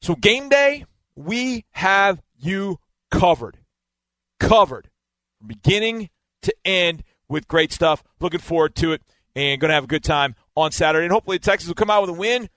So, 0.00 0.14
game 0.14 0.48
day, 0.48 0.86
we 1.16 1.64
have 1.72 2.22
you 2.38 2.78
covered. 3.10 3.58
Covered. 4.40 4.88
From 5.38 5.48
beginning 5.48 6.08
to 6.42 6.54
end 6.64 7.02
with 7.28 7.48
great 7.48 7.72
stuff. 7.72 8.02
Looking 8.20 8.40
forward 8.40 8.74
to 8.76 8.92
it 8.92 9.02
and 9.34 9.60
going 9.60 9.68
to 9.68 9.74
have 9.74 9.84
a 9.84 9.88
good 9.88 10.04
time 10.04 10.34
on 10.56 10.72
Saturday. 10.72 11.04
And 11.04 11.12
hopefully, 11.12 11.38
the 11.38 11.44
Texans 11.44 11.68
will 11.68 11.74
come 11.74 11.90
out 11.90 12.02
with 12.02 12.10
a 12.10 12.18
win. 12.18 12.48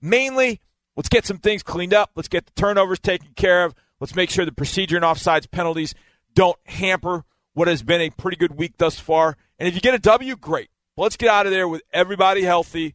Mainly, 0.00 0.60
let's 0.96 1.08
get 1.08 1.26
some 1.26 1.38
things 1.38 1.62
cleaned 1.62 1.94
up. 1.94 2.12
Let's 2.14 2.28
get 2.28 2.46
the 2.46 2.52
turnovers 2.52 3.00
taken 3.00 3.28
care 3.36 3.64
of. 3.64 3.74
Let's 4.00 4.14
make 4.14 4.30
sure 4.30 4.44
the 4.44 4.52
procedure 4.52 4.96
and 4.96 5.04
offsides 5.04 5.50
penalties 5.50 5.94
don't 6.34 6.58
hamper 6.64 7.24
what 7.54 7.66
has 7.66 7.82
been 7.82 8.00
a 8.00 8.10
pretty 8.10 8.36
good 8.36 8.56
week 8.56 8.74
thus 8.78 9.00
far. 9.00 9.36
And 9.58 9.68
if 9.68 9.74
you 9.74 9.80
get 9.80 9.94
a 9.94 9.98
W, 9.98 10.36
great. 10.36 10.70
Let's 10.96 11.16
get 11.16 11.28
out 11.28 11.46
of 11.46 11.52
there 11.52 11.66
with 11.66 11.82
everybody 11.92 12.42
healthy 12.42 12.94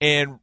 and 0.00 0.38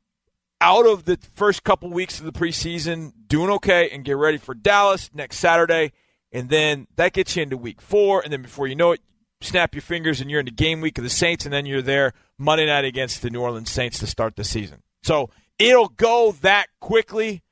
out 0.60 0.88
of 0.88 1.06
the 1.06 1.20
first 1.36 1.64
couple 1.64 1.90
weeks 1.90 2.20
of 2.20 2.26
the 2.26 2.32
preseason, 2.32 3.14
doing 3.28 3.52
okay, 3.52 3.90
and 3.92 4.04
get 4.04 4.18
ready 4.18 4.38
for 4.38 4.56
Dallas 4.56 5.12
next 5.14 5.38
Saturday. 5.38 5.92
And 6.32 6.50
then 6.50 6.88
that 6.96 7.14
gets 7.14 7.36
you 7.36 7.44
into 7.44 7.58
week 7.58 7.82
four. 7.82 8.22
And 8.22 8.34
then 8.34 8.42
before 8.42 8.68
you 8.68 8.76
know 8.76 8.92
it, 8.92 9.02
snap 9.42 9.76
your 9.76 9.82
fingers 9.82 10.22
and 10.22 10.30
you're 10.30 10.40
in 10.40 10.46
the 10.46 10.52
game 10.52 10.82
week 10.82 10.98
of 10.98 11.04
the 11.04 11.10
Saints. 11.10 11.46
And 11.46 11.54
then 11.54 11.66
you're 11.66 11.82
there 11.82 12.14
Monday 12.38 12.66
night 12.66 12.86
against 12.86 13.22
the 13.22 13.30
New 13.30 13.42
Orleans 13.42 13.72
Saints 13.72 14.00
to 14.00 14.08
start 14.08 14.36
the 14.36 14.44
season. 14.44 14.84
So 15.04 15.30
it'll 15.60 15.90
go 15.90 16.34
that 16.42 16.68
quickly, 16.80 17.44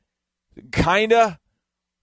kind 0.71 1.13
of. 1.13 1.37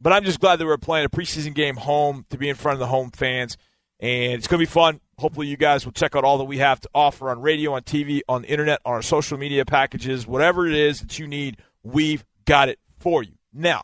But 0.01 0.13
I'm 0.13 0.25
just 0.25 0.41
glad 0.41 0.57
that 0.57 0.67
we're 0.67 0.79
playing 0.79 1.07
a 1.07 1.09
preseason 1.09 1.55
game 1.55 1.77
home 1.77 2.27
to 2.31 2.39
be 2.39 2.49
in 2.49 2.57
front 2.57 2.75
of 2.75 2.81
the 2.81 2.87
home 2.87 3.11
fans. 3.11 3.57
And 4.01 4.33
it's 4.33 4.49
to 4.49 4.59
be 4.59 4.65
fun. 4.65 5.01
Hopefully, 5.19 5.47
you 5.47 5.57
guys 5.57 5.85
will 5.85 5.93
check 5.93 6.17
out 6.17 6.25
all 6.25 6.39
that 6.39 6.45
we 6.45 6.59
have 6.59 6.81
to 6.81 6.89
offer 6.93 7.31
on 7.31 7.41
radio, 7.41 7.75
on 7.75 7.83
TV, 7.83 8.23
on 8.29 8.43
the 8.43 8.49
internet, 8.49 8.81
on 8.85 8.95
our 8.95 9.03
social 9.03 9.39
media 9.39 9.65
packages, 9.65 10.27
whatever 10.27 10.67
it 10.67 10.75
is 10.75 11.01
that 11.01 11.21
you 11.21 11.29
need, 11.29 11.59
we've 11.85 12.25
got 12.45 12.69
it 12.69 12.81
for 12.99 13.23
you. 13.23 13.35
Now, 13.53 13.83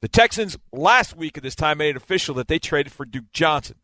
the 0.00 0.08
Texans 0.08 0.58
last 0.72 1.16
week 1.16 1.36
at 1.36 1.44
this 1.44 1.54
time 1.54 1.78
made 1.78 1.90
it 1.90 1.96
official 1.96 2.34
that 2.34 2.48
they 2.48 2.58
traded 2.58 2.92
for 2.92 3.04
Duke 3.04 3.30
Johnson. 3.32 3.76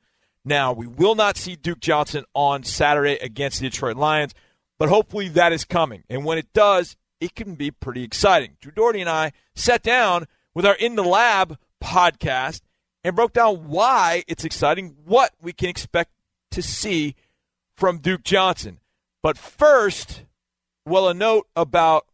Now, 0.49 0.73
we 0.73 0.87
will 0.87 1.15
not 1.15 1.37
see 1.37 1.57
Duke 1.57 1.79
Johnson 1.79 2.25
on 2.33 2.63
Saturday 2.63 3.19
against 3.21 3.61
the 3.61 3.69
Detroit 3.69 3.99
Lions, 3.99 4.35
but 4.79 4.89
hopefully 4.89 5.29
that 5.29 5.53
is 5.53 5.67
coming. 5.67 6.05
And 6.09 6.25
when 6.25 6.39
it 6.39 6.55
does, 6.55 6.97
it 7.21 7.35
can 7.35 7.55
be 7.55 7.71
pretty 7.71 8.03
exciting. 8.03 8.57
Drew 8.59 8.73
Dougherty 8.73 9.03
and 9.03 9.11
I 9.11 9.33
sat 9.55 9.83
down 9.83 10.27
with 10.55 10.65
our 10.65 10.75
In 10.77 10.97
the 10.97 11.05
Lab 11.05 11.59
podcast 11.85 12.63
and 13.05 13.15
broke 13.15 13.35
down 13.35 13.69
why 13.69 14.25
it's 14.27 14.43
exciting, 14.43 14.97
what 15.05 15.35
we 15.39 15.53
can 15.53 15.69
expect 15.69 16.13
to 16.53 16.63
see 16.63 17.15
from 17.77 17.99
Duke 17.99 18.25
Johnson. 18.25 18.81
But 19.23 19.37
first, 19.37 20.23
well, 20.87 21.11
a 21.11 21.15
note 21.15 21.47
about 21.57 22.07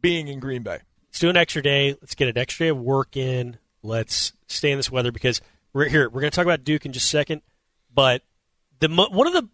being 0.00 0.28
in 0.28 0.40
Green 0.40 0.62
Bay. 0.62 0.78
Let's 1.10 1.18
do 1.18 1.28
an 1.28 1.36
extra 1.36 1.62
day. 1.62 1.94
Let's 2.00 2.14
get 2.14 2.28
an 2.28 2.38
extra 2.38 2.64
day 2.64 2.70
of 2.70 2.78
work 2.78 3.18
in. 3.18 3.58
Let's 3.82 4.32
stay 4.46 4.70
in 4.70 4.78
this 4.78 4.90
weather 4.90 5.12
because 5.12 5.42
we're 5.74 5.90
here. 5.90 6.08
We're 6.08 6.22
going 6.22 6.30
to 6.30 6.34
talk 6.34 6.46
about 6.46 6.64
Duke 6.64 6.86
in 6.86 6.92
just 6.94 7.04
a 7.06 7.10
second. 7.10 7.42
But 7.94 8.22
the 8.80 8.88
one 8.88 9.26
of 9.26 9.32
the 9.32 9.48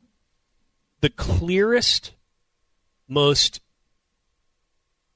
the 1.01 1.11
clearest, 1.11 2.14
most 3.09 3.61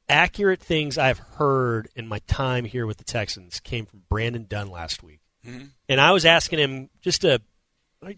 accurate 0.08 0.60
things 0.60 0.98
I've 0.98 1.18
heard 1.18 1.88
in 1.96 2.06
my 2.06 2.20
time 2.26 2.64
here 2.64 2.86
with 2.86 2.98
the 2.98 3.04
Texans 3.04 3.60
came 3.60 3.86
from 3.86 4.02
Brandon 4.08 4.46
Dunn 4.48 4.70
last 4.70 5.02
week, 5.02 5.20
mm-hmm. 5.46 5.66
and 5.88 6.00
I 6.00 6.12
was 6.12 6.24
asking 6.24 6.58
him 6.58 6.90
just 7.00 7.24
a 7.24 7.40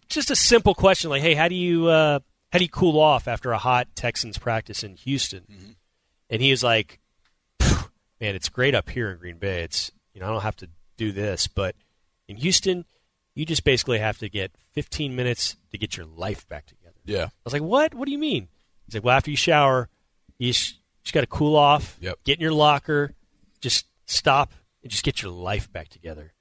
just 0.09 0.31
a 0.31 0.37
simple 0.37 0.75
question 0.75 1.11
like, 1.11 1.23
"Hey, 1.23 1.35
how 1.35 1.49
do 1.49 1.55
you 1.55 1.88
uh, 1.88 2.21
how 2.53 2.59
do 2.59 2.64
you 2.64 2.71
cool 2.71 2.99
off 2.99 3.29
after 3.29 3.53
a 3.53 3.59
hot 3.59 3.88
Texans 3.95 4.38
practice 4.38 4.83
in 4.83 4.97
Houston?" 4.97 5.45
Mm-hmm. 5.51 5.71
And 6.31 6.43
he 6.43 6.51
was 6.51 6.64
like, 6.64 7.01
"Man, 7.61 8.35
it's 8.35 8.49
great 8.49 8.75
up 8.75 8.90
here 8.90 9.11
in 9.11 9.19
Green 9.19 9.38
Bay. 9.38 9.62
It's 9.62 9.90
you 10.12 10.21
know 10.21 10.27
I 10.27 10.31
don't 10.31 10.43
have 10.43 10.57
to 10.57 10.69
do 10.97 11.12
this, 11.12 11.47
but 11.47 11.77
in 12.29 12.37
Houston, 12.37 12.85
you 13.35 13.45
just 13.45 13.64
basically 13.64 13.99
have 13.99 14.19
to 14.19 14.29
get 14.29 14.53
15 14.75 15.15
minutes 15.17 15.57
to 15.71 15.79
get 15.79 15.97
your 15.97 16.07
life 16.07 16.49
back 16.49 16.67
together." 16.67 16.99
Yeah, 17.05 17.25
I 17.25 17.31
was 17.45 17.53
like, 17.53 17.63
"What? 17.63 17.95
What 17.95 18.07
do 18.07 18.13
you 18.13 18.19
mean?" 18.19 18.49
He's 18.87 18.95
like, 18.95 19.05
"Well, 19.05 19.17
after 19.17 19.31
you 19.31 19.37
shower, 19.37 19.89
you." 20.39 20.53
Sh- 20.53 20.75
just 21.05 21.13
got 21.13 21.21
to 21.21 21.27
cool 21.27 21.55
off. 21.55 21.99
Yep. 22.01 22.19
Get 22.25 22.39
in 22.39 22.41
your 22.41 22.53
locker. 22.53 23.13
Just 23.61 23.87
stop 24.07 24.53
and 24.83 24.91
just 24.91 25.05
get 25.05 25.23
your 25.23 25.31
life 25.31 25.71
back 25.71 25.89
together, 25.89 26.33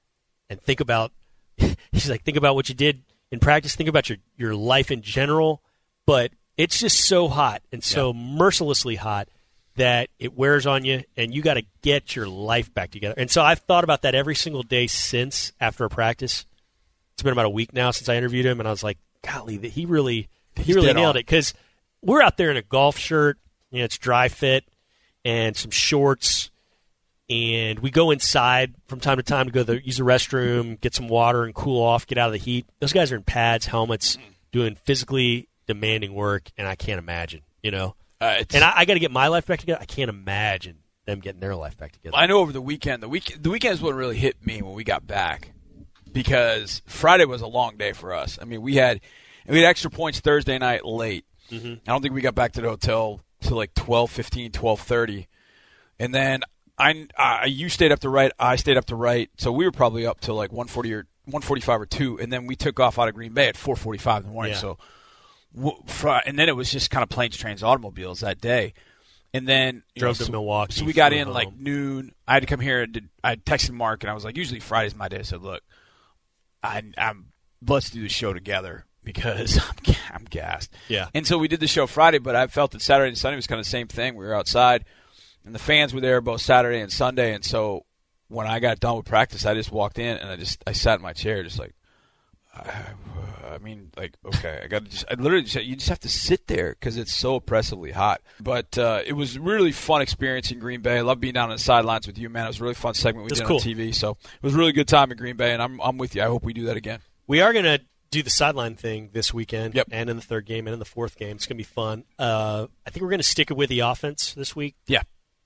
and 0.50 0.60
think 0.60 0.80
about. 0.80 1.12
he's 1.92 2.10
like, 2.10 2.24
think 2.24 2.36
about 2.36 2.56
what 2.56 2.68
you 2.68 2.74
did 2.74 3.04
in 3.30 3.38
practice. 3.38 3.76
Think 3.76 3.88
about 3.88 4.08
your 4.08 4.18
your 4.36 4.54
life 4.54 4.90
in 4.90 5.02
general. 5.02 5.62
But 6.06 6.32
it's 6.56 6.78
just 6.80 7.00
so 7.06 7.28
hot 7.28 7.62
and 7.72 7.82
so 7.82 8.12
mercilessly 8.12 8.96
hot 8.96 9.28
that 9.76 10.08
it 10.18 10.36
wears 10.36 10.66
on 10.66 10.84
you, 10.84 11.02
and 11.16 11.34
you 11.34 11.42
got 11.42 11.54
to 11.54 11.64
get 11.82 12.14
your 12.14 12.28
life 12.28 12.72
back 12.72 12.90
together. 12.90 13.14
And 13.16 13.30
so 13.30 13.42
I've 13.42 13.60
thought 13.60 13.84
about 13.84 14.02
that 14.02 14.14
every 14.14 14.34
single 14.34 14.62
day 14.62 14.86
since 14.86 15.52
after 15.60 15.84
a 15.84 15.88
practice. 15.90 16.46
It's 17.14 17.22
been 17.22 17.32
about 17.32 17.46
a 17.46 17.50
week 17.50 17.72
now 17.72 17.90
since 17.90 18.08
I 18.08 18.16
interviewed 18.16 18.46
him, 18.46 18.60
and 18.60 18.68
I 18.68 18.70
was 18.70 18.82
like, 18.82 18.98
golly, 19.22 19.56
he 19.68 19.86
really 19.86 20.28
he 20.56 20.72
really 20.74 20.92
nailed 20.92 21.16
on. 21.16 21.16
it 21.16 21.26
because 21.26 21.54
we're 22.02 22.22
out 22.22 22.36
there 22.36 22.50
in 22.50 22.56
a 22.56 22.62
golf 22.62 22.98
shirt 22.98 23.38
you 23.74 23.80
know, 23.80 23.86
it's 23.86 23.98
dry 23.98 24.28
fit 24.28 24.64
and 25.24 25.56
some 25.56 25.72
shorts. 25.72 26.50
And 27.28 27.80
we 27.80 27.90
go 27.90 28.12
inside 28.12 28.74
from 28.86 29.00
time 29.00 29.16
to 29.16 29.22
time 29.24 29.46
to 29.46 29.52
go 29.52 29.60
to 29.60 29.64
the, 29.64 29.84
use 29.84 29.96
the 29.96 30.04
restroom, 30.04 30.80
get 30.80 30.94
some 30.94 31.08
water, 31.08 31.42
and 31.42 31.54
cool 31.54 31.82
off, 31.82 32.06
get 32.06 32.16
out 32.16 32.28
of 32.28 32.32
the 32.32 32.38
heat. 32.38 32.66
Those 32.78 32.92
guys 32.92 33.10
are 33.10 33.16
in 33.16 33.24
pads, 33.24 33.66
helmets, 33.66 34.16
doing 34.52 34.76
physically 34.76 35.48
demanding 35.66 36.14
work, 36.14 36.50
and 36.56 36.68
I 36.68 36.76
can't 36.76 37.00
imagine, 37.00 37.40
you 37.62 37.72
know. 37.72 37.96
Uh, 38.20 38.44
and 38.52 38.62
I, 38.62 38.72
I 38.76 38.84
got 38.84 38.94
to 38.94 39.00
get 39.00 39.10
my 39.10 39.26
life 39.26 39.46
back 39.46 39.58
together. 39.58 39.80
I 39.80 39.86
can't 39.86 40.10
imagine 40.10 40.76
them 41.06 41.18
getting 41.18 41.40
their 41.40 41.56
life 41.56 41.76
back 41.76 41.92
together. 41.92 42.14
I 42.16 42.26
know 42.26 42.38
over 42.38 42.52
the 42.52 42.60
weekend, 42.60 43.02
the 43.02 43.08
week 43.08 43.36
the 43.40 43.50
weekend 43.50 43.74
is 43.74 43.82
what 43.82 43.94
really 43.94 44.18
hit 44.18 44.46
me 44.46 44.62
when 44.62 44.74
we 44.74 44.84
got 44.84 45.04
back 45.04 45.50
because 46.14 46.80
Friday 46.86 47.26
was 47.26 47.42
a 47.42 47.46
long 47.46 47.76
day 47.76 47.92
for 47.92 48.14
us. 48.14 48.38
I 48.40 48.46
mean, 48.46 48.62
we 48.62 48.76
had 48.76 49.00
we 49.46 49.58
had 49.58 49.66
extra 49.66 49.90
points 49.90 50.20
Thursday 50.20 50.56
night 50.56 50.86
late. 50.86 51.26
Mm-hmm. 51.50 51.74
I 51.86 51.92
don't 51.92 52.00
think 52.00 52.14
we 52.14 52.22
got 52.22 52.34
back 52.34 52.52
to 52.52 52.62
the 52.62 52.70
hotel 52.70 53.20
till 53.42 53.58
like 53.58 53.74
12, 53.74 54.10
15, 54.10 54.52
12:30, 54.52 55.26
and 55.98 56.14
then 56.14 56.40
I, 56.78 57.06
I 57.18 57.44
you 57.44 57.68
stayed 57.68 57.92
up 57.92 58.00
to 58.00 58.08
right, 58.08 58.32
I 58.38 58.56
stayed 58.56 58.78
up 58.78 58.86
to 58.86 58.96
right, 58.96 59.30
so 59.36 59.52
we 59.52 59.66
were 59.66 59.72
probably 59.72 60.06
up 60.06 60.20
till 60.20 60.36
like 60.36 60.52
140 60.52 60.94
or 60.94 61.06
145 61.26 61.80
or 61.80 61.86
two, 61.86 62.18
and 62.18 62.32
then 62.32 62.46
we 62.46 62.56
took 62.56 62.80
off 62.80 62.98
out 62.98 63.08
of 63.08 63.14
Green 63.14 63.34
Bay 63.34 63.48
at 63.48 63.56
4:45 63.56 64.18
in 64.18 64.22
the 64.24 64.28
morning. 64.30 64.52
Yeah. 64.52 64.58
So, 64.58 64.78
and 66.26 66.38
then 66.38 66.48
it 66.48 66.56
was 66.56 66.70
just 66.70 66.90
kind 66.90 67.02
of 67.02 67.08
planes, 67.08 67.36
trains, 67.36 67.62
automobiles 67.62 68.20
that 68.20 68.40
day. 68.40 68.72
And 69.32 69.48
then 69.48 69.82
drove 69.96 70.10
know, 70.10 70.18
to 70.18 70.24
so, 70.26 70.30
Milwaukee. 70.30 70.74
So 70.74 70.84
we 70.84 70.92
got 70.92 71.12
in 71.12 71.26
home. 71.26 71.34
like 71.34 71.56
noon. 71.56 72.14
I 72.26 72.34
had 72.34 72.40
to 72.40 72.46
come 72.46 72.60
here. 72.60 72.82
And 72.82 72.92
did, 72.92 73.08
I 73.24 73.34
texted 73.34 73.72
Marc, 73.72 74.04
and 74.04 74.10
I 74.10 74.14
was 74.14 74.24
like, 74.24 74.36
usually 74.36 74.60
Friday's 74.60 74.94
my 74.94 75.08
day. 75.08 75.18
I 75.18 75.22
said, 75.22 75.42
look, 75.42 75.60
I, 76.64 76.82
I'm 76.98 77.26
let's 77.66 77.90
do 77.90 78.02
the 78.02 78.08
show 78.08 78.32
together 78.32 78.86
because 79.02 79.58
I'm, 79.86 79.94
I'm 80.12 80.24
gassed. 80.24 80.72
Yeah. 80.88 81.08
And 81.14 81.26
so 81.26 81.38
we 81.38 81.48
did 81.48 81.60
the 81.60 81.68
show 81.68 81.86
Friday, 81.86 82.18
but 82.18 82.34
I 82.34 82.46
felt 82.46 82.72
that 82.72 82.82
Saturday 82.82 83.08
and 83.08 83.18
Sunday 83.18 83.36
was 83.36 83.46
kind 83.46 83.60
of 83.60 83.66
the 83.66 83.70
same 83.70 83.86
thing. 83.86 84.16
We 84.16 84.24
were 84.24 84.34
outside, 84.34 84.84
and 85.44 85.54
the 85.54 85.58
fans 85.58 85.94
were 85.94 86.00
there 86.00 86.20
both 86.20 86.40
Saturday 86.40 86.80
and 86.80 86.90
Sunday. 86.90 87.34
And 87.34 87.44
so 87.44 87.84
when 88.28 88.46
I 88.46 88.60
got 88.60 88.80
done 88.80 88.96
with 88.96 89.06
practice, 89.06 89.46
I 89.46 89.54
just 89.54 89.70
walked 89.70 89.98
in 89.98 90.16
and 90.16 90.30
I 90.30 90.36
just 90.36 90.62
I 90.66 90.72
sat 90.72 90.98
in 90.98 91.02
my 91.02 91.12
chair, 91.12 91.42
just 91.42 91.58
like, 91.58 91.74
I, 92.54 93.54
I 93.54 93.58
mean, 93.58 93.90
like 93.96 94.14
okay, 94.24 94.60
I 94.64 94.66
got 94.68 94.84
to 94.84 94.90
just 94.90 95.04
I 95.10 95.14
literally 95.14 95.44
just 95.44 95.64
you 95.64 95.76
just 95.76 95.88
have 95.88 96.00
to 96.00 96.08
sit 96.08 96.46
there 96.46 96.70
because 96.70 96.96
it's 96.96 97.14
so 97.14 97.36
oppressively 97.36 97.92
hot. 97.92 98.20
But 98.40 98.78
uh, 98.78 99.02
it 99.06 99.12
was 99.12 99.38
really 99.38 99.72
fun 99.72 100.02
experience 100.02 100.50
in 100.50 100.58
Green 100.58 100.80
Bay. 100.80 100.98
I 100.98 101.00
love 101.02 101.20
being 101.20 101.34
down 101.34 101.50
on 101.50 101.56
the 101.56 101.62
sidelines 101.62 102.06
with 102.06 102.18
you, 102.18 102.28
man. 102.28 102.44
It 102.44 102.48
was 102.48 102.60
a 102.60 102.62
really 102.62 102.74
fun 102.74 102.94
segment 102.94 103.24
we 103.24 103.28
That's 103.30 103.40
did 103.40 103.46
cool. 103.46 103.56
on 103.56 103.62
TV. 103.62 103.94
So 103.94 104.12
it 104.12 104.42
was 104.42 104.54
a 104.54 104.58
really 104.58 104.72
good 104.72 104.88
time 104.88 105.10
in 105.10 105.18
Green 105.18 105.36
Bay, 105.36 105.52
and 105.52 105.62
I'm 105.62 105.80
I'm 105.80 105.98
with 105.98 106.14
you. 106.14 106.22
I 106.22 106.26
hope 106.26 106.44
we 106.44 106.52
do 106.52 106.66
that 106.66 106.76
again. 106.76 107.00
We 107.26 107.40
are 107.40 107.52
going 107.52 107.64
to 107.64 107.80
do 108.14 108.22
the 108.22 108.30
sideline 108.30 108.76
thing 108.76 109.10
this 109.12 109.34
weekend 109.34 109.74
yep. 109.74 109.88
and 109.90 110.08
in 110.08 110.16
the 110.16 110.22
third 110.22 110.46
game 110.46 110.68
and 110.68 110.72
in 110.72 110.78
the 110.78 110.84
fourth 110.84 111.16
game. 111.16 111.34
It's 111.36 111.46
going 111.46 111.56
to 111.56 111.58
be 111.58 111.64
fun. 111.64 112.04
Uh, 112.16 112.68
I 112.86 112.90
think 112.90 113.02
we're 113.02 113.10
going 113.10 113.18
to 113.18 113.24
stick 113.24 113.50
it 113.50 113.56
with 113.56 113.68
the 113.68 113.80
offense 113.80 114.34
this 114.34 114.54
week. 114.54 114.76
Yeah. 114.86 115.02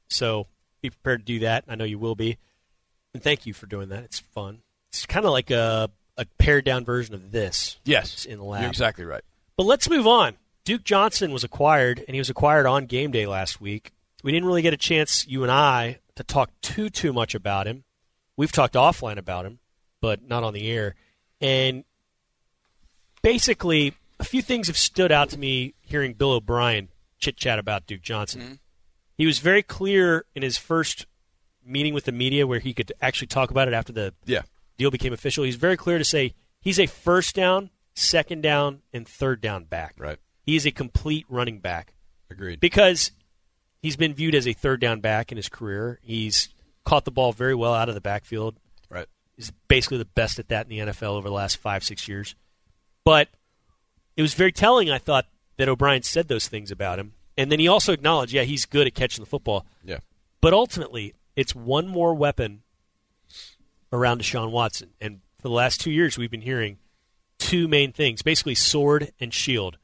So 0.09 0.49
be 0.83 0.91
prepared 0.91 1.21
to 1.21 1.25
do 1.25 1.39
that. 1.41 1.65
I 1.67 1.77
know 1.77 1.85
you 1.85 1.99
will 1.99 2.15
be. 2.15 2.37
And 3.15 3.23
thank 3.23 3.47
you 3.47 3.55
for 3.55 3.67
doing 3.67 3.89
that. 3.89 4.05
It's 4.05 4.19
fun. 4.19 4.61
It's 4.91 5.07
kind 5.07 5.25
of 5.25 5.33
like 5.33 5.51
a, 5.51 5.91
a 6.19 6.27
pared 6.37 6.65
down 6.65 6.85
version 6.85 7.15
of 7.15 7.31
this. 7.31 7.79
Yes. 7.85 8.27
In 8.27 8.39
the 8.39 8.45
lab. 8.45 8.63
You're 8.63 8.71
exactly 8.71 9.05
right. 9.05 9.23
But 9.57 9.65
let's 9.65 9.89
move 9.89 10.07
on. 10.07 10.35
Duke 10.65 10.85
Johnson 10.85 11.33
was 11.33 11.45
acquired, 11.45 12.05
and 12.07 12.15
he 12.15 12.21
was 12.21 12.29
acquired 12.29 12.67
on 12.67 12.85
game 12.85 13.11
day 13.11 13.27
last 13.27 13.61
week. 13.61 13.93
We 14.23 14.33
didn't 14.33 14.47
really 14.47 14.63
get 14.63 14.75
a 14.75 14.79
chance, 14.79 15.27
you 15.27 15.43
and 15.43 15.51
I, 15.51 16.01
to 16.17 16.25
talk 16.25 16.51
too, 16.61 16.91
too 16.91 17.13
much 17.13 17.35
about 17.35 17.67
him. 17.67 17.85
We've 18.37 18.53
talked 18.53 18.75
offline 18.75 19.17
about 19.17 19.47
him, 19.47 19.61
but 20.01 20.23
not 20.23 20.45
on 20.45 20.53
the 20.53 20.71
air. 20.71 20.97
And 21.41 21.85
basically, 23.23 23.95
a 24.21 24.25
few 24.25 24.43
things 24.43 24.67
have 24.67 24.77
stood 24.77 25.13
out 25.13 25.31
to 25.31 25.39
me 25.39 25.75
hearing 25.81 26.13
Bill 26.13 26.33
O'Brien 26.33 26.89
chit 27.19 27.37
chat 27.37 27.59
about 27.59 27.87
Duke 27.87 28.03
Johnson. 28.03 28.41
Mm-hmm. 28.41 28.55
He 29.17 29.27
was 29.27 29.39
very 29.39 29.63
clear 29.63 30.25
in 30.35 30.43
his 30.43 30.59
first 30.59 31.07
meeting 31.65 31.95
with 31.95 32.05
the 32.05 32.13
media 32.13 32.47
where 32.47 32.61
he 32.61 32.75
could 32.75 32.93
actually 33.01 33.27
talk 33.27 33.51
about 33.51 33.69
it 33.69 33.75
after 33.75 33.93
the 33.93 34.15
yeah. 34.25 34.43
Deal 34.79 34.91
became 34.91 35.13
official. 35.13 35.45
He's 35.45 35.57
very 35.57 35.77
clear 35.77 35.99
to 35.99 36.05
say 36.05 36.35
he's 36.61 36.79
a 36.81 36.87
first 36.87 37.35
down, 37.35 37.71
second 37.95 38.43
down, 38.43 38.81
and 38.93 39.07
third 39.07 39.41
down 39.41 39.65
back. 39.65 39.95
Right. 39.99 40.19
He 40.43 40.57
is 40.57 40.65
a 40.65 40.71
complete 40.71 41.27
running 41.29 41.59
back. 41.59 41.93
Agreed. 42.31 42.61
Because 42.61 43.11
he's 43.83 43.97
been 43.97 44.15
viewed 44.15 44.35
as 44.35 44.47
a 44.47 44.53
third 44.53 44.81
down 44.81 45.01
back 45.01 45.31
in 45.31 45.37
his 45.37 45.49
career. 45.49 45.99
He's 46.03 46.49
caught 46.85 47.05
the 47.05 47.11
ball 47.11 47.33
very 47.33 47.55
well 47.55 47.75
out 47.75 47.89
of 47.89 47.95
the 47.95 48.01
backfield. 48.01 48.57
Right. 48.89 49.07
He's 49.37 49.53
basically 49.69 49.99
the 49.99 50.07
best 50.07 50.39
at 50.39 50.49
that 50.49 50.67
in 50.67 50.71
the 50.71 50.93
NFL 50.93 51.17
over 51.17 51.29
the 51.29 51.35
last 51.35 51.59
five, 51.59 51.85
six 51.85 52.09
years. 52.09 52.35
But 53.05 53.29
it 54.17 54.23
was 54.23 54.35
very 54.35 54.53
telling, 54.53 54.91
I 54.91 54.99
thought, 54.99 55.27
that 55.59 55.69
O'Brien 55.69 56.03
said 56.03 56.29
those 56.29 56.49
things 56.49 56.71
about 56.71 56.99
him. 56.99 57.13
And 57.37 57.53
then 57.53 57.61
he 57.61 57.69
also 57.69 57.93
acknowledged, 57.93 58.33
yeah, 58.33 58.43
he's 58.43 58.65
good 58.65 58.87
at 58.87 58.95
catching 58.95 59.23
the 59.23 59.29
football. 59.29 59.67
Yeah. 59.85 59.99
But 60.41 60.53
ultimately, 60.53 61.15
it's 61.37 61.55
one 61.55 61.87
more 61.89 62.15
weapon 62.15 62.63
around 63.93 64.21
Deshaun 64.21 64.51
Watson. 64.51 64.91
And 65.01 65.21
for 65.39 65.49
the 65.49 65.55
last 65.55 65.81
two 65.81 65.91
years, 65.91 66.19
we've 66.19 66.31
been 66.31 66.41
hearing 66.41 66.79
two 67.39 67.69
main 67.69 67.93
things 67.93 68.23
basically, 68.23 68.55
sword 68.55 69.13
and 69.21 69.33
shield. 69.33 69.79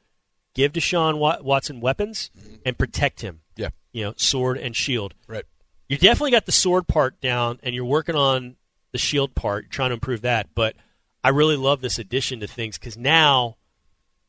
Give 0.53 0.71
Deshaun 0.71 1.43
Watson 1.43 1.81
weapons 1.81 2.31
and 2.65 2.77
protect 2.77 3.21
him. 3.21 3.41
Yeah. 3.57 3.69
You 3.91 4.05
know, 4.05 4.13
sword 4.15 4.57
and 4.57 4.75
shield. 4.75 5.13
Right. 5.27 5.43
You 5.89 5.97
definitely 5.97 6.31
got 6.31 6.45
the 6.45 6.51
sword 6.51 6.87
part 6.87 7.19
down, 7.21 7.59
and 7.61 7.75
you're 7.75 7.85
working 7.85 8.15
on 8.15 8.55
the 8.91 8.97
shield 8.97 9.35
part, 9.35 9.69
trying 9.69 9.89
to 9.89 9.95
improve 9.95 10.21
that. 10.21 10.55
But 10.55 10.75
I 11.23 11.29
really 11.29 11.57
love 11.57 11.81
this 11.81 11.99
addition 11.99 12.39
to 12.39 12.47
things 12.47 12.77
because 12.77 12.97
now 12.97 13.57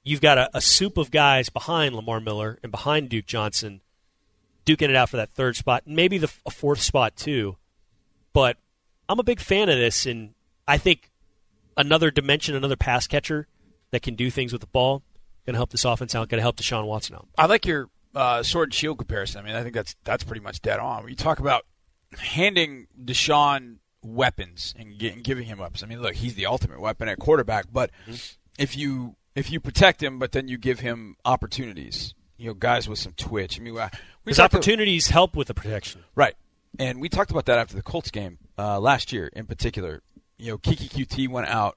you've 0.03 0.21
got 0.21 0.39
a, 0.39 0.51
a, 0.55 0.61
soup 0.61 0.99
of 0.99 1.11
guys 1.11 1.49
behind 1.49 1.95
Lamar 1.95 2.21
Miller 2.21 2.59
and 2.63 2.73
behind 2.73 3.09
Duke 3.09 3.27
Johnson, 3.27 3.81
duking 4.65 4.89
it 4.89 4.97
out 4.97 5.11
for 5.11 5.17
that 5.17 5.31
third 5.31 5.57
spot, 5.57 5.85
maybe 5.87 6.19
the 6.19 6.31
a 6.45 6.51
fourth 6.51 6.81
spot 6.81 7.17
too. 7.17 7.57
But 8.33 8.59
I'm 9.09 9.19
a 9.19 9.25
big 9.25 9.41
fan 9.41 9.69
of 9.69 9.79
this, 9.79 10.07
and 10.07 10.35
I 10.67 10.79
think 10.79 11.11
another 11.77 12.11
dimension, 12.11 12.55
another 12.55 12.77
pass 12.77 13.07
catcher 13.07 13.47
that 13.91 14.03
can 14.03 14.15
do 14.15 14.31
things 14.31 14.53
with 14.53 14.61
the 14.61 14.67
ball, 14.67 15.03
going 15.45 15.55
to 15.55 15.59
help 15.59 15.71
this 15.71 15.85
offense 15.85 16.15
out, 16.15 16.29
going 16.29 16.39
to 16.39 16.43
help 16.43 16.57
Deshaun 16.57 16.87
Watson 16.87 17.17
out. 17.17 17.29
I 17.39 17.47
like 17.47 17.67
your 17.67 17.89
uh, 18.15 18.43
sword 18.43 18.69
and 18.69 18.75
shield 18.75 18.99
comparison. 18.99 19.41
I 19.41 19.45
mean, 19.45 19.55
I 19.55 19.63
think 19.63 19.75
that's 19.75 19.95
that's 20.05 20.25
pretty 20.25 20.41
much 20.41 20.61
dead 20.63 20.81
on. 20.81 21.03
When 21.03 21.11
you 21.11 21.17
talk 21.17 21.39
about 21.39 21.65
handing 22.19 22.87
Deshaun 23.03 23.77
weapons 24.07 24.75
and, 24.79 24.99
get, 24.99 25.15
and 25.15 25.25
giving 25.25 25.47
him 25.47 25.59
weapons. 25.59 25.83
I 25.83 25.87
mean, 25.87 26.01
look, 26.01 26.15
he's 26.15 26.35
the 26.35 26.47
ultimate 26.47 26.81
weapon 26.81 27.09
at 27.09 27.19
quarterback. 27.19 27.67
But 27.73 27.91
mm-hmm. 28.09 28.15
if 28.59 28.77
you 28.77 29.17
if 29.35 29.51
you 29.51 29.61
protect 29.61 30.03
him, 30.03 30.19
but 30.19 30.33
then 30.33 30.49
you 30.49 30.57
give 30.57 30.81
him 30.81 31.17
opportunities, 31.25 32.15
you 32.39 32.47
know, 32.47 32.55
guys 32.55 32.89
with 32.89 32.99
some 32.99 33.13
twitch. 33.13 33.61
I 33.61 33.63
mean, 33.63 33.75
we 33.75 33.81
His 34.27 34.41
opportunities 34.41 35.07
to, 35.07 35.13
help 35.13 35.37
with 35.37 35.49
the 35.49 35.55
protection, 35.55 36.05
right? 36.15 36.35
And 36.79 37.01
we 37.01 37.09
talked 37.09 37.31
about 37.31 37.47
that 37.47 37.59
after 37.59 37.75
the 37.75 37.83
Colts 37.83 38.11
game. 38.11 38.39
Uh, 38.59 38.81
last 38.81 39.13
year 39.13 39.29
in 39.35 39.47
particular. 39.47 40.03
You 40.39 40.53
know, 40.53 40.59
Keke 40.59 40.89
Coutee 40.91 41.29
went 41.29 41.49
out. 41.49 41.77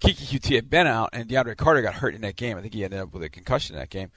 Keke 0.00 0.26
Coutee 0.26 0.54
had 0.56 0.68
been 0.68 0.86
out, 0.86 1.10
and 1.12 1.28
DeAndre 1.28 1.56
Carter 1.56 1.82
got 1.82 1.94
hurt 1.94 2.14
in 2.14 2.20
that 2.22 2.36
game. 2.36 2.58
I 2.58 2.60
think 2.62 2.74
he 2.74 2.84
ended 2.84 3.00
up 3.00 3.12
with 3.14 3.22
a 3.22 3.28
concussion 3.28 3.74
in 3.76 3.80
that 3.80 3.90
game. 3.90 4.10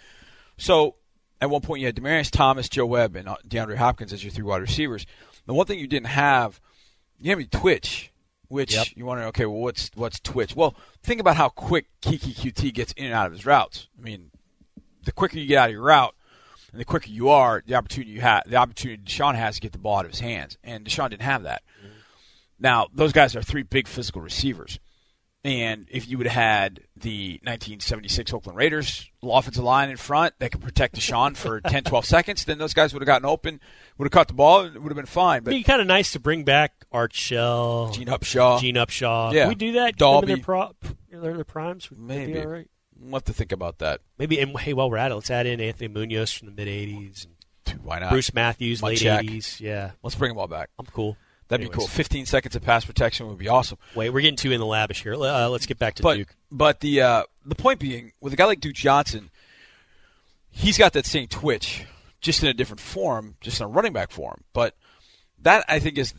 So 0.57 0.95
at 1.39 1.49
one 1.49 1.61
point, 1.61 1.81
you 1.81 1.85
had 1.85 1.95
Demaryius 1.95 2.31
Thomas, 2.31 2.67
Joe 2.67 2.85
Webb, 2.85 3.15
and 3.15 3.29
uh, 3.29 3.35
DeAndre 3.47 3.75
Hopkins 3.77 4.11
as 4.11 4.23
your 4.23 4.31
three 4.31 4.43
wide 4.43 4.61
receivers. 4.61 5.05
The 5.45 5.53
one 5.53 5.65
thing 5.65 5.79
you 5.79 5.87
didn't 5.87 6.07
have, 6.07 6.59
you 7.19 7.35
didn't 7.35 7.53
have 7.53 7.61
Twitch, 7.61 8.11
which 8.49 8.73
Yep. 8.73 8.87
you 8.95 9.05
wonder, 9.05 9.23
okay, 9.25 9.45
well, 9.45 9.59
what's 9.61 9.91
what's 9.95 10.19
Twitch? 10.19 10.55
Well, 10.55 10.75
think 11.03 11.21
about 11.21 11.37
how 11.37 11.49
quick 11.49 11.87
Keke 12.01 12.33
Coutee 12.35 12.73
gets 12.73 12.91
in 12.93 13.05
and 13.05 13.13
out 13.13 13.27
of 13.27 13.33
his 13.33 13.45
routes. 13.45 13.87
I 13.97 14.01
mean, 14.01 14.31
the 15.05 15.11
quicker 15.11 15.37
you 15.37 15.45
get 15.45 15.57
out 15.57 15.69
of 15.69 15.73
your 15.73 15.83
route, 15.83 16.15
and 16.77 16.81
the 16.81 16.85
quicker 16.85 17.09
you 17.09 17.29
are, 17.29 17.63
the 17.65 17.73
opportunity 17.73 18.11
you 18.11 18.21
have, 18.21 18.43
the 18.45 18.55
opportunity 18.55 19.01
Deshaun 19.01 19.33
has 19.33 19.55
to 19.55 19.61
get 19.61 19.71
the 19.71 19.79
ball 19.79 19.97
out 19.97 20.05
of 20.05 20.11
his 20.11 20.19
hands, 20.19 20.59
and 20.63 20.85
Deshaun 20.85 21.09
didn't 21.09 21.23
have 21.23 21.41
that. 21.41 21.63
Mm-hmm. 21.79 21.91
Now, 22.59 22.87
those 22.93 23.13
guys 23.13 23.35
are 23.35 23.41
three 23.41 23.63
big 23.63 23.87
physical 23.87 24.21
receivers. 24.21 24.79
And 25.43 25.87
if 25.89 26.07
you 26.07 26.19
would 26.19 26.27
have 26.27 26.35
had 26.35 26.81
the 26.95 27.39
1976 27.41 28.31
Oakland 28.31 28.59
Raiders 28.59 29.09
offensive 29.23 29.63
line 29.63 29.89
in 29.89 29.97
front 29.97 30.35
that 30.37 30.51
could 30.51 30.61
protect 30.61 30.97
Deshaun 30.97 31.35
for 31.35 31.61
10, 31.67 31.85
12 31.85 32.05
seconds, 32.05 32.45
then 32.45 32.59
those 32.59 32.75
guys 32.75 32.93
would 32.93 33.01
have 33.01 33.07
gotten 33.07 33.25
open, 33.25 33.59
would 33.97 34.05
have 34.05 34.11
caught 34.11 34.27
the 34.27 34.35
ball, 34.35 34.61
and 34.61 34.75
it 34.75 34.79
would 34.83 34.91
have 34.91 34.95
been 34.95 35.07
fine. 35.07 35.41
But 35.41 35.53
It'd 35.53 35.61
be 35.61 35.63
kind 35.63 35.81
of 35.81 35.87
nice 35.87 36.11
to 36.11 36.19
bring 36.19 36.43
back 36.43 36.85
Art 36.91 37.15
Shell, 37.15 37.93
Gene 37.93 38.07
Upshaw, 38.07 38.59
Gene 38.59 38.75
Upshaw. 38.75 39.33
Yeah. 39.33 39.43
Can 39.43 39.49
we 39.49 39.55
do 39.55 39.71
that? 39.73 39.97
Dalby. 39.97 40.27
Their, 40.27 40.37
pro- 40.37 40.75
their, 41.09 41.43
primes? 41.43 41.89
Would 41.89 42.01
that 42.01 42.07
be 42.07 42.33
Maybe. 42.33 42.39
all 42.39 42.45
right? 42.45 42.69
We'll 43.01 43.13
have 43.13 43.23
to 43.25 43.33
think 43.33 43.51
about 43.51 43.79
that. 43.79 44.01
Maybe. 44.17 44.39
And 44.39 44.57
hey, 44.59 44.73
while 44.73 44.89
we're 44.89 44.97
at 44.97 45.11
it, 45.11 45.15
let's 45.15 45.29
add 45.31 45.45
in 45.45 45.59
Anthony 45.61 45.87
Munoz 45.87 46.31
from 46.31 46.47
the 46.47 46.53
mid 46.53 46.67
'80s, 46.67 47.27
Why 47.83 47.99
not? 47.99 48.09
Bruce 48.11 48.33
Matthews, 48.33 48.81
late 48.83 48.99
Munchak. 48.99 49.29
'80s. 49.29 49.59
Yeah, 49.59 49.91
Let's 50.03 50.15
bring 50.15 50.29
them 50.31 50.37
all 50.39 50.47
back. 50.47 50.69
I'm 50.79 50.85
cool. 50.87 51.17
That'd 51.49 51.63
Anyways. 51.63 51.75
be 51.77 51.79
cool. 51.79 51.87
15 51.87 52.25
seconds 52.25 52.55
of 52.57 52.61
pass 52.61 52.83
protection 52.83 53.27
would 53.29 53.37
be 53.37 53.47
awesome. 53.47 53.77
Wait, 53.95 54.09
we're 54.09 54.19
getting 54.19 54.35
too 54.35 54.51
in 54.51 54.59
the 54.59 54.65
lavish 54.65 55.01
here. 55.03 55.13
Uh, 55.13 55.47
let's 55.47 55.65
get 55.65 55.79
back 55.79 55.93
to 55.95 56.03
but 56.03 56.15
Duke. 56.17 56.35
but 56.51 56.81
the 56.81 57.01
uh, 57.01 57.23
the 57.45 57.55
point 57.55 57.79
being, 57.79 58.11
with 58.19 58.33
a 58.33 58.35
guy 58.35 58.43
like 58.45 58.59
Duke 58.59 58.73
Johnson, 58.75 59.29
he's 60.51 60.77
got 60.77 60.93
that 60.93 61.05
same 61.05 61.27
twitch, 61.27 61.85
just 62.19 62.43
in 62.43 62.49
a 62.49 62.53
different 62.53 62.81
form, 62.81 63.35
just 63.39 63.61
in 63.61 63.65
a 63.65 63.69
running 63.69 63.93
back 63.93 64.11
form. 64.11 64.43
But 64.53 64.75
that 65.41 65.63
I 65.69 65.79
think 65.79 65.97
is, 65.97 66.13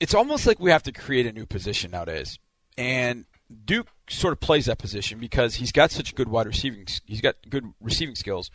it's 0.00 0.14
almost 0.14 0.46
like 0.46 0.58
we 0.58 0.70
have 0.70 0.84
to 0.84 0.92
create 0.92 1.26
a 1.26 1.32
new 1.32 1.44
position 1.44 1.90
nowadays, 1.90 2.38
and 2.78 3.26
Duke 3.64 3.88
sort 4.08 4.32
of 4.32 4.40
plays 4.40 4.66
that 4.66 4.78
position 4.78 5.18
because 5.18 5.56
he's 5.56 5.72
got 5.72 5.90
such 5.90 6.14
good 6.14 6.28
wide 6.28 6.46
receiving, 6.46 6.86
he's 7.06 7.20
got 7.20 7.36
good 7.48 7.72
receiving 7.80 8.14
skills. 8.14 8.50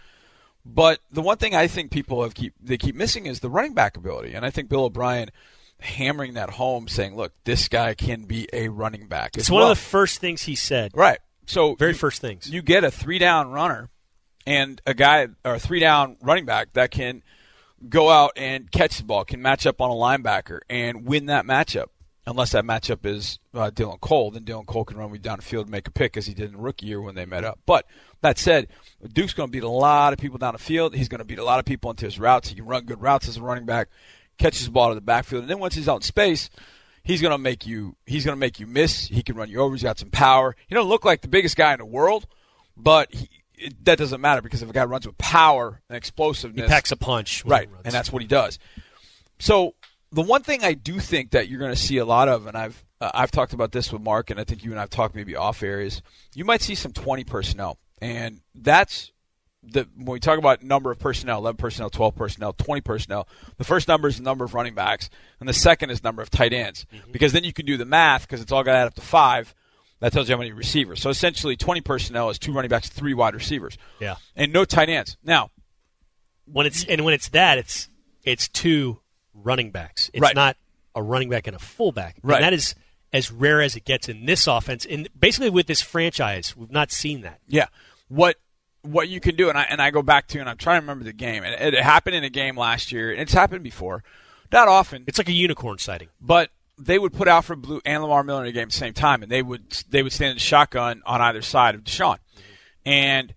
But 0.66 1.00
the 1.12 1.22
one 1.22 1.38
thing 1.38 1.56
I 1.56 1.68
think 1.68 1.92
people 1.92 2.22
have 2.24 2.34
keep 2.34 2.54
they 2.62 2.78
keep 2.78 2.96
missing 2.96 3.26
is 3.26 3.40
the 3.40 3.50
running 3.50 3.74
back 3.74 3.96
ability, 3.98 4.34
and 4.34 4.46
I 4.46 4.50
think 4.50 4.70
Bill 4.70 4.84
O'Brien 4.86 5.30
hammering 5.80 6.34
that 6.34 6.52
home, 6.52 6.88
saying, 6.88 7.16
"Look, 7.16 7.32
this 7.46 7.68
guy 7.68 7.94
can 7.94 8.24
be 8.26 8.48
a 8.52 8.68
running 8.68 9.08
back." 9.08 9.38
It's 9.38 9.50
one 9.50 9.62
well. 9.62 9.72
of 9.72 9.78
the 9.78 9.84
first 9.84 10.20
things 10.20 10.44
he 10.44 10.56
said. 10.56 10.92
Right. 10.94 11.20
So 11.46 11.76
Very 11.76 11.92
you- 11.94 11.98
first 11.98 12.22
things. 12.22 12.50
You 12.50 12.62
get 12.62 12.84
a 12.84 12.92
three 12.92 13.18
down 13.18 13.52
runner 13.52 13.90
and 14.46 14.82
a 14.86 14.94
guy 14.94 15.30
or 15.46 15.56
a 15.56 15.60
three 15.60 15.80
down 15.80 16.18
running 16.22 16.46
back 16.46 16.74
that 16.74 16.92
can 16.92 17.24
go 17.88 18.10
out 18.10 18.34
and 18.36 18.70
catch 18.70 18.98
the 18.98 19.04
ball, 19.06 19.24
can 19.24 19.42
match 19.42 19.66
up 19.66 19.80
on 19.80 19.90
a 19.90 19.94
linebacker 19.94 20.60
and 20.70 21.06
win 21.06 21.28
that 21.28 21.46
matchup. 21.46 21.88
Unless 22.30 22.52
that 22.52 22.64
matchup 22.64 23.06
is 23.06 23.40
uh, 23.54 23.72
Dylan 23.72 24.00
Cole, 24.00 24.30
then 24.32 24.44
Dylan 24.44 24.66
Cole 24.66 24.86
can 24.86 24.98
run 24.98 25.10
with 25.10 25.22
down 25.24 25.38
the 25.38 25.44
field 25.44 25.66
and 25.66 25.72
make 25.72 25.88
a 25.88 25.92
pick 25.92 26.16
as 26.16 26.28
he 26.28 26.34
did 26.34 26.52
in 26.52 26.58
rookie 26.58 26.86
year 26.86 27.02
when 27.02 27.16
they 27.16 27.26
met 27.26 27.44
up. 27.44 27.60
But 27.66 27.86
that 28.22 28.38
said, 28.38 28.68
Duke's 29.14 29.34
going 29.34 29.48
to 29.48 29.52
beat 29.52 29.64
a 29.64 29.70
lot 29.70 30.14
of 30.14 30.20
people 30.20 30.38
down 30.38 30.54
the 30.54 30.60
field. 30.60 30.94
He's 30.96 31.10
going 31.10 31.20
to 31.20 31.26
beat 31.26 31.40
a 31.40 31.44
lot 31.44 31.58
of 31.60 31.66
people 31.66 31.90
into 31.90 32.06
his 32.06 32.20
routes. 32.20 32.50
He 32.50 32.56
can 32.56 32.66
run 32.66 32.86
good 32.86 33.02
routes 33.02 33.28
as 33.28 33.38
a 33.38 33.42
running 33.42 33.66
back, 33.66 33.88
catches 34.38 34.66
the 34.66 34.72
ball 34.72 34.90
to 34.90 34.96
the 34.96 35.02
backfield, 35.02 35.42
and 35.42 35.50
then 35.50 35.60
once 35.60 35.74
he's 35.76 35.90
out 35.90 35.98
in 35.98 36.02
space, 36.04 36.50
he's 37.04 37.22
going 37.22 37.32
to 37.32 37.38
make 37.40 37.66
you 37.66 37.96
he's 38.06 38.26
going 38.26 38.36
to 38.36 38.40
make 38.40 38.60
you 38.60 38.68
miss. 38.68 39.08
He 39.08 39.24
can 39.24 39.36
run 39.36 39.50
you 39.50 39.60
over. 39.60 39.74
He's 39.74 39.84
got 39.84 39.98
some 39.98 40.12
power. 40.12 40.56
He 40.68 40.76
don't 40.76 40.88
look 40.88 41.04
like 41.06 41.22
the 41.22 41.28
biggest 41.28 41.56
guy 41.58 41.74
in 41.74 41.80
the 41.80 41.86
world, 41.86 42.28
but 42.78 43.12
he, 43.14 43.28
it, 43.56 43.84
that 43.86 43.98
doesn't 43.98 44.22
matter 44.22 44.42
because 44.42 44.62
if 44.62 44.70
a 44.70 44.74
guy 44.74 44.86
runs 44.86 45.08
with 45.08 45.18
power 45.18 45.82
and 45.90 45.98
explosiveness, 45.98 46.66
He 46.66 46.70
packs 46.70 46.92
a 46.92 46.96
punch. 46.96 47.44
right, 47.46 47.68
and 47.84 47.94
that's 47.94 48.12
what 48.12 48.22
he 48.22 48.28
does. 48.28 48.60
So 49.40 49.74
the 50.12 50.22
one 50.22 50.42
thing 50.44 50.64
I 50.64 50.74
do 50.74 51.00
think 51.00 51.32
that 51.32 51.48
you're 51.50 51.60
going 51.60 51.74
to 51.74 51.80
see 51.80 51.98
a 51.98 52.06
lot 52.06 52.28
of, 52.28 52.48
and 52.48 52.58
I've 52.58 52.84
uh, 53.02 53.12
I've 53.14 53.32
talked 53.32 53.54
about 53.54 53.72
this 53.72 53.92
with 53.94 54.02
Marc, 54.02 54.30
and 54.30 54.40
I 54.40 54.44
think 54.44 54.64
you 54.64 54.72
and 54.72 54.80
I've 54.80 54.90
talked 54.90 55.16
maybe 55.16 55.36
off 55.36 55.62
air 55.64 55.80
is 55.80 56.02
you 56.36 56.46
might 56.46 56.62
see 56.62 56.76
some 56.76 56.92
20 56.92 57.24
personnel, 57.24 57.78
and 58.02 58.42
that's 58.56 59.12
the 59.62 59.88
when 59.96 60.14
we 60.14 60.20
talk 60.20 60.38
about 60.40 60.64
number 60.64 60.90
of 60.92 61.00
personnel, 61.00 61.40
11 61.40 61.58
personnel, 61.58 61.90
12 61.90 62.16
personnel, 62.16 62.54
20 62.54 62.82
personnel. 62.82 63.28
The 63.58 63.64
first 63.64 63.88
number 63.88 64.08
is 64.08 64.18
the 64.18 64.24
number 64.24 64.46
of 64.46 64.54
running 64.54 64.74
backs, 64.74 65.10
and 65.40 65.48
the 65.48 65.54
second 65.54 65.90
is 65.92 66.04
number 66.04 66.22
of 66.22 66.30
tight 66.30 66.54
ends, 66.54 66.86
because 67.12 67.34
then 67.34 67.44
you 67.44 67.54
can 67.54 67.66
do 67.66 67.78
the 67.78 67.86
math 67.86 68.22
because 68.24 68.42
it's 68.42 68.52
all 68.52 68.64
got 68.64 68.72
to 68.74 68.78
add 68.80 68.88
up 68.88 68.96
to 68.96 69.02
five. 69.02 69.54
That 70.02 70.14
tells 70.14 70.30
you 70.30 70.36
how 70.36 70.40
many 70.40 70.54
receivers. 70.54 71.02
So 71.02 71.10
essentially, 71.10 71.58
20 71.58 71.82
personnel 71.82 72.30
is 72.30 72.40
two 72.40 72.54
running 72.54 72.70
backs, 72.70 72.88
three 72.88 73.14
wide 73.14 73.34
receivers, 73.36 73.78
Yeah. 74.00 74.16
and 74.34 74.54
no 74.54 74.64
tight 74.64 74.88
ends. 74.88 75.18
Now, 75.24 75.52
When 76.46 76.66
it's 76.66 76.84
and 76.86 77.04
when 77.06 77.14
it's 77.14 77.28
that, 77.30 77.58
it's 77.58 77.90
it's 78.24 78.48
two 78.48 79.02
running 79.44 79.72
backs. 79.72 80.10
It's 80.14 80.22
Right. 80.22 80.36
not 80.36 80.58
a 80.96 81.02
running 81.04 81.30
back 81.30 81.48
and 81.48 81.56
a 81.56 81.60
fullback. 81.60 82.18
Right. 82.24 82.38
And 82.38 82.44
that 82.44 82.54
is 82.54 82.76
as 83.14 83.32
rare 83.32 83.62
as 83.62 83.76
it 83.76 83.86
gets 83.86 84.08
in 84.10 84.26
this 84.26 84.48
offense. 84.48 84.86
And 84.86 85.08
basically 85.20 85.50
with 85.50 85.68
this 85.68 85.82
franchise, 85.82 86.56
we've 86.56 86.72
not 86.72 86.92
seen 86.92 87.22
that. 87.22 87.40
Yeah. 87.48 87.68
What 88.08 88.38
what 88.82 89.10
you 89.10 89.20
can 89.20 89.36
do, 89.36 89.50
and 89.50 89.58
I 89.58 89.64
and 89.64 89.82
I 89.82 89.92
go 89.92 90.02
back 90.02 90.28
to, 90.30 90.40
and 90.40 90.50
I'm 90.50 90.56
trying 90.58 90.78
to 90.78 90.82
remember 90.84 91.04
the 91.04 91.12
game, 91.14 91.44
and 91.44 91.54
it, 91.54 91.74
it 91.74 91.84
happened 91.84 92.16
in 92.16 92.24
a 92.24 92.30
game 92.30 92.56
last 92.58 92.92
year, 92.94 93.12
and 93.12 93.20
it's 93.20 93.34
happened 93.34 93.62
before, 93.62 94.04
not 94.54 94.70
often, 94.70 95.04
It's 95.06 95.18
like 95.18 95.28
a 95.28 95.34
unicorn 95.34 95.78
sighting. 95.80 96.08
but 96.22 96.50
they 96.78 96.98
would 96.98 97.12
put 97.12 97.28
Alfred 97.28 97.62
Blue 97.62 97.82
and 97.84 98.02
Lamar 98.02 98.24
Miller 98.24 98.44
in 98.44 98.48
a 98.48 98.52
game 98.54 98.64
at 98.64 98.70
the 98.70 98.78
same 98.78 98.94
time, 98.94 99.22
and 99.22 99.30
they 99.30 99.42
would 99.42 99.70
they 99.90 100.02
would 100.02 100.14
stand 100.14 100.30
in 100.32 100.36
the 100.38 100.42
shotgun 100.42 101.02
on 101.06 101.20
either 101.20 101.42
side 101.42 101.76
of 101.76 101.84
Deshaun, 101.84 102.20
mm-hmm. 102.36 102.90
and 102.90 103.34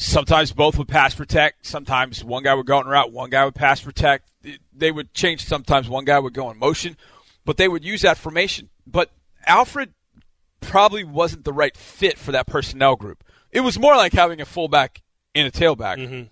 sometimes 0.00 0.52
both 0.52 0.78
would 0.78 0.88
pass 0.88 1.14
protect, 1.14 1.66
sometimes 1.66 2.24
one 2.24 2.42
guy 2.42 2.54
would 2.54 2.66
go 2.66 2.80
in 2.80 2.86
route, 2.86 3.12
one 3.12 3.30
guy 3.30 3.44
would 3.44 3.54
pass 3.54 3.80
protect. 3.80 4.30
They 4.74 4.90
would 4.90 5.12
change. 5.14 5.44
Sometimes 5.44 5.88
one 5.88 6.04
guy 6.04 6.18
would 6.18 6.32
go 6.32 6.50
in 6.50 6.58
motion, 6.58 6.96
but 7.44 7.56
they 7.58 7.68
would 7.68 7.84
use 7.84 8.02
that 8.02 8.16
formation. 8.16 8.70
But 8.86 9.10
Alfred 9.46 9.92
probably 10.60 11.04
wasn't 11.04 11.44
the 11.44 11.52
right 11.52 11.76
fit 11.76 12.18
for 12.18 12.32
that 12.32 12.46
personnel 12.46 12.96
group. 12.96 13.22
It 13.50 13.60
was 13.60 13.78
more 13.78 13.96
like 13.96 14.12
having 14.12 14.40
a 14.40 14.46
fullback 14.46 15.02
and 15.34 15.46
a 15.46 15.50
tailback. 15.50 15.96
Mm-hmm. 15.98 16.22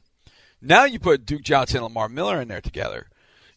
Now 0.62 0.84
you 0.84 0.98
put 0.98 1.26
Duke 1.26 1.42
Johnson 1.42 1.78
and 1.78 1.84
Lamar 1.84 2.08
Miller 2.08 2.40
in 2.40 2.48
there 2.48 2.60
together, 2.60 3.08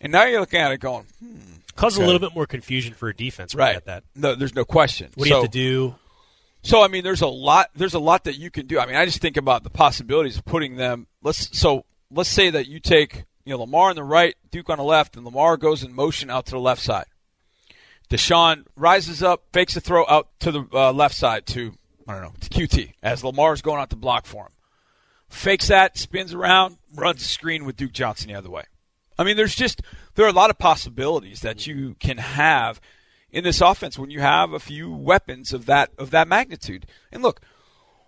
and 0.02 0.12
now 0.12 0.26
you're 0.26 0.40
looking 0.42 0.60
at 0.60 0.72
it 0.72 0.80
going, 0.80 1.06
hmm, 1.24 1.38
Causes 1.76 2.00
Okay. 2.00 2.04
a 2.04 2.08
little 2.08 2.20
bit 2.20 2.36
more 2.36 2.46
confusion 2.46 2.94
for 2.94 3.08
a 3.08 3.16
defense. 3.16 3.56
right? 3.56 3.76
got 3.76 3.86
that. 3.86 4.04
No, 4.14 4.36
there's 4.36 4.54
no 4.54 4.66
question. 4.66 5.10
What 5.16 5.24
do 5.24 5.30
you 5.30 5.36
have 5.36 5.46
to 5.46 5.50
do? 5.50 5.96
So 6.64 6.84
I 6.84 6.88
mean, 6.88 7.04
there's 7.04 7.22
a 7.22 7.28
lot. 7.28 7.70
There's 7.76 7.94
a 7.94 8.00
lot 8.00 8.26
that 8.26 8.38
you 8.38 8.52
can 8.52 8.68
do. 8.68 8.80
I 8.80 8.86
mean, 8.86 8.96
I 8.96 9.06
just 9.06 9.22
think 9.22 9.38
about 9.38 9.64
the 9.64 9.70
possibilities 9.70 10.38
of 10.38 10.46
putting 10.46 10.76
them. 10.76 11.08
Let's 11.24 11.58
so 11.58 11.86
let's 12.12 12.30
say 12.30 12.50
that 12.50 12.68
you 12.68 12.80
take 12.80 13.26
you 13.46 13.52
know 13.52 13.60
Lamar 13.60 13.90
on 13.90 13.96
the 13.96 14.04
right, 14.04 14.36
Duke 14.52 14.70
on 14.70 14.78
the 14.78 14.84
left, 14.84 15.16
and 15.16 15.26
Lamar 15.26 15.58
goes 15.58 15.84
in 15.84 15.94
motion 15.94 16.30
out 16.30 16.46
to 16.48 16.52
the 16.52 16.60
left 16.60 16.82
side. 16.82 17.06
Deshaun 18.10 18.66
rises 18.76 19.24
up, 19.24 19.46
fakes 19.54 19.76
a 19.76 19.82
throw 19.82 20.06
out 20.08 20.28
to 20.42 20.52
the 20.52 20.68
uh, 20.74 20.92
left 20.92 21.16
side 21.16 21.46
to 21.48 21.74
I 22.08 22.14
don't 22.14 22.24
know 22.24 22.34
to 22.40 22.50
Coutee 22.50 22.94
as 23.02 23.24
Lamar's 23.24 23.62
going 23.62 23.82
out 23.82 23.90
to 23.92 23.96
block 23.96 24.26
for 24.26 24.44
him. 24.44 24.52
Fakes 25.30 25.70
that, 25.70 25.98
spins 25.98 26.34
around, 26.34 26.78
runs 26.94 27.20
the 27.20 27.26
screen 27.26 27.64
with 27.64 27.78
Duke 27.78 27.94
Johnson 27.94 28.28
the 28.28 28.36
other 28.36 28.50
way. 28.50 28.64
I 29.18 29.24
mean, 29.24 29.38
there's 29.38 29.56
just 29.56 29.82
there 30.16 30.26
are 30.26 30.30
a 30.30 30.34
lot 30.34 30.50
of 30.50 30.58
possibilities 30.58 31.40
that 31.40 31.66
you 31.66 31.96
can 32.00 32.18
have 32.18 32.82
in 33.32 33.44
this 33.44 33.62
offense 33.62 33.98
when 33.98 34.10
you 34.10 34.20
have 34.20 34.54
a 34.54 34.60
few 34.60 34.92
weapons 34.92 35.54
of 35.54 35.66
that 35.66 35.92
of 35.98 36.12
that 36.12 36.28
magnitude. 36.28 36.86
And 37.12 37.24
look, 37.24 37.42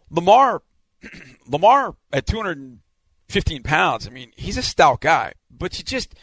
Lamar, 0.09 0.61
Lamar 1.47 1.95
at 2.11 2.25
215 2.27 3.63
pounds. 3.63 4.07
I 4.07 4.09
mean, 4.11 4.31
he's 4.35 4.57
a 4.57 4.61
stout 4.63 5.01
guy, 5.01 5.33
but 5.49 5.77
you 5.77 5.83
just 5.83 6.15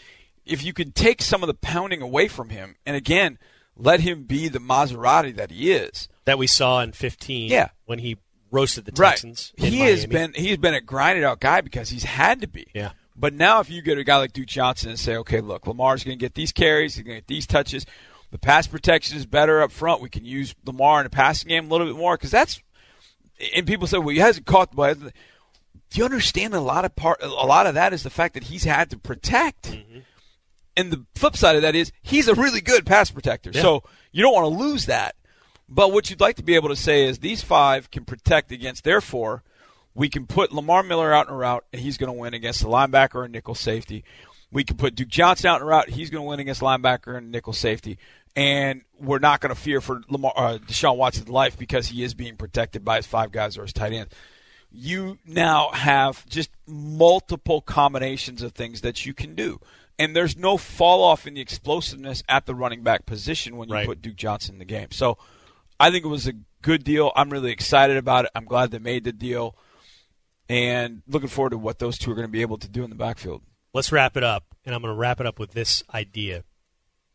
if 0.47 0.65
you 0.65 0.73
could 0.73 0.95
take 0.95 1.23
some 1.23 1.43
of 1.43 1.47
the 1.47 1.55
pounding 1.55 2.03
away 2.03 2.29
from 2.29 2.49
him, 2.51 2.77
and 2.87 2.97
again 2.97 3.39
let 3.77 4.01
him 4.01 4.25
be 4.25 4.49
the 4.49 4.59
Maserati 4.59 5.35
that 5.37 5.51
he 5.51 5.73
is. 5.73 6.09
That 6.27 6.37
we 6.39 6.47
saw 6.47 6.81
in 6.81 6.93
15 6.93 7.51
Yeah. 7.51 7.69
when 7.87 7.99
he 8.01 8.19
roasted 8.51 8.85
the 8.85 8.93
Texans. 8.93 9.53
in 9.57 9.73
He 9.73 9.81
has 9.81 10.05
been 10.07 10.33
he's 10.35 10.59
been 10.59 10.75
a 10.75 10.81
grinded 10.81 11.25
out 11.25 11.41
guy 11.41 11.61
because 11.63 11.89
he's 11.89 12.05
had 12.05 12.41
to 12.43 12.47
be. 12.49 12.67
Yeah. 12.75 12.91
But 13.17 13.33
now 13.35 13.61
if 13.61 13.71
you 13.71 13.81
get 13.83 13.97
a 13.99 14.05
guy 14.05 14.17
like 14.19 14.33
Duke 14.33 14.47
Johnson 14.47 14.91
and 14.91 14.99
say, 14.99 15.17
okay, 15.19 15.41
look, 15.41 15.67
Lamar's 15.67 16.05
going 16.05 16.19
to 16.19 16.23
get 16.23 16.35
these 16.35 16.53
carries, 16.53 16.95
he's 16.95 17.05
going 17.05 17.17
to 17.17 17.21
get 17.21 17.27
these 17.27 17.47
touches. 17.47 17.85
The 18.31 18.39
pass 18.39 18.67
protection 18.67 19.17
is 19.17 19.27
better 19.27 19.61
up 19.61 19.73
front. 19.73 20.01
We 20.01 20.09
can 20.09 20.25
use 20.25 20.55
Lamar 20.65 21.01
in 21.01 21.05
the 21.05 21.11
passing 21.11 21.49
game 21.49 21.67
a 21.67 21.69
little 21.69 21.87
bit 21.87 21.97
more 21.97 22.17
because 22.17 22.31
that's. 22.31 22.63
And 23.55 23.67
people 23.67 23.87
say, 23.87 23.99
well, 23.99 24.09
he 24.09 24.19
hasn't 24.19 24.47
caught 24.47 24.71
the 24.71 24.77
ball. 24.77 24.95
Do 24.95 25.11
you 25.95 26.05
understand 26.05 26.55
a 26.55 26.61
lot 26.61 26.85
of 26.85 26.95
part? 26.95 27.23
A 27.23 27.29
lot 27.29 27.67
of 27.67 27.75
that 27.75 27.93
is 27.93 28.03
the 28.03 28.11
fact 28.11 28.35
that 28.35 28.45
he's 28.45 28.65
had 28.65 28.91
to 28.91 28.99
protect. 28.99 29.73
Mm-hmm. 29.73 30.01
And 30.77 30.93
the 30.93 31.05
flip 31.15 31.37
side 31.37 31.57
of 31.57 31.63
that 31.63 31.75
is 31.75 31.91
he's 32.03 32.29
a 32.29 32.35
really 32.35 32.61
good 32.61 32.87
pass 32.87 33.11
protector. 33.11 33.53
So 33.53 33.83
you 34.13 34.23
don't 34.23 34.35
want 34.35 34.45
to 34.45 34.63
lose 34.63 34.87
that. 34.87 35.17
But 35.69 35.93
what 35.93 36.11
you'd 36.11 36.21
like 36.21 36.37
to 36.37 36.43
be 36.43 36.55
able 36.55 36.69
to 36.69 36.77
say 36.77 37.07
is 37.07 37.19
these 37.19 37.43
five 37.43 37.91
can 37.91 38.05
protect 38.05 38.51
against 38.53 38.85
their 38.85 39.01
four. 39.01 39.43
We 39.95 40.09
can 40.09 40.27
put 40.27 40.53
Lamar 40.53 40.83
Miller 40.83 41.13
out 41.13 41.29
in 41.29 41.35
a 41.35 41.37
route, 41.37 41.65
and 41.73 41.83
he's 41.83 41.97
going 41.97 42.13
to 42.13 42.19
win 42.19 42.35
against 42.35 42.61
the 42.61 42.69
linebacker 42.69 43.25
and 43.25 43.33
nickel 43.33 43.55
safety. 43.55 44.05
We 44.53 44.65
can 44.65 44.77
put 44.77 44.95
Duke 44.95 45.09
Johnson 45.09 45.49
out 45.49 45.57
in 45.57 45.63
a 45.63 45.67
route. 45.67 45.91
He's 45.91 46.11
going 46.11 46.25
to 46.25 46.29
win 46.29 46.41
against 46.41 46.61
linebacker 46.61 47.17
and 47.17 47.31
nickel 47.31 47.53
safety. 47.53 47.99
And 48.37 48.83
we're 48.99 49.19
not 49.19 49.41
going 49.41 49.55
to 49.55 49.61
fear 49.61 49.81
for 49.81 50.03
Lamar, 50.09 50.33
uh, 50.37 50.59
Deshaun 50.59 50.97
Watson's 50.97 51.29
life 51.29 51.59
because 51.59 51.89
he 51.89 52.03
is 52.05 52.15
being 52.15 52.37
protected 52.37 52.85
by 52.85 52.97
his 52.97 53.07
five 53.07 53.33
guys 53.33 53.59
or 53.59 53.63
his 53.63 53.73
tight 53.73 53.93
ends. 53.93 54.15
You 54.71 55.19
now 55.27 55.71
have 55.73 56.25
just 56.27 56.51
multiple 56.67 57.61
combinations 57.61 58.43
of 58.43 58.53
things 58.53 58.83
that 58.83 59.05
you 59.05 59.15
can 59.15 59.35
do. 59.35 59.59
And 59.99 60.15
there's 60.15 60.37
no 60.37 60.57
fall 60.57 61.03
off 61.03 61.27
in 61.27 61.35
the 61.35 61.41
explosiveness 61.41 62.23
at 62.29 62.47
the 62.47 62.55
running 62.55 62.83
back 62.83 63.05
position 63.05 63.57
when 63.57 63.69
you 63.69 63.75
Right. 63.75 63.87
put 63.87 64.01
Duke 64.01 64.17
Johnson 64.17 64.55
in 64.55 64.59
the 64.61 64.65
game. 64.65 64.89
So 64.93 65.19
I 65.81 65.91
think 65.91 66.05
it 66.05 66.09
was 66.09 66.29
a 66.29 66.35
good 66.63 66.85
deal. 66.85 67.11
I'm 67.17 67.31
really 67.31 67.51
excited 67.51 67.97
about 67.97 68.27
it. 68.27 68.31
I'm 68.35 68.45
glad 68.45 68.71
they 68.71 68.79
made 68.79 69.05
the 69.05 69.13
deal. 69.13 69.57
And 70.49 71.03
looking 71.07 71.29
forward 71.29 71.51
to 71.51 71.59
what 71.59 71.81
those 71.81 71.99
two 71.99 72.11
are 72.13 72.15
going 72.15 72.27
to 72.27 72.33
be 72.33 72.43
able 72.43 72.59
to 72.59 72.69
do 72.69 72.83
in 72.85 72.91
the 72.91 72.97
backfield. 72.97 73.43
Let's 73.75 73.93
wrap 73.93 74.17
it 74.17 74.25
up, 74.25 74.45
and 74.65 74.75
I'm 74.75 74.83
going 74.83 74.93
to 74.95 74.99
wrap 74.99 75.21
it 75.21 75.27
up 75.27 75.39
with 75.39 75.53
this 75.53 75.83
idea. 75.95 76.45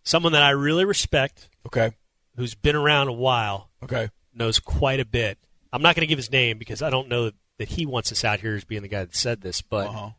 Someone 0.05 0.31
that 0.33 0.43
I 0.43 0.51
really 0.51 0.85
respect, 0.85 1.49
Okay. 1.65 1.91
who's 2.37 2.55
been 2.55 2.75
around 2.75 3.07
a 3.07 3.13
while, 3.13 3.69
Okay. 3.83 4.09
knows 4.33 4.59
quite 4.59 4.99
a 4.99 5.05
bit. 5.05 5.37
I'm 5.73 5.81
not 5.81 5.95
going 5.95 6.01
to 6.01 6.07
give 6.07 6.17
his 6.19 6.31
name 6.31 6.57
because 6.57 6.81
I 6.81 6.89
don't 6.89 7.09
know 7.09 7.31
that 7.57 7.69
he 7.69 7.85
wants 7.85 8.11
us 8.11 8.23
out 8.23 8.39
here 8.39 8.55
as 8.55 8.63
being 8.63 8.81
the 8.81 8.87
guy 8.87 9.03
that 9.03 9.15
said 9.15 9.41
this, 9.41 9.61
but 9.61 9.87
Uh-huh. 9.87 10.09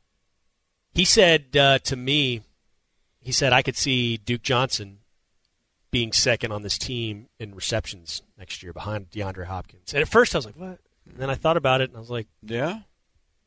he 0.93 1.05
said 1.05 1.57
uh, 1.57 1.78
to 1.80 1.97
me, 1.97 2.43
he 3.20 3.32
said 3.32 3.53
I 3.53 3.62
could 3.62 3.76
see 3.76 4.16
Duke 4.16 4.43
Johnson 4.43 4.99
being 5.91 6.12
second 6.12 6.53
on 6.53 6.62
this 6.62 6.78
team 6.78 7.28
in 7.39 7.55
receptions 7.55 8.22
next 8.37 8.62
year 8.62 8.72
behind 8.72 9.11
DeAndre 9.11 9.47
Hopkins. 9.47 9.95
And 9.95 10.03
at 10.03 10.09
first 10.09 10.34
I 10.34 10.39
was 10.39 10.47
like, 10.47 10.57
what? 10.57 10.78
And 11.09 11.16
then 11.18 11.30
I 11.30 11.34
thought 11.37 11.57
about 11.57 11.80
it 11.80 11.89
and 11.91 11.97
I 11.97 12.01
was 12.01 12.11
like, 12.11 12.26
Yeah. 12.43 12.80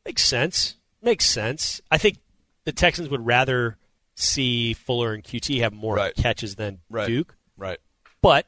makes 0.04 0.24
sense. 0.24 0.76
Makes 1.02 1.26
sense. 1.26 1.80
I 1.90 1.98
think 1.98 2.18
the 2.64 2.72
Texans 2.72 3.08
would 3.08 3.24
rather 3.24 3.76
see 4.20 4.74
Fuller 4.74 5.12
and 5.14 5.24
Coutee 5.24 5.60
have 5.60 5.72
more 5.72 5.96
Right. 5.96 6.14
catches 6.14 6.56
than 6.56 6.80
Right. 6.88 7.06
Duke, 7.08 7.36
Right. 7.56 7.78
but 8.22 8.46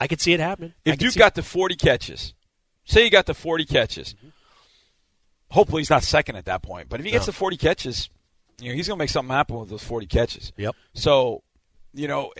I 0.00 0.06
could 0.06 0.20
see 0.20 0.32
it 0.32 0.40
happening. 0.40 0.74
If 0.84 0.98
Duke 0.98 1.14
got 1.14 1.34
to 1.36 1.42
40 1.42 1.74
catches, 1.76 2.34
say 2.84 3.04
he 3.04 3.10
got 3.10 3.26
to 3.26 3.34
40 3.34 3.64
catches, 3.64 4.14
hopefully 5.50 5.80
he's 5.82 5.90
not 5.90 6.02
second 6.02 6.36
at 6.36 6.44
that 6.46 6.62
point. 6.62 6.88
But 6.88 7.00
if 7.00 7.06
he 7.06 7.12
gets 7.12 7.26
No. 7.26 7.32
to 7.32 7.38
40 7.38 7.56
catches, 7.56 8.08
you 8.60 8.70
know, 8.70 8.74
he's 8.74 8.88
going 8.88 8.98
to 8.98 9.02
make 9.02 9.10
something 9.10 9.34
happen 9.34 9.56
with 9.58 9.68
those 9.68 9.82
40 9.84 10.06
catches. 10.06 10.52
Yep. 10.56 10.74
So, 10.94 11.42
you 11.94 12.08
know, 12.08 12.32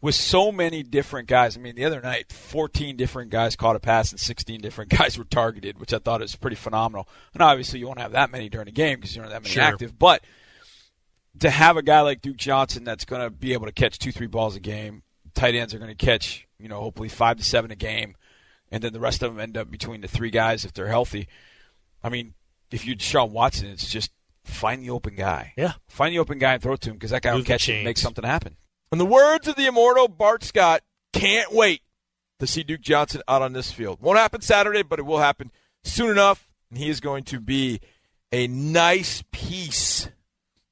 with 0.00 0.14
so 0.14 0.52
many 0.52 0.82
different 0.82 1.28
guys, 1.28 1.56
I 1.56 1.60
mean, 1.60 1.74
the 1.74 1.84
other 1.84 2.00
night, 2.00 2.32
14 2.32 2.96
different 2.96 3.30
guys 3.30 3.56
caught 3.56 3.76
a 3.76 3.80
pass 3.80 4.10
and 4.10 4.20
16 4.20 4.60
different 4.60 4.90
guys 4.98 5.18
were 5.18 5.24
targeted, 5.24 5.78
which 5.78 5.92
I 5.92 5.98
thought 5.98 6.20
was 6.20 6.36
pretty 6.36 6.56
phenomenal. 6.56 7.08
And 7.34 7.42
obviously, 7.42 7.78
you 7.80 7.86
won't 7.86 8.00
have 8.00 8.12
that 8.12 8.30
many 8.30 8.48
during 8.48 8.68
a 8.68 8.72
game 8.72 8.96
because 8.96 9.14
you 9.16 9.22
don't 9.22 9.30
have 9.30 9.42
that 9.42 9.48
many 9.48 9.54
Sure. 9.54 9.62
active. 9.64 9.98
But 9.98 10.22
to 11.40 11.50
have 11.50 11.76
a 11.76 11.82
guy 11.82 12.00
like 12.00 12.22
Duke 12.22 12.36
Johnson 12.36 12.84
that's 12.84 13.04
going 13.04 13.22
to 13.22 13.30
be 13.30 13.52
able 13.52 13.66
to 13.66 13.72
catch 13.72 13.98
two, 13.98 14.12
three 14.12 14.26
balls 14.26 14.56
a 14.56 14.60
game, 14.60 15.02
tight 15.34 15.54
ends 15.54 15.74
are 15.74 15.78
going 15.78 15.94
to 15.94 16.06
catch, 16.06 16.46
you 16.58 16.68
know, 16.68 16.80
hopefully 16.80 17.08
five 17.08 17.36
to 17.38 17.44
seven 17.44 17.70
a 17.70 17.76
game, 17.76 18.16
and 18.70 18.82
then 18.82 18.92
the 18.92 19.00
rest 19.00 19.22
of 19.22 19.32
them 19.32 19.40
end 19.40 19.56
up 19.56 19.70
between 19.70 20.00
the 20.00 20.08
three 20.08 20.30
guys 20.30 20.64
if 20.64 20.72
they're 20.72 20.86
healthy. 20.88 21.28
I 22.02 22.08
mean, 22.08 22.34
if 22.70 22.86
you're 22.86 22.96
Deshaun 22.96 23.30
Watson, 23.30 23.68
it's 23.68 23.88
just 23.90 24.10
find 24.44 24.82
the 24.82 24.90
open 24.90 25.14
guy. 25.14 25.52
Yeah. 25.56 25.74
Find 25.88 26.12
the 26.14 26.18
open 26.18 26.38
guy 26.38 26.54
and 26.54 26.62
throw 26.62 26.74
it 26.74 26.80
to 26.82 26.90
him 26.90 26.96
because 26.96 27.10
that 27.10 27.22
guy 27.22 27.30
will 27.32 27.38
Move 27.38 27.46
the 27.46 27.52
catch 27.52 27.68
it 27.68 27.72
and 27.72 27.76
chains. 27.78 27.84
make 27.84 27.98
something 27.98 28.24
happen. 28.24 28.56
In 28.92 28.98
the 28.98 29.06
words 29.06 29.48
of 29.48 29.56
the 29.56 29.66
immortal 29.66 30.08
Bart 30.08 30.44
Scott, 30.44 30.82
can't 31.12 31.52
wait 31.52 31.82
to 32.38 32.46
see 32.46 32.62
Duke 32.62 32.80
Johnson 32.80 33.22
out 33.26 33.42
on 33.42 33.52
this 33.52 33.72
field. 33.72 34.00
Won't 34.00 34.18
happen 34.18 34.40
Saturday, 34.40 34.82
but 34.82 34.98
it 34.98 35.06
will 35.06 35.18
happen 35.18 35.50
soon 35.82 36.10
enough. 36.10 36.48
And 36.70 36.78
he 36.78 36.88
is 36.88 37.00
going 37.00 37.24
to 37.24 37.40
be 37.40 37.80
a 38.32 38.46
nice 38.46 39.22
piece 39.32 40.08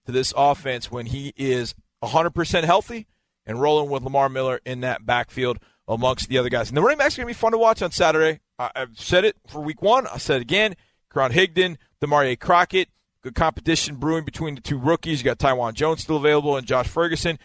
to 0.06 0.12
this 0.12 0.32
offense 0.36 0.90
when 0.90 1.06
he 1.06 1.32
is 1.36 1.74
100% 2.02 2.64
healthy 2.64 3.06
and 3.46 3.60
rolling 3.60 3.90
with 3.90 4.02
Lamar 4.02 4.28
Miller 4.28 4.60
in 4.64 4.80
that 4.80 5.04
backfield 5.06 5.58
amongst 5.86 6.28
the 6.28 6.38
other 6.38 6.48
guys. 6.48 6.68
And 6.68 6.76
the 6.76 6.82
running 6.82 6.98
backs 6.98 7.16
are 7.16 7.22
going 7.22 7.32
to 7.32 7.36
be 7.36 7.40
fun 7.40 7.52
to 7.52 7.58
watch 7.58 7.82
on 7.82 7.90
Saturday. 7.90 8.40
I, 8.58 8.70
I've 8.74 8.98
said 8.98 9.24
it 9.24 9.36
for 9.48 9.60
week 9.60 9.82
one. 9.82 10.06
I 10.06 10.18
said 10.18 10.36
it 10.36 10.42
again. 10.42 10.74
Karan 11.12 11.32
Higdon, 11.32 11.76
Damarea 12.02 12.38
Crockett. 12.38 12.88
Good 13.22 13.34
competition 13.34 13.96
brewing 13.96 14.24
between 14.24 14.54
the 14.54 14.60
two 14.60 14.78
rookies. 14.78 15.20
You 15.20 15.24
got 15.24 15.38
Taiwan 15.38 15.74
Jones 15.74 16.02
still 16.02 16.16
available 16.16 16.56
and 16.56 16.66
Josh 16.66 16.88
Ferguson. 16.88 17.38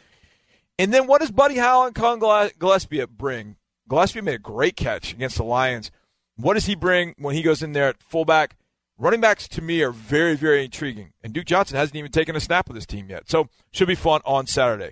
And 0.77 0.93
then 0.93 1.07
what 1.07 1.21
does 1.21 1.31
Buddy 1.31 1.55
Howell 1.55 1.87
and 1.87 1.95
Cullen 1.95 2.19
Gille- 2.19 2.51
Gillaspia 2.57 3.07
bring? 3.09 3.55
Gillaspia 3.89 4.23
made 4.23 4.35
a 4.35 4.39
great 4.39 4.75
catch 4.75 5.13
against 5.13 5.37
the 5.37 5.43
Lions. 5.43 5.91
What 6.35 6.53
does 6.53 6.65
he 6.65 6.75
bring 6.75 7.15
when 7.17 7.35
he 7.35 7.41
goes 7.41 7.61
in 7.63 7.73
there 7.73 7.87
at 7.87 8.01
fullback? 8.01 8.55
Running 8.99 9.21
backs 9.21 9.47
to 9.47 9.61
me 9.61 9.81
are 9.81 9.91
very, 9.91 10.35
very 10.35 10.65
intriguing. 10.65 11.13
And 11.23 11.31
Duke 11.31 11.45
Johnson 11.45 11.77
hasn't 11.77 11.95
even 11.95 12.11
taken 12.11 12.35
a 12.35 12.41
snap 12.41 12.67
with 12.67 12.75
his 12.75 12.85
team 12.85 13.09
yet. 13.09 13.29
So 13.29 13.47
should 13.71 13.87
be 13.87 13.95
fun 13.95 14.19
on 14.25 14.45
Saturday. 14.45 14.91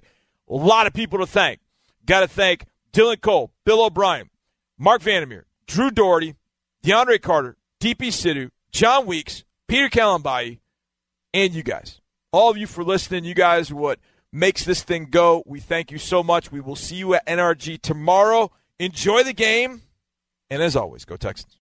A 0.49 0.55
lot 0.55 0.87
of 0.87 0.93
people 0.93 1.19
to 1.19 1.27
thank. 1.27 1.59
Got 2.05 2.21
to 2.21 2.27
thank 2.29 2.63
Dylan 2.93 3.19
Cole, 3.19 3.51
Bill 3.65 3.83
O'Brien, 3.83 4.29
Marc 4.77 5.01
Vandermeer, 5.01 5.45
Drew 5.67 5.91
Dougherty, 5.91 6.35
DeAndre 6.85 7.21
Carter, 7.21 7.57
DP 7.81 8.07
Sidhu, 8.07 8.49
John 8.71 9.05
Weeks, 9.05 9.43
Peter 9.67 9.89
Kalambayi, 9.89 10.59
and 11.33 11.53
you 11.53 11.61
guys. 11.61 11.99
All 12.31 12.49
of 12.49 12.55
you 12.55 12.65
for 12.65 12.85
listening. 12.85 13.25
You 13.25 13.35
guys 13.35 13.73
what 13.73 13.99
makes 14.31 14.63
this 14.63 14.83
thing 14.83 15.07
go. 15.11 15.43
We 15.45 15.59
thank 15.59 15.91
you 15.91 15.97
so 15.97 16.23
much. 16.23 16.49
We 16.49 16.61
will 16.61 16.77
see 16.77 16.95
you 16.95 17.13
at 17.13 17.25
NRG 17.25 17.81
tomorrow. 17.81 18.51
Enjoy 18.79 19.23
the 19.23 19.33
game. 19.33 19.81
And 20.49 20.61
as 20.61 20.77
always, 20.77 21.03
go 21.03 21.17
Texans. 21.17 21.56